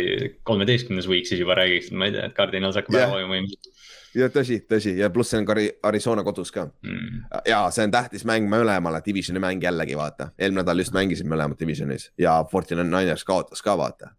[0.47, 3.75] kolmeteistkümnes week, siis juba räägiks, ma ei tea, et Cardinals hakkab ära vajuma ilmselt
[4.17, 7.41] ja tõsi, tõsi ja pluss see on ka Ari- Arizona kodus ka mm..
[7.49, 11.59] ja see on tähtis mäng mõlemale divisioni mäng jällegi vaata, eelmine nädal just mängisid mõlemad
[11.59, 14.13] divisionis ja Forty Niners kaotas ka vaata.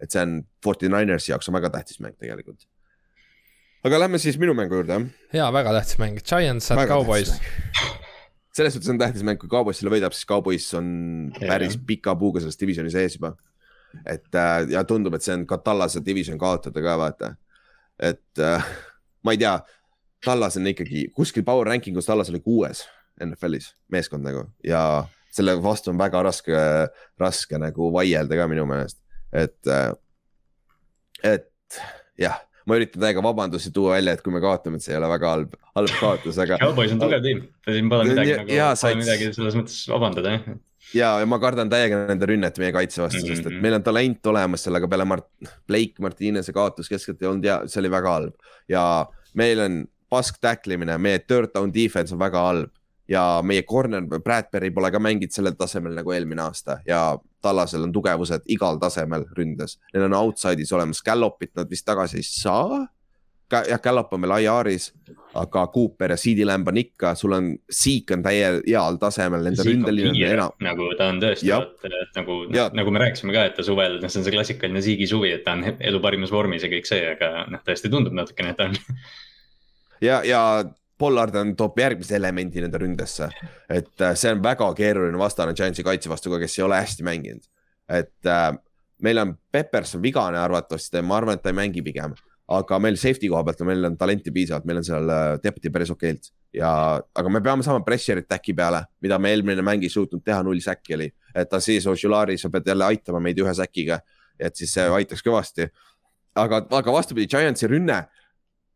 [0.00, 2.66] et see on Forty Ninersi jaoks on väga tähtis mäng tegelikult.
[3.84, 5.10] aga lähme siis minu mängu juurde jah.
[5.40, 7.34] jaa, väga tähtis mäng, Giants Väga Cowboys
[8.54, 10.86] selles suhtes on tähtis mäng, kui Cowboys selle võidab, siis Cowboys on
[11.40, 13.34] päris pika puuga selles divisioni sees juba.
[14.10, 17.28] et äh, ja tundub, et see on ka Tallase division kaotada ka vaata,
[17.98, 18.66] et äh,
[19.24, 19.56] ma ei tea,
[20.24, 22.84] Tallas on ikkagi kuskil power ranking us Tallas oli kuues
[23.20, 24.80] NFL-is meeskond nagu ja
[25.34, 26.54] selle vastu on väga raske,
[27.20, 29.00] raske nagu vaielda ka minu meelest,
[29.34, 29.58] et,
[31.26, 31.80] et
[32.20, 32.36] jah,
[32.68, 35.32] ma üritan täiega vabandusi tuua välja, et kui me kaotame, et see ei ole väga
[35.34, 39.00] halb, halb kaotus, aga Cowboys on tugev tiim, siin pole midagi Ja- nagu, pole said-
[39.02, 40.46] midagi selles mõttes vabandada jah.
[40.94, 43.36] ja, ja ma kardan täiega nende rünnet meie kaitse vastu mm, -hmm.
[43.36, 43.62] sest et Mhm.
[43.62, 47.62] meil on talent olemas seal, aga peale Mart-, Blake Martinez'e kaotus keskelt ei olnud ja
[47.66, 48.34] see oli väga halb
[48.68, 52.70] ja meil on pask tacklimine, meie third down defense on väga halb
[53.08, 57.92] ja meie corner Bradbury pole ka mänginud sellel tasemel nagu eelmine aasta ja Tallasel on
[57.92, 62.86] tugevused igal tasemel ründes, neil on outside'is olemas, Gallopit nad vist tagasi ei saa.
[63.68, 64.90] jah, Gallop on veel IR-is,
[65.38, 69.66] aga Cooper ja CD Lamb on ikka, sul on, Seek on täie heal tasemel, nende
[69.66, 71.50] ründeline on enam, nagu ta on tõesti,
[71.88, 75.08] et nagu nagu me rääkisime ka, et ta suvel, noh, see on see klassikaline Ziggy
[75.10, 78.54] suvi, et ta on elu parimas vormis ja kõik see, aga noh, tõesti tundub natukene,
[78.54, 78.78] et ta on.
[80.08, 80.42] ja, ja
[80.98, 83.30] Pollard on, toob järgmise elemendi nende ründesse.
[83.68, 87.06] et äh, see on väga keeruline vastane Giantsi kaitse vastu ka, kes ei ole hästi
[87.06, 87.50] mänginud.
[87.90, 88.52] et äh,
[89.02, 92.14] meil on Peppers on vigane arvatavasti, ma arvan, et ta ei mängi pigem.
[92.48, 95.72] Aga meil safety koha pealt on, meil on talenti piisavalt, meil on seal äh, depth'i
[95.72, 96.70] päris okeilt ja,
[97.00, 100.60] aga me peame saama pressure'it äkki peale, mida me eelmine mäng ei suutnud teha, null
[100.60, 101.08] säkki oli.
[101.34, 104.00] et ta siis Ožulari, sa pead jälle aitama meid ühe säkiga,
[104.38, 105.70] et siis see aitaks kõvasti.
[106.34, 108.04] aga, aga vastupidi, Giantsi rünne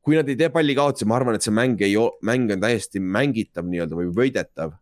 [0.09, 1.93] kui nad ei tee pallikaotusi, ma arvan, et see mäng ei,
[2.25, 4.73] mäng on täiesti mängitav nii-öelda või võidetav.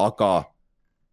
[0.00, 0.28] aga,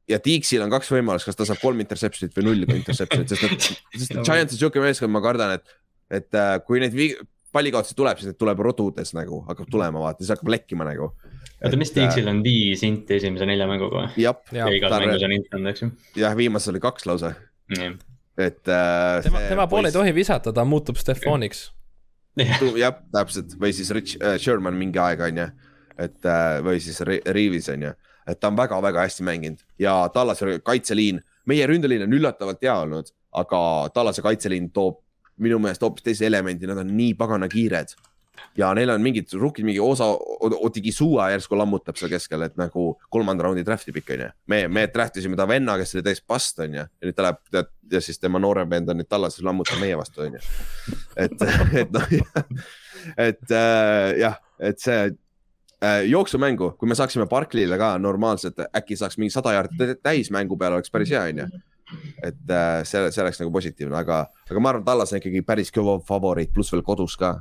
[0.07, 3.67] ja Deeksil on kaks võimalust, kas ta saab kolm interception'it või null interception'it, sest et,
[4.01, 5.75] sest Giants on siuke meeskond, ma kardan, et,
[6.11, 6.95] et äh, kui neid
[7.57, 11.11] pallikaotusi tuleb, siis need tuleb rodudes nagu, hakkab tulema, vaata, siis hakkab lekkima nagu.
[11.57, 14.23] oota, mis Dixil on viis inti esimese nelja mänguga või?
[14.23, 15.89] jah, ja igas ta- mängus on int olnud, eks ju.
[16.21, 17.33] jah, viimases oli kaks lausa,
[17.71, 19.23] et äh,.
[19.25, 21.69] tema, tema poole ei tohi visata, ta muutub Stefaniks.
[22.83, 25.47] jah, täpselt või siis Rich äh, Sherman mingi aeg on ju,
[25.97, 27.95] et äh, või siis Re- Reavis on ju,
[28.27, 33.09] et ta on väga-väga hästi mänginud ja Tallase kaitseliin, meie ründeliin on üllatavalt hea olnud,
[33.39, 33.59] aga
[33.95, 35.01] Tallase kaitseliin toob
[35.43, 37.93] minu meelest hoopis teise elemendi, nad on nii pagana kiired
[38.57, 40.07] ja neil on mingid rukid, mingi osa,
[40.67, 44.29] Otigisua järsku lammutab seal keskel, et nagu kolmanda raundi draft'i pikk on ju.
[44.53, 47.27] me, me draft isime ta venna, kes oli täis past on ju, ja nüüd ta
[47.27, 50.43] läheb tead, ja siis tema noorem vend on nüüd tallases, lammutab meie vastu on ju.
[51.25, 51.47] et,
[51.83, 52.11] et noh,
[53.27, 59.19] et äh, jah, et see äh, jooksumängu, kui me saaksime Barclay'le ka normaalselt, äkki saaks
[59.21, 61.49] mingi sada jaardi täis mängu peale, oleks päris hea, onju.
[62.23, 65.43] Et äh, see, see oleks nagu positiivne, aga, aga ma arvan, et Tallas on ikkagi
[65.47, 67.37] päris kõva favoriit, pluss veel kodus ka.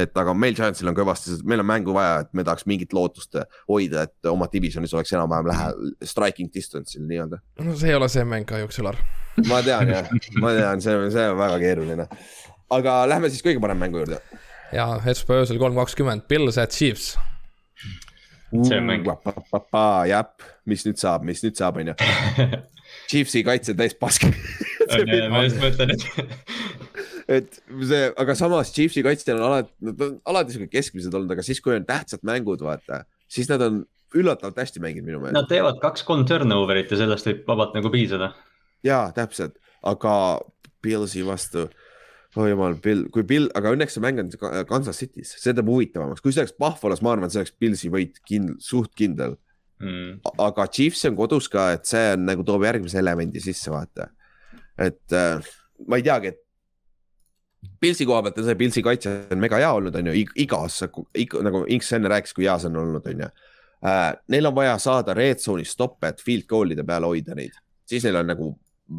[0.00, 3.36] et aga meil Giantsil on kõvasti, meil on mängu vaja, et me tahaks mingit lootust
[3.68, 7.40] hoida, et oma divisionis oleks enam-vähem lähedal, striking distance'il nii-öelda.
[7.60, 9.00] no see ei ole see mäng kahjuks, Ülar.
[9.50, 10.12] ma tean jah,
[10.42, 12.08] ma tean, see, see on väga keeruline.
[12.78, 14.22] aga lähme siis kõige parema mängu juurde.
[14.72, 17.16] ja esmaspäeva öösel kolm kakskümmend, Pils at Chiefs.
[18.50, 19.06] See on mäng.
[20.10, 20.26] jah,
[20.66, 21.94] mis nüüd saab, mis nüüd saab, onju.
[23.10, 24.26] Chiefsi kaitse täis pask.
[25.32, 26.04] ma just mõtlen, et
[27.30, 31.44] et see, aga samas Chiefsi kaitsjad on alati, nad on alati siuke keskmised olnud, aga
[31.46, 33.82] siis, kui on tähtsad mängud, vaata, siis nad on
[34.18, 35.36] üllatavalt hästi mänginud minu meelest.
[35.38, 38.32] nad teevad kaks-kolm turnover'it ja sellest võib vabalt nagu piisada.
[38.86, 40.14] jaa, täpselt, aga
[40.82, 41.68] Pillsi vastu,
[42.34, 45.70] oh jumal, Bill, kui Bill, aga õnneks see mäng on Ka- Kansas City's, see teeb
[45.70, 49.36] huvitavamaks, kui see oleks Buffalo's, ma arvan, see oleks Pillsi võit kind-, suht kindel.
[49.80, 50.18] Mm.
[50.44, 54.10] aga Chiefs on kodus ka, et see on nagu toob järgmise elemendi sisse, vaata.
[54.76, 55.40] et äh,
[55.88, 56.46] ma ei teagi, et
[57.80, 60.82] Pilsi koha pealt on see, Pilsi kaitse on mega hea olnud, on ju, igas,
[61.16, 63.28] ikka nagu Inks enne rääkis, kui hea see on olnud, on ju.
[64.32, 67.56] Neil on vaja saada red zone'i stoppe, et field goal'ide peale hoida neid,
[67.88, 68.50] siis neil on nagu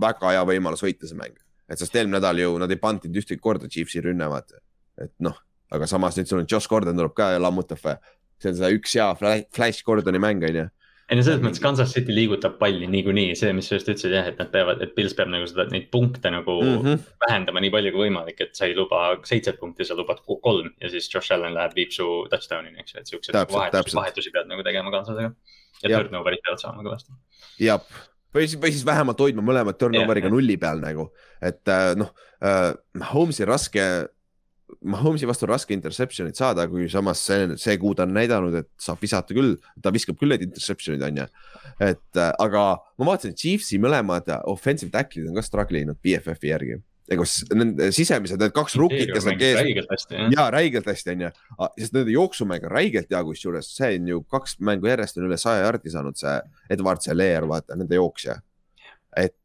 [0.01, 1.37] väga hea võimalus võita see mäng.
[1.71, 4.59] et sest eelmine nädal ju nad ei pantinud ühtegi korda Chiefsi rünne, vaata.
[5.01, 5.37] et noh,
[5.71, 7.79] aga samas nüüd sul on Josh Gordon tuleb ka ja lammutab.
[8.41, 10.67] See on see üks hea fla- Flash Gordoni mäng, on ju
[11.11, 14.29] ei no selles mõttes Kansas City liigutab palli niikuinii, see, mis sa just ütlesid jah,
[14.31, 16.85] et nad peavad, et Pils peab nagu seda, neid punkte nagu mm mm.
[16.85, 17.17] -hmm.
[17.25, 20.69] vähendama nii palju kui võimalik, et sa ei luba seitset punkti, sa lubad ko- kolm
[20.79, 24.47] ja siis Josh Allan läheb, viib su touchdown'ini, eks ju, et siukseid vahetusi, vahetusi pead
[24.47, 25.33] nagu tegema Kansasega.
[25.83, 27.11] ja turnover'id peavad saama kõvasti.
[27.59, 27.83] jah,
[28.33, 30.35] või siis, või siis vähemalt hoidma mõlemad turnoveriga jah.
[30.37, 31.09] nulli peal nagu,
[31.41, 32.71] et äh, noh äh,,
[33.11, 34.07] Holmesi raske,
[35.01, 38.69] Holmesi vastu on raske interception'it saada, kui samas see, see kuu ta on näidanud, et
[38.81, 41.25] saab visata küll, ta viskab küll neid interception'id, on ju.
[41.81, 42.63] et äh, aga
[42.99, 46.79] ma vaatasin, Chiefsi mõlemad offensive tackle'id on ka struggle inud BFF-i järgi.
[47.11, 47.25] ega
[47.59, 51.31] nende sisemised, need kaks rukit, kes on kees, ja räigelt hästi, onju,
[51.81, 55.39] sest nende jooksumäng on räigelt hea, kusjuures see on ju kaks mängu järjest on üle
[55.41, 56.37] saja jardi saanud see
[56.71, 58.39] Edward Zeller, vaata nende jooksja.
[59.17, 59.35] et,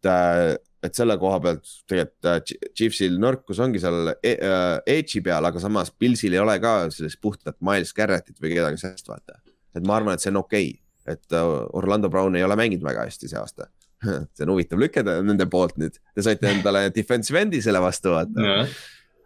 [0.87, 4.65] et selle koha pealt tegelikult äh, Chi- Chiefsil nõrkus ongi seal e- äh,
[4.97, 9.09] edge'i peal, aga samas Pilsil ei ole ka sellist puhtalt Miles Garrettit või kedagi sellist,
[9.11, 9.41] vaata.
[9.77, 12.85] et ma arvan, et see on okei okay., et äh, Orlando Brown ei ole mänginud
[12.87, 13.71] väga hästi see aasta.
[14.35, 18.43] see on huvitav lükeda nende poolt nüüd, te saite endale defensive end'i selle vastu vaata
[18.43, 18.59] no.,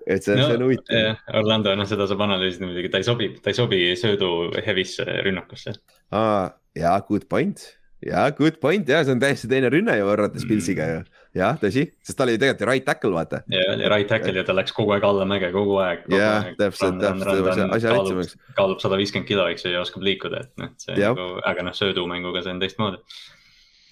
[0.06, 0.94] et see, no, see on huvitav.
[0.96, 4.30] jah, Orlando, noh, seda saab analüüsida muidugi, ta ei sobi, ta ei sobi söödu
[4.66, 5.74] heavisse rünnakusse.
[6.16, 7.66] aa, jaa, good point,
[8.06, 11.02] jaa, good point ja see on täiesti teine rünne ju võrreldes Pilsiga ju.
[11.36, 13.42] jah, tõsi, sest ta oli tegelikult right tackle, vaata.
[13.52, 16.06] ja, ja right tackle ja ta läks kogu aeg allamäge, kogu aeg.
[16.10, 18.36] Jah, täpselt, täpselt, asja- lihtsamaks.
[18.58, 21.76] kaalub sada viiskümmend kilo, eks ju, ja oskab liikuda, et noh, see nagu, aga noh,
[21.76, 23.02] söödumänguga see on teistmoodi.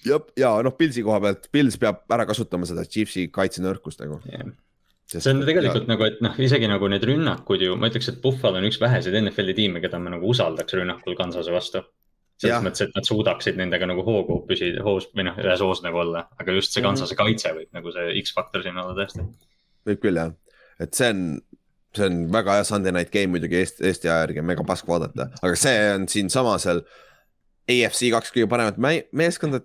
[0.07, 4.19] jah, ja noh, Pilsi koha pealt, Pils peab ära kasutama seda Chiefsi kaitsenõrkust nagu.
[5.09, 5.93] see on tegelikult ja.
[5.93, 9.15] nagu, et noh, isegi nagu need rünnakud ju, ma ütleks, et Buffalo on üks väheseid
[9.23, 11.85] NFL-i tiime, keda ma nagu usaldaks rünnakul Kansase vastu.
[12.39, 12.63] Selles Jah.
[12.63, 16.25] mõttes, et nad suudaksid nendega nagu hoogu püsida, hoos või noh, ühes hoos nagu olla,
[16.39, 16.87] aga just see Mhm.
[16.89, 19.25] Kansase kaitse võib nagu see X-faktor siin olla tõesti.
[19.85, 20.31] võib küll jah,
[20.79, 21.41] et see on,
[21.93, 25.29] see on väga hea Sunday night game muidugi Eesti, Eesti aja järgi mega pask vaadata,
[25.43, 26.81] aga see on siinsamas seal
[27.69, 29.61] AFC kaks kõige paremat me- meeskonda.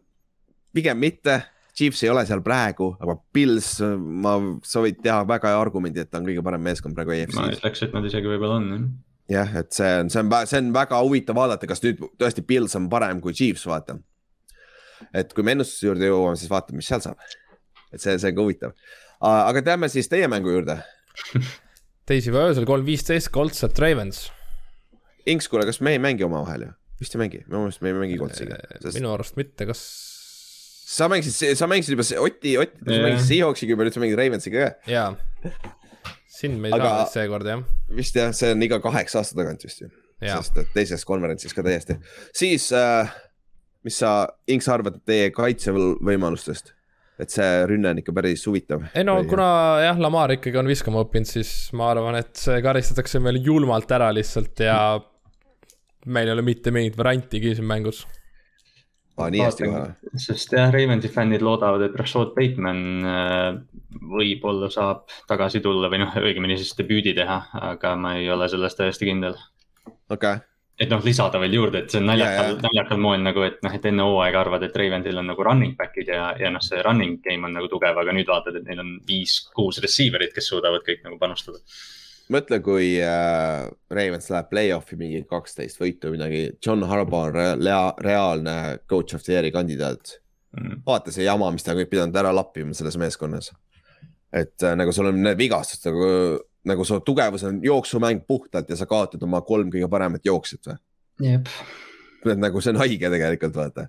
[0.74, 1.44] pigem mitte,
[1.74, 6.10] Chiefs ei ole seal praegu, aga Pils, ma, sa võid teha väga hea argumendi, et
[6.10, 7.60] ta on kõige parem meeskond praegu ma AFC-s.
[7.60, 8.80] ütleks, et nad isegi võib-olla on jah
[9.30, 12.76] jah, et see on, see on, see on väga huvitav vaadata, kas nüüd tõesti Pils
[12.78, 13.96] on parem kui Chiefs, vaata.
[15.12, 17.20] et kui me ennustuse juurde jõuame, siis vaatame, mis seal saab.
[17.92, 18.78] et see, see on ka huvitav.
[19.20, 20.80] aga teame siis teie mängu juurde
[22.08, 24.26] teisipäeva öösel kolm viisteist, Colts at Ravens.
[25.30, 26.72] Inks, kuule, kas me ei mängi omavahel ju?
[27.00, 28.58] vist ei mängi, minu meelest me ei mängi Coltsiga.
[28.94, 29.80] minu arust mitte, kas?
[30.94, 34.20] sa mängisid, sa mängisid juba see Oti, Oti, sa mängisid Seahawksiga juba, nüüd sa mängid
[34.20, 34.92] Ravensiga ka.
[34.92, 35.08] jaa.
[36.44, 37.64] Sind me ei Aga- saa seekord jah.
[37.96, 39.90] vist jah, see on iga kaheksa aasta tagant vist ju.
[40.24, 41.98] Sest et teises konverentsis ka täiesti.
[42.32, 43.10] siis äh,,
[43.84, 44.14] mis sa,
[44.48, 46.72] Inks, arvad teie kaitsevõimalustest?
[47.22, 48.88] et see rünne on ikka päris huvitav.
[48.90, 49.46] ei no kuna
[49.84, 54.08] jah, Lamar ikkagi on viskama õppinud, siis ma arvan, et see karistatakse meil julmalt ära
[54.14, 54.78] lihtsalt ja
[56.06, 58.02] meil ei ole mitte mingit variantigi siin mängus.
[59.18, 60.14] aa, nii hästi kohe.
[60.26, 62.80] sest jah, Ravensi fännid loodavad, et Rashad Bateman
[63.10, 63.50] äh,
[64.14, 67.38] võib-olla saab tagasi tulla või noh, õigemini siis debüüdi teha,
[67.72, 69.38] aga ma ei ole selles täiesti kindel.
[69.84, 70.42] okei okay.,
[70.80, 73.60] et noh, lisada veel juurde, et see on Ja, naljakal ja., naljakal moel nagu, et
[73.62, 76.82] noh, et enne hooaega arvad, et Ravensil on nagu running back'id ja, ja noh, see
[76.82, 80.82] running game on nagu tugev, aga nüüd vaatad, et neil on viis-kuus receiver'it, kes suudavad
[80.86, 81.62] kõik nagu panustada.
[82.32, 87.56] mõtle, kui äh, Ravens läheb play-off'i mingi kaksteist võitu või midagi, John Harbaugh on rea-
[87.60, 88.54] rea- reaalne
[88.88, 90.20] coach of the year'i kandidaat.
[90.54, 90.82] Mm.
[90.86, 93.48] vaata see jama, mis ta on kõik pidanud ära lappima selles meeskonnas.
[94.32, 96.38] et äh, nagu sul on need vigastused nagu,
[96.70, 100.76] nagu su tugevus on jooksumäng puhtalt ja sa kaotad oma kolm kõige paremat jooksjat või?
[101.26, 101.50] jep,
[102.26, 103.88] et nagu see on haige tegelikult vaata.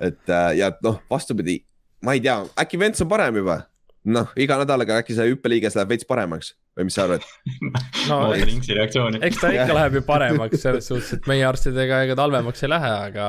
[0.00, 1.60] et äh, ja noh, vastupidi,
[2.02, 3.60] ma ei tea, äkki Vents on parem juba.
[4.08, 7.24] noh, iga nädalaga äkki see hüppeliiges läheb veits paremaks või mis sa arvad?
[8.08, 9.20] No, Inksi reaktsiooni.
[9.26, 12.70] eks ta ikka läheb ju paremaks selles suhtes, et meie arstidega ega ta halvemaks ei
[12.72, 13.28] lähe, aga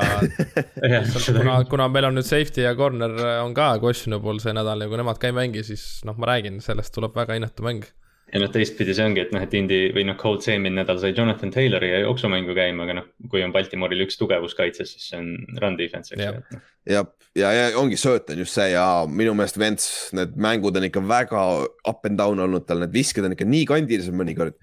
[1.38, 5.02] kuna, kuna meil on nüüd safety ja corner on ka questionable see nädal ja kui
[5.02, 7.84] nemad ka ei mängi, siis noh, ma räägin, sellest tuleb väga inetu mäng.
[8.33, 10.99] Ja noh, teistpidi see ongi, et noh, et Indy või noh, Colt see eelmine nädal
[11.01, 15.09] sai Jonathan Taylori ja jooksumängu käima, aga noh, kui on Baltimooril üks tugevus kaitses, siis
[15.11, 15.31] see on
[15.61, 16.37] run defense, eks Jah.
[16.39, 16.61] ju.
[16.95, 17.03] ja,
[17.35, 19.87] ja, ja ongi sööt on just see ja minu meelest Vents,
[20.17, 21.45] need mängud on ikka väga
[21.91, 24.55] up and down olnud tal, need visked on ikka nii kandilised mõnikord.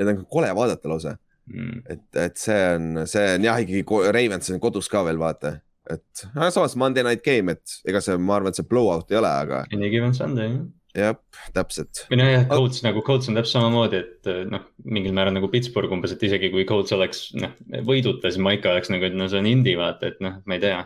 [0.00, 1.18] Need on kole vaadata lausa,
[1.50, 1.80] Mm.
[1.90, 3.82] et, et see on, see on jah, ikkagi
[4.14, 5.56] Ravens on kodus ka veel vaata,
[5.90, 6.20] et
[6.54, 9.64] samas Monday night game, et ega see, ma arvan, et see blowout ei ole, aga
[9.74, 10.60] Any given Sunday, jah.
[10.96, 11.16] jah,
[11.54, 12.04] täpselt.
[12.10, 15.92] või nojah, Colts nagu, Colts on täpselt samamoodi, et eh, noh, mingil määral nagu Pittsburgh
[15.94, 17.54] umbes, et isegi kui Colts oleks noh,
[17.86, 20.58] võiduta, siis ma ikka oleks nagu, et no see on indie vaata, et noh, ma
[20.58, 20.80] ei tea.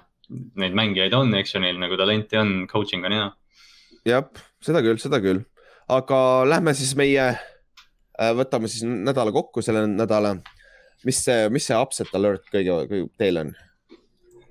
[0.60, 3.26] Neid mängijaid on, eks ju, neil nagu talenti on, coaching on hea.
[4.08, 4.24] jah,
[4.64, 5.42] seda küll, seda küll,
[5.92, 6.18] aga
[6.48, 7.26] lähme siis meie,
[8.38, 10.38] võtame siis nädala kokku selle nädala.
[11.04, 13.52] mis see, mis see upset alert kõige, kõige teil on?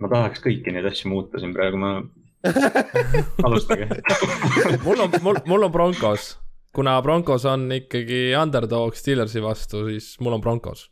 [0.04, 1.96] ma tahaks kõiki neid asju muuta siin praegu, ma,
[3.46, 3.88] alustage.
[4.84, 6.34] mul on, mul, mul on Broncos,
[6.76, 10.90] kuna Broncos on ikkagi underdog Steelersi vastu, siis mul on Broncos.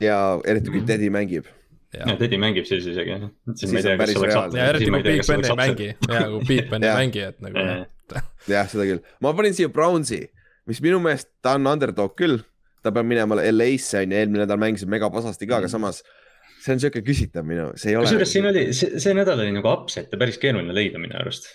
[0.00, 1.48] ja eriti kui Teddy mängib.
[1.96, 3.28] ja Teddy mängib siis isegi jah.
[3.54, 4.58] siis ma ei tea, kas oleks reaalne.
[4.60, 5.60] ja eriti kui Big Ben ei upset.
[5.62, 6.98] mängi ja kui Big Ben ei Jah.
[7.02, 8.26] mängi, et nagu Jah.
[8.48, 9.00] jah, seda küll.
[9.20, 10.22] ma panin siia Brownsi,
[10.66, 12.40] mis minu meelest ta on underdog küll.
[12.82, 16.04] ta peab minema LA-sse on ju, eelmine nädal mängisid megapasasti ka, aga samas
[16.66, 18.08] see on siuke küsitav minu, see ei ole.
[18.08, 21.46] kusjuures siin oli, see, see nädal oli nagu upset'e päris keeruline leida minu arust.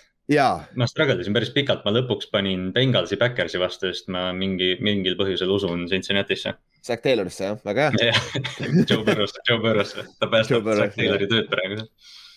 [0.80, 5.18] ma struggle isin päris pikalt, ma lõpuks panin Bengalsi Backersi vastu, sest ma mingi, mingil
[5.20, 6.54] põhjusel usun Cincinnati'sse.
[6.88, 8.14] Zack Taylorisse jah, väga hea.
[8.90, 11.84] Joe Burrow's, Joe Burrow's, ta päästab Zack Taylori tööd praegu.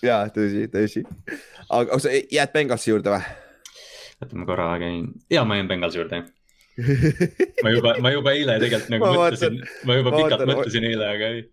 [0.04, 1.04] jaa, tõsi, tõsi.
[1.70, 3.22] aga sa jääd Bengalsi juurde või?
[4.24, 6.24] oota, ma korra käin, ja ma jään Bengalsi juurde.
[7.62, 10.88] ma juba, ma juba eile tegelikult nagu Ma mõtlesin, ma juba ma pikalt vaatan- mõtlesin
[10.90, 11.44] eile, aga ei.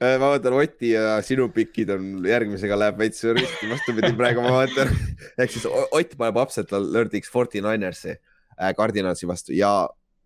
[0.00, 4.54] Äh, ma vaatan Oti ja sinu pikid on järgmisega läheb veits risti vastupidi, praegu ma
[4.54, 4.92] vaatan.
[5.40, 9.74] ehk siis Ott paneb upset alert'iks Forty Ninersi äh, Cardinalsi vastu ja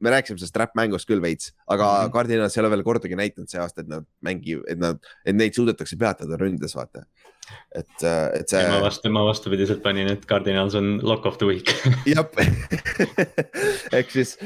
[0.05, 1.99] me rääkisime sellest trap mängust küll veits, aga mm.
[1.99, 2.13] -hmm.
[2.15, 5.57] Cardinals ei ole veel kordagi näidanud see aasta, et nad mängivad, et nad, et neid
[5.59, 7.03] suudetakse peatada ründes, vaata.
[7.75, 8.63] et, et see.
[8.71, 11.75] ma vastu, ma vastupidiselt panin, et Cardinals on lock of the week.
[12.07, 12.27] jah,
[13.93, 14.39] ehk siis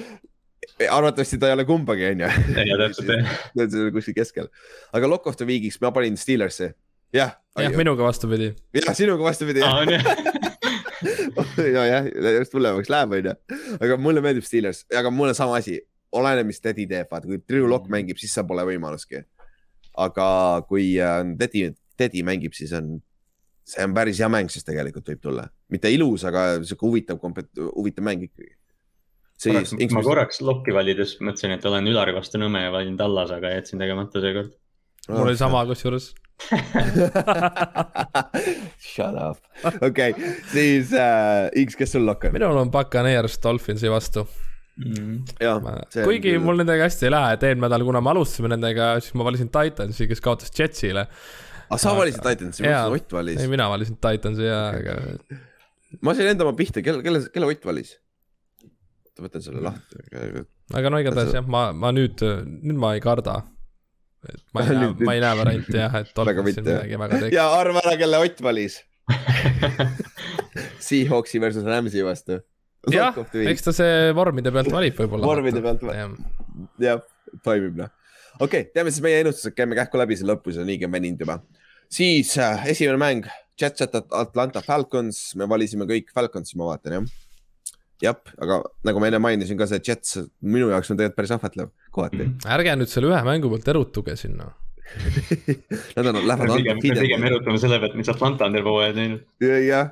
[0.87, 2.29] arvatavasti ta ei ole kumbagi, onju.
[2.71, 3.33] ja täpselt jah.
[3.57, 4.51] see on kuskil keskel,
[4.95, 6.71] aga Lock of the Week'iks ma panin Steelersi.
[7.15, 8.53] jah, jah, minuga vastupidi.
[8.77, 9.65] jah, sinuga vastupidi.
[9.67, 10.07] on jah.
[11.59, 13.35] nojah, just hullemaks läheb, onju.
[13.79, 15.81] aga mulle meeldib Steelers, aga mul on sama asi,
[16.15, 19.25] oleneb, mis Teddy teeb, vaata kui Drew Lock mängib, siis seal pole võimaluski.
[19.99, 20.29] aga
[20.71, 22.99] kui äh, Teddy, Teddy mängib, siis on,
[23.67, 27.19] see on päris hea mäng, siis tegelikult võib tulla, mitte ilus, aga sihuke huvitav,
[27.75, 28.55] huvitav mäng ikkagi.
[29.39, 33.53] siis, ma korraks lokki valides mõtlesin, et olen Ülari vastu Nõmme ja valin Tallas, aga
[33.55, 34.51] jätsin tegemata seekord.
[35.09, 36.11] Mul oli sama kusjuures.
[38.89, 39.39] Shut up,
[39.83, 40.13] okei okay,,
[40.53, 42.33] siis äh, X, kes sul lokk on?
[42.37, 44.23] minul on Buccaneers Dolphinsi vastu.
[45.43, 45.59] jah,
[45.97, 46.45] kuigi küll...
[46.45, 49.51] mul nendega hästi ei lähe, et eelmine nädal, kuna me alustasime nendega, siis ma valisin
[49.51, 51.09] Titansi, kes kaotas Jetsile.
[51.67, 53.51] aga sa valisid Titansi, ma mõtlesin Ott valis ei,.
[53.51, 54.93] mina valisin Titansi ja, aga
[56.07, 57.97] ma sain enda oma pihta, kelle, kelle, kelle Ott valis?
[59.19, 60.03] Ma võtan selle lahti.
[60.79, 63.41] aga no igatahes jah, ma, ma nüüd, nüüd ma ei karda.
[64.29, 66.85] et ma ei näe ma ei näe varianti jah, et mitte, jah.
[66.85, 67.35] midagi väga teeks.
[67.37, 68.81] ja arva ära, kelle Ott valis.
[70.89, 72.41] Seahawksi versus Rams'i vastu.
[72.93, 73.17] jah,
[73.49, 75.29] eks ta see vormide pealt valib võib-olla.
[75.29, 75.97] Vormide pealt va-
[76.83, 77.03] jah,
[77.45, 77.93] toimib noh.
[78.39, 81.25] okei okay,, teeme siis meie ennustused, käime kähku läbi selle lõpus, on niigi on veninud
[81.25, 81.41] juba.
[81.91, 87.09] siis äh, esimene mäng, Jets at Atlanta Falcons, me valisime kõik Falconsi, ma vaatan jah.
[88.03, 91.71] jah, aga nagu ma enne mainisin ka see Jets minu jaoks on tegelikult päris ahvatlev
[91.95, 92.31] kohati.
[92.57, 94.53] ärge nüüd selle ühe mängu pealt erutuge sinna.
[95.97, 99.27] Nad on, lähevad pigem, pigem erutame selle pealt, mis Atlanta on terve hooaja teinud.
[99.67, 99.91] jah,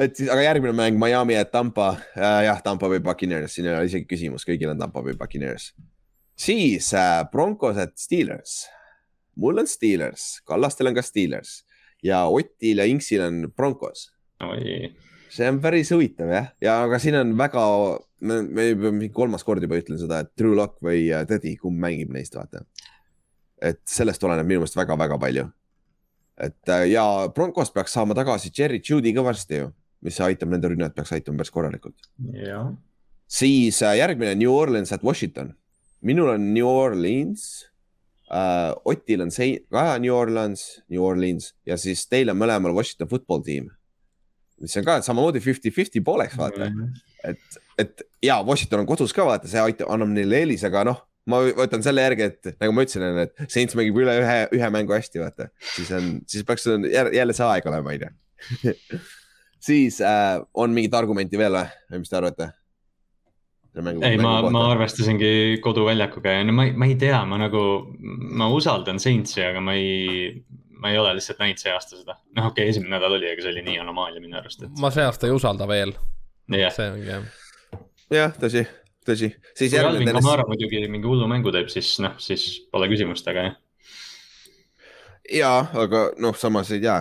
[0.00, 3.76] et siis, aga järgmine mäng Miami ja Tampa äh,, jah, Tampa või Buccaneers, siin ei
[3.76, 5.70] ole isegi küsimus, kõigil on Tampa või Buccaneers.
[6.34, 8.64] siis äh, Broncos at Steelers.
[9.36, 11.60] mul on Steelers, Kallastel on ka Steelers
[12.02, 14.08] ja Otil ja Inksil on Broncos.
[14.42, 14.90] oi,
[15.34, 17.62] see on päris huvitav jah, ja aga siin on väga,
[18.26, 21.54] me, me juba mingi kolmas kord juba ütlen seda, et Drew Lock või äh, Teddy,
[21.60, 22.64] kumb mängib neist, vaata.
[23.60, 25.46] et sellest oleneb minu meelest väga-väga palju.
[26.40, 27.04] et äh, ja
[27.34, 31.42] Broncos peaks saama tagasi Jerry Judy ka varsti ju, mis aitab nende rünnet peaks aitama
[31.42, 32.10] päris korralikult.
[33.28, 35.54] siis äh, järgmine New Orleans at Washington.
[36.00, 37.66] minul on New Orleans
[38.30, 38.74] uh,.
[38.84, 43.42] Otil on see ka New Orleans, New Orleans ja siis teil on mõlemal Washington football
[43.42, 43.70] tiim
[44.60, 46.80] mis on ka samamoodi fifty-fifty pooleks, vaata mm.
[46.80, 47.30] -hmm.
[47.30, 51.00] et, et ja Washington on kodus ka, vaata, see aitab, annab neile eelise, aga noh,
[51.30, 54.96] ma võtan selle järgi, et nagu ma ütlesin, et Saints mängib üle ühe, ühe mängu
[54.96, 58.12] hästi, vaata, siis on, siis peaks jälle see aeg olema, onju.
[59.70, 62.54] siis äh, on mingit argumenti veel või, mis te arvate?
[64.02, 67.60] ei, ma, ma arvestasingi koduväljakuga ja no ma, ma ei tea, ma nagu,
[68.34, 70.32] ma usaldan Saintsi, aga ma ei,
[70.80, 72.16] ma ei ole lihtsalt näinud see aasta seda.
[72.36, 74.72] noh, okei okay,, esimene nädal oli, aga see oli nii anomaalia minu arust et....
[74.80, 75.94] ma see aasta ei usalda veel
[76.54, 76.72] yeah..
[76.74, 77.26] see ongi jah.
[78.16, 78.64] jah, tõsi,
[79.06, 79.32] tõsi.
[79.58, 80.52] kui Alvin Kamara tennis...
[80.54, 83.60] muidugi mingi hullu mängu teeb, siis noh, siis pole küsimust, aga jah.
[85.40, 85.54] ja,
[85.84, 86.98] aga noh, samas ei tea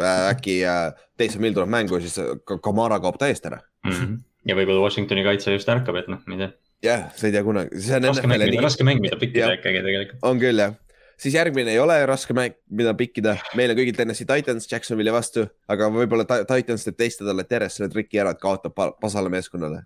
[0.00, 0.26] äh,.
[0.32, 0.88] äkki äh,
[1.20, 2.18] Taysom Hill tuleb mängu, siis
[2.64, 3.94] Kamara kaob täiesti ära mm.
[3.94, 4.18] -hmm.
[4.48, 6.52] ja võib-olla Washingtoni kaitse just ärkab, et noh, ma ei tea
[6.82, 7.82] jah, sa ei tea kunagi.
[8.02, 10.24] raske mäng, raske mäng, mida pikki teha ikkagi tegelikult.
[10.26, 10.74] on küll jah,
[11.22, 15.46] siis järgmine ei ole raske mäng, mida pikkida, meil on kõigil Tennessee Titans Jacksonville'i vastu,
[15.70, 19.84] aga võib-olla Titans teeb teist nädalat järjest selle triki ära, et kaotab pasale meeskonnale.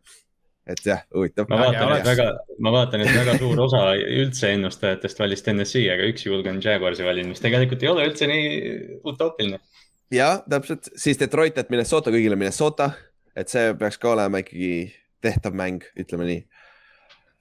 [0.66, 1.46] et jah, huvitav.
[1.48, 2.24] ma vaatan, et väga,
[2.58, 7.06] ma vaatan, et väga suur osa üldse ennustajatest valis Tennessee, aga üks julge on Jaguarsi
[7.06, 8.48] valinud, mis tegelikult ei ole üldse nii
[9.06, 9.60] utoopiline.
[10.10, 12.90] ja täpselt, siis Detroit, et Minnesota, kõigile Minnesota,
[13.36, 14.72] et see peaks ka olema ikkagi
[15.22, 16.42] tehtav mäng, ütleme nii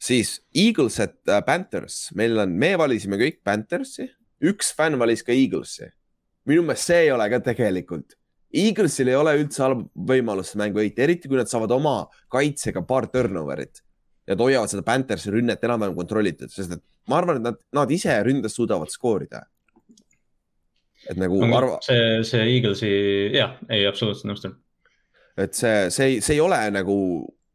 [0.02, 4.10] siis Eagles at äh, Panthers, meil on, me valisime kõik Panthersi,
[4.46, 5.90] üks fänn valis ka Eaglesi.
[6.46, 8.18] minu meelest see ei ole ka tegelikult.
[8.56, 11.96] Eaglesil ei ole üldse halb võimalus mängu võita, eriti kui nad saavad oma
[12.32, 13.82] kaitsega paar turnover'it.
[14.30, 18.16] Nad hoiavad seda Panthersi rünnet enam-vähem kontrollitud, sest et ma arvan, et nad, nad ise
[18.26, 19.44] ründes suudavad skoorida.
[21.06, 21.82] et nagu no, arva.
[21.86, 22.92] see, see Eaglesi,
[23.36, 24.56] jah, ei absoluutselt nõustun.
[25.38, 26.96] et see, see, see ei ole nagu,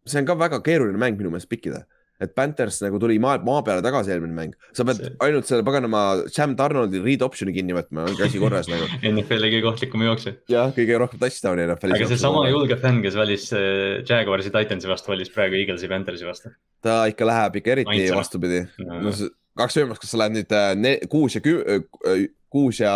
[0.06, 1.86] see on ka väga keeruline mäng minu meelest pikkida
[2.20, 5.12] et Panthers nagu tuli maa, maa peale tagasi eelmine mäng, sa pead see...
[5.24, 6.02] ainult selle paganama
[6.32, 8.88] Sam Donaldi read option'i kinni võtma, ongi asi korras nagu.
[9.10, 10.34] NFL-i kõige ohtlikum jooksja.
[10.52, 11.96] jah, kõige rohkem touchdown'i NFL-is.
[11.96, 16.52] aga seesama julge fänn, kes valis äh, Jaguarsi Titansi vastu, valis praegu Eaglesi Panthersi vastu.
[16.84, 18.20] ta ikka läheb ikka eriti Aintsana.
[18.20, 19.00] vastupidi no..
[19.06, 19.16] no
[19.60, 22.94] kaks võimalust, kas sa lähed nüüd äh, ne, kuus ja kü-, äh, kuus ja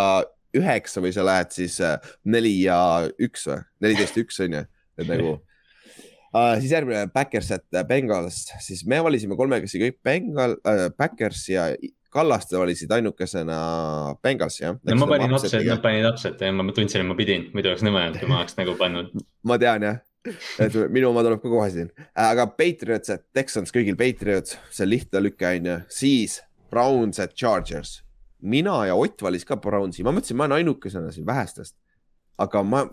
[0.54, 1.80] üheksa või sa lähed siis
[2.30, 2.78] neli ja
[3.24, 4.66] üks või, neliteist ja üks on ju,
[5.00, 5.32] et nagu
[6.34, 6.54] uh,.
[6.60, 11.68] siis järgmine Backers at Bengals, siis me valisime kolmekesi kõik Bengal äh,, Backers ja
[12.14, 13.58] Kallaste valisid ainukesena
[14.22, 14.76] Bengalsi jah?
[14.86, 17.82] no ma panin upset, nad panid upset'i ja ma tundsin, et ma pidin, muidu oleks
[17.86, 19.14] nõme olnud, kui ma oleks nagu pannud
[19.50, 20.00] ma tean jah,
[20.62, 25.24] et minu oma tuleb ka kohe siin, aga Patriots at Texans, kõigil Patriots, see lihtne
[25.24, 26.40] lüke on ju, siis
[26.70, 28.02] Browns at Chargers.
[28.44, 31.74] mina ja Ott valis ka Brownsi, ma mõtlesin, ma olen ainukesena siin vähestest.
[32.38, 32.86] aga ma,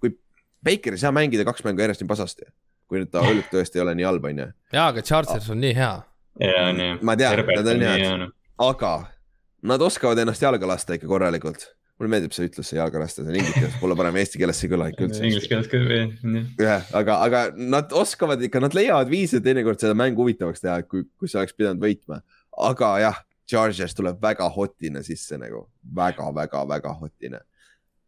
[0.00, 0.16] kui
[0.64, 2.48] Baker ei saa mängida kaks mängu järjest nii pasasti
[2.86, 4.48] kui nüüd ta õlg tõesti ei ole nii halb, on ju.
[4.74, 5.94] jaa, aga Chargers on nii hea.
[6.42, 6.98] jaa, on ju.
[7.06, 8.26] ma tean, nad on head,
[8.66, 8.92] aga
[9.66, 11.66] nad oskavad ennast jalga lasta ikka korralikult.
[11.96, 14.58] mulle meeldib see ütlus, see jalga lasta, see on inglise keeles, pole parem eesti keeles
[14.60, 15.22] ei kõla ikka üldse.
[15.24, 16.42] Inglise keeles ka, jah.
[16.60, 21.06] jah, aga, aga nad oskavad ikka, nad leiavad viise teinekord seda mängu huvitavaks teha, kui,
[21.16, 22.20] kui sa oleks pidanud võitma.
[22.68, 25.64] aga jah, Chargers tuleb väga hotine sisse nagu
[25.96, 27.40] väga, väga, väga hotine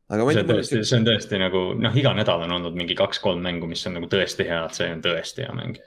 [0.09, 3.43] aga see on tõesti, see on tõesti nagu noh, iga nädal on olnud mingi kaks-kolm
[3.45, 5.81] mängu, mis on nagu tõesti head, see on tõesti hea mäng.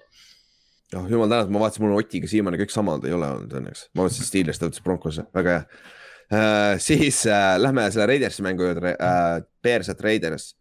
[0.95, 3.87] noh, jumal tänatud, ma vaatasin, mul on Otiga siiamaani kõik samad ei ole olnud õnneks,
[3.95, 6.75] ma mõtlesin Steelers, ta ütles Broncos, väga hea uh,.
[6.81, 10.51] siis uh, lähme selle Raidersi mängu juurde uh,, Bears at Raiders.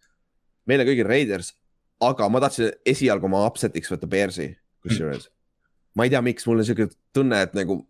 [0.67, 1.53] meil on kõigil Raiders,
[2.01, 4.49] aga ma tahtsin esialgu oma upset'iks võtta Bearsi,
[4.87, 5.37] kusjuures mm..
[6.01, 7.83] ma ei tea, miks, mul on siuke tunne, et nagu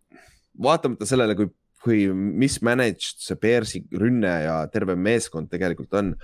[0.60, 6.14] vaatamata sellele, kui kui mismanaged see Bearsi rünne ja terve meeskond tegelikult on.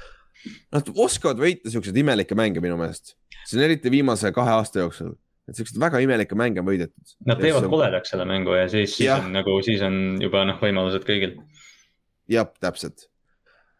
[0.74, 3.16] Nad oskavad võita siukseid imelikke mänge minu meelest,
[3.48, 5.14] see on eriti viimase kahe aasta jooksul,
[5.48, 7.16] et siukseid väga imelikke mänge on võidetud.
[7.26, 7.72] Nad teevad on...
[7.72, 11.38] koledaks selle mängu ja siis, siis on nagu, siis on juba noh, võimalused kõigil.
[12.30, 13.08] jah, täpselt.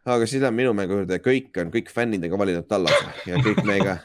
[0.07, 3.43] aga siis läheme minu mängu juurde, kõik on, kõik fännid on ka valinud Tallase ja
[3.45, 4.01] kõik meiega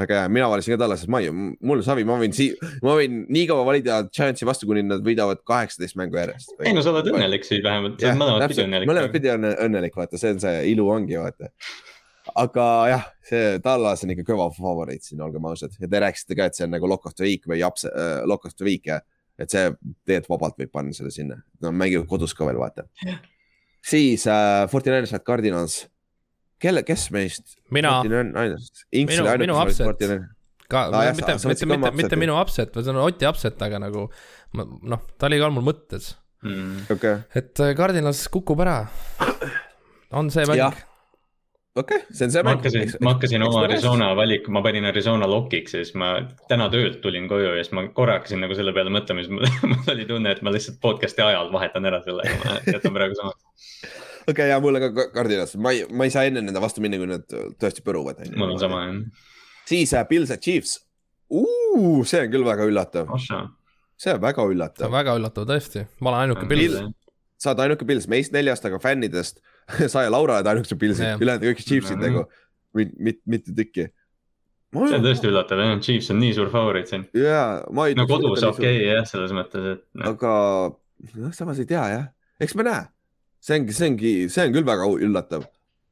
[0.00, 2.52] väga hea, mina valisin ka Tallasest, ma ei, mul savi, ma võin sii-,
[2.84, 6.52] ma võin nii kaua valida Giantsi vastu, kuni nad võidavad kaheksateist mängu järjest.
[6.60, 8.90] ei no sa oled õnnelik siis vähemalt, sa oled mõlemat pidi õnnelik.
[8.90, 11.50] mõlemat pidi on õnnelik, vaata, see on see ilu ongi, vaata.
[12.44, 15.76] aga jah, see Tallas on ikka kõva favoriit siin, olgem ausad.
[15.80, 18.20] Ja te rääkisite ka, et see on nagu lock of the week või japs äh,,
[18.28, 19.00] lock of the week ja
[19.40, 19.68] et see
[20.04, 22.86] tegelikult vabalt võib panna selle sinna, no mängivad kodus ka veel, vaata.
[23.84, 25.86] siis äh, Forty Niners at Cardinals
[26.62, 27.56] kelle, kes meist?
[27.74, 30.02] mina, Minu- minu upset.
[30.70, 34.08] ka jah, mitte, mitte, mitte, mitte minu upset, vaid see on Oti upset, aga nagu
[34.56, 36.90] ma- noh, ta oli ka mul mõttes, mm..
[36.96, 38.80] okei, et äh, Cardinals kukub ära.
[40.16, 40.80] on see mäng,
[41.78, 42.64] okei, see on see ma mäng.
[42.64, 46.16] hakkasin, ma hakkasin oma Arizona valiku, ma panin Arizona lokiks ja siis ma
[46.50, 49.94] täna töölt tulin koju ja siis ma korra hakkasin nagu selle peale mõtlema, siis mul
[49.94, 53.46] oli tunne, et ma lihtsalt podcast'i ajal vahetan ära selle ja ma jätan praegu samaks.
[54.30, 57.10] okei, ja mulle ka Cardinals, ma ei, ma ei saa enne nende vastu minna, kui
[57.10, 57.26] nad
[57.60, 58.22] tõesti põruvad.
[58.36, 59.26] mul on sama jah.
[59.68, 60.80] siis äh, Pils ja Chiefs.
[61.30, 64.94] see on küll väga üllatav, see on väga see üllatav on.
[64.94, 66.80] väga üllatav tõesti, ma olen ainuke Pils.
[67.36, 69.42] sa oled ainuke Pils, meist neljast, aga fännidest
[69.92, 72.26] sa ja Laura oled ainukesed Pilsid ülejäänud kõik Chiefsid nagu,
[72.76, 73.88] mit-, mitu tükki.
[74.76, 77.06] see on tõesti üllatav jah, Chiefs on nii suur favoriit siin.
[77.14, 77.96] ma ei.
[77.98, 80.34] no kodus okei okay, jah, selles mõttes, et noh, aga
[81.14, 82.06] noh, samas ei tea jah,
[82.42, 82.84] eks me näe.
[83.46, 85.46] See ongi, see ongi, see on küll väga üllatav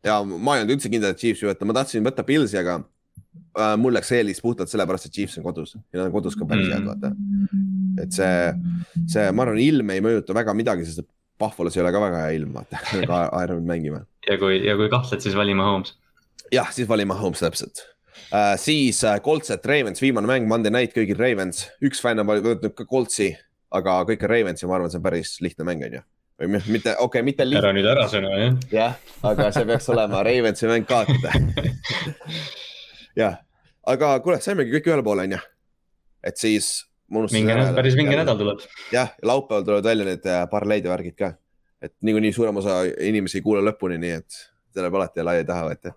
[0.05, 3.75] ja ma ei olnud üldse kindel, et Chiefsi võtta, ma tahtsin võtta Pilsi, aga äh,
[3.81, 6.71] mul läks eelis puhtalt sellepärast, et Chiefs on kodus ja nad on kodus ka päris
[6.73, 7.13] head, vaata.
[8.03, 8.37] et see,
[9.15, 11.11] see, ma arvan, ilm ei mõjuta väga midagi, sest et
[11.41, 12.79] Pahvolas ei ole ka väga hea ilm, vaata,
[13.11, 14.05] ka aerunud mängima.
[14.29, 15.97] ja kui, ja kui kahtled, siis vali Mahomes.
[16.53, 17.83] jah, siis valime Holmes täpselt
[18.29, 18.55] uh,.
[18.61, 22.75] siis uh, Colts, et Ravens, viimane mäng, Monday night kõigil Ravens, üks fänn on võtnud
[22.77, 23.33] ka Coltsi,
[23.75, 26.05] aga kõik on Ravens ja ma arvan, see on päris lihtne mäng, on ju.
[26.41, 28.57] Või mi- mitte, okei okay,, mitte lihtne, ära nüüd ära sõna jah.
[28.73, 28.97] jah,
[29.31, 31.35] aga see peaks olema Ravensi mäng kaotada.
[33.23, 33.39] jah,
[33.87, 35.41] aga kuule, saimegi kõik ühele poole, on ju.
[36.25, 36.73] et siis.
[37.33, 38.65] vinge, päris vinge nädal tuleb.
[38.93, 41.35] jah, laupäeval tulevad välja need äh, parleid ja värgid ka.
[41.83, 44.43] et niikuinii suurem osa inimesi ei kuule lõpuni, nii et
[44.75, 45.95] tuleb alati ja laia taha võtta.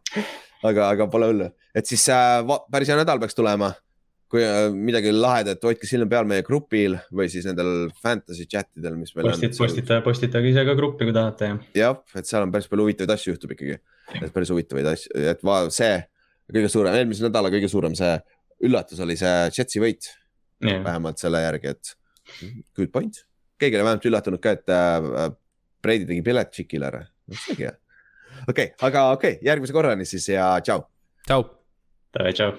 [0.64, 3.74] aga, aga pole hullu, et siis äh, päris hea nädal peaks tulema.
[4.32, 8.98] Kui äh, midagi lahedat, hoidke silma peal meie grupil või siis nendel fantasy chat idel,
[9.00, 11.60] mis meil postit, postitage, postitage ise ka gruppi, kui tahate ja.
[11.80, 13.80] jah, et seal on päris palju huvitavaid asju juhtub ikkagi,
[14.20, 15.96] et päris huvitavaid asju, et va- see
[16.52, 18.14] kõige suurem, eelmise nädala kõige suurem see
[18.68, 20.12] üllatus oli see Jetsi võit,
[20.66, 21.96] ja, vähemalt selle järgi, et
[22.76, 23.24] good point.
[23.60, 25.28] keegi oli vähemalt üllatunud ka, et äh,
[25.84, 27.76] Brady tegi Beletšikile ära, seegi hea.
[28.44, 30.84] okei okay,, aga okei okay,, järgmise korrani siis ja tšau.
[31.30, 31.54] tšau.
[32.18, 32.58] tšau.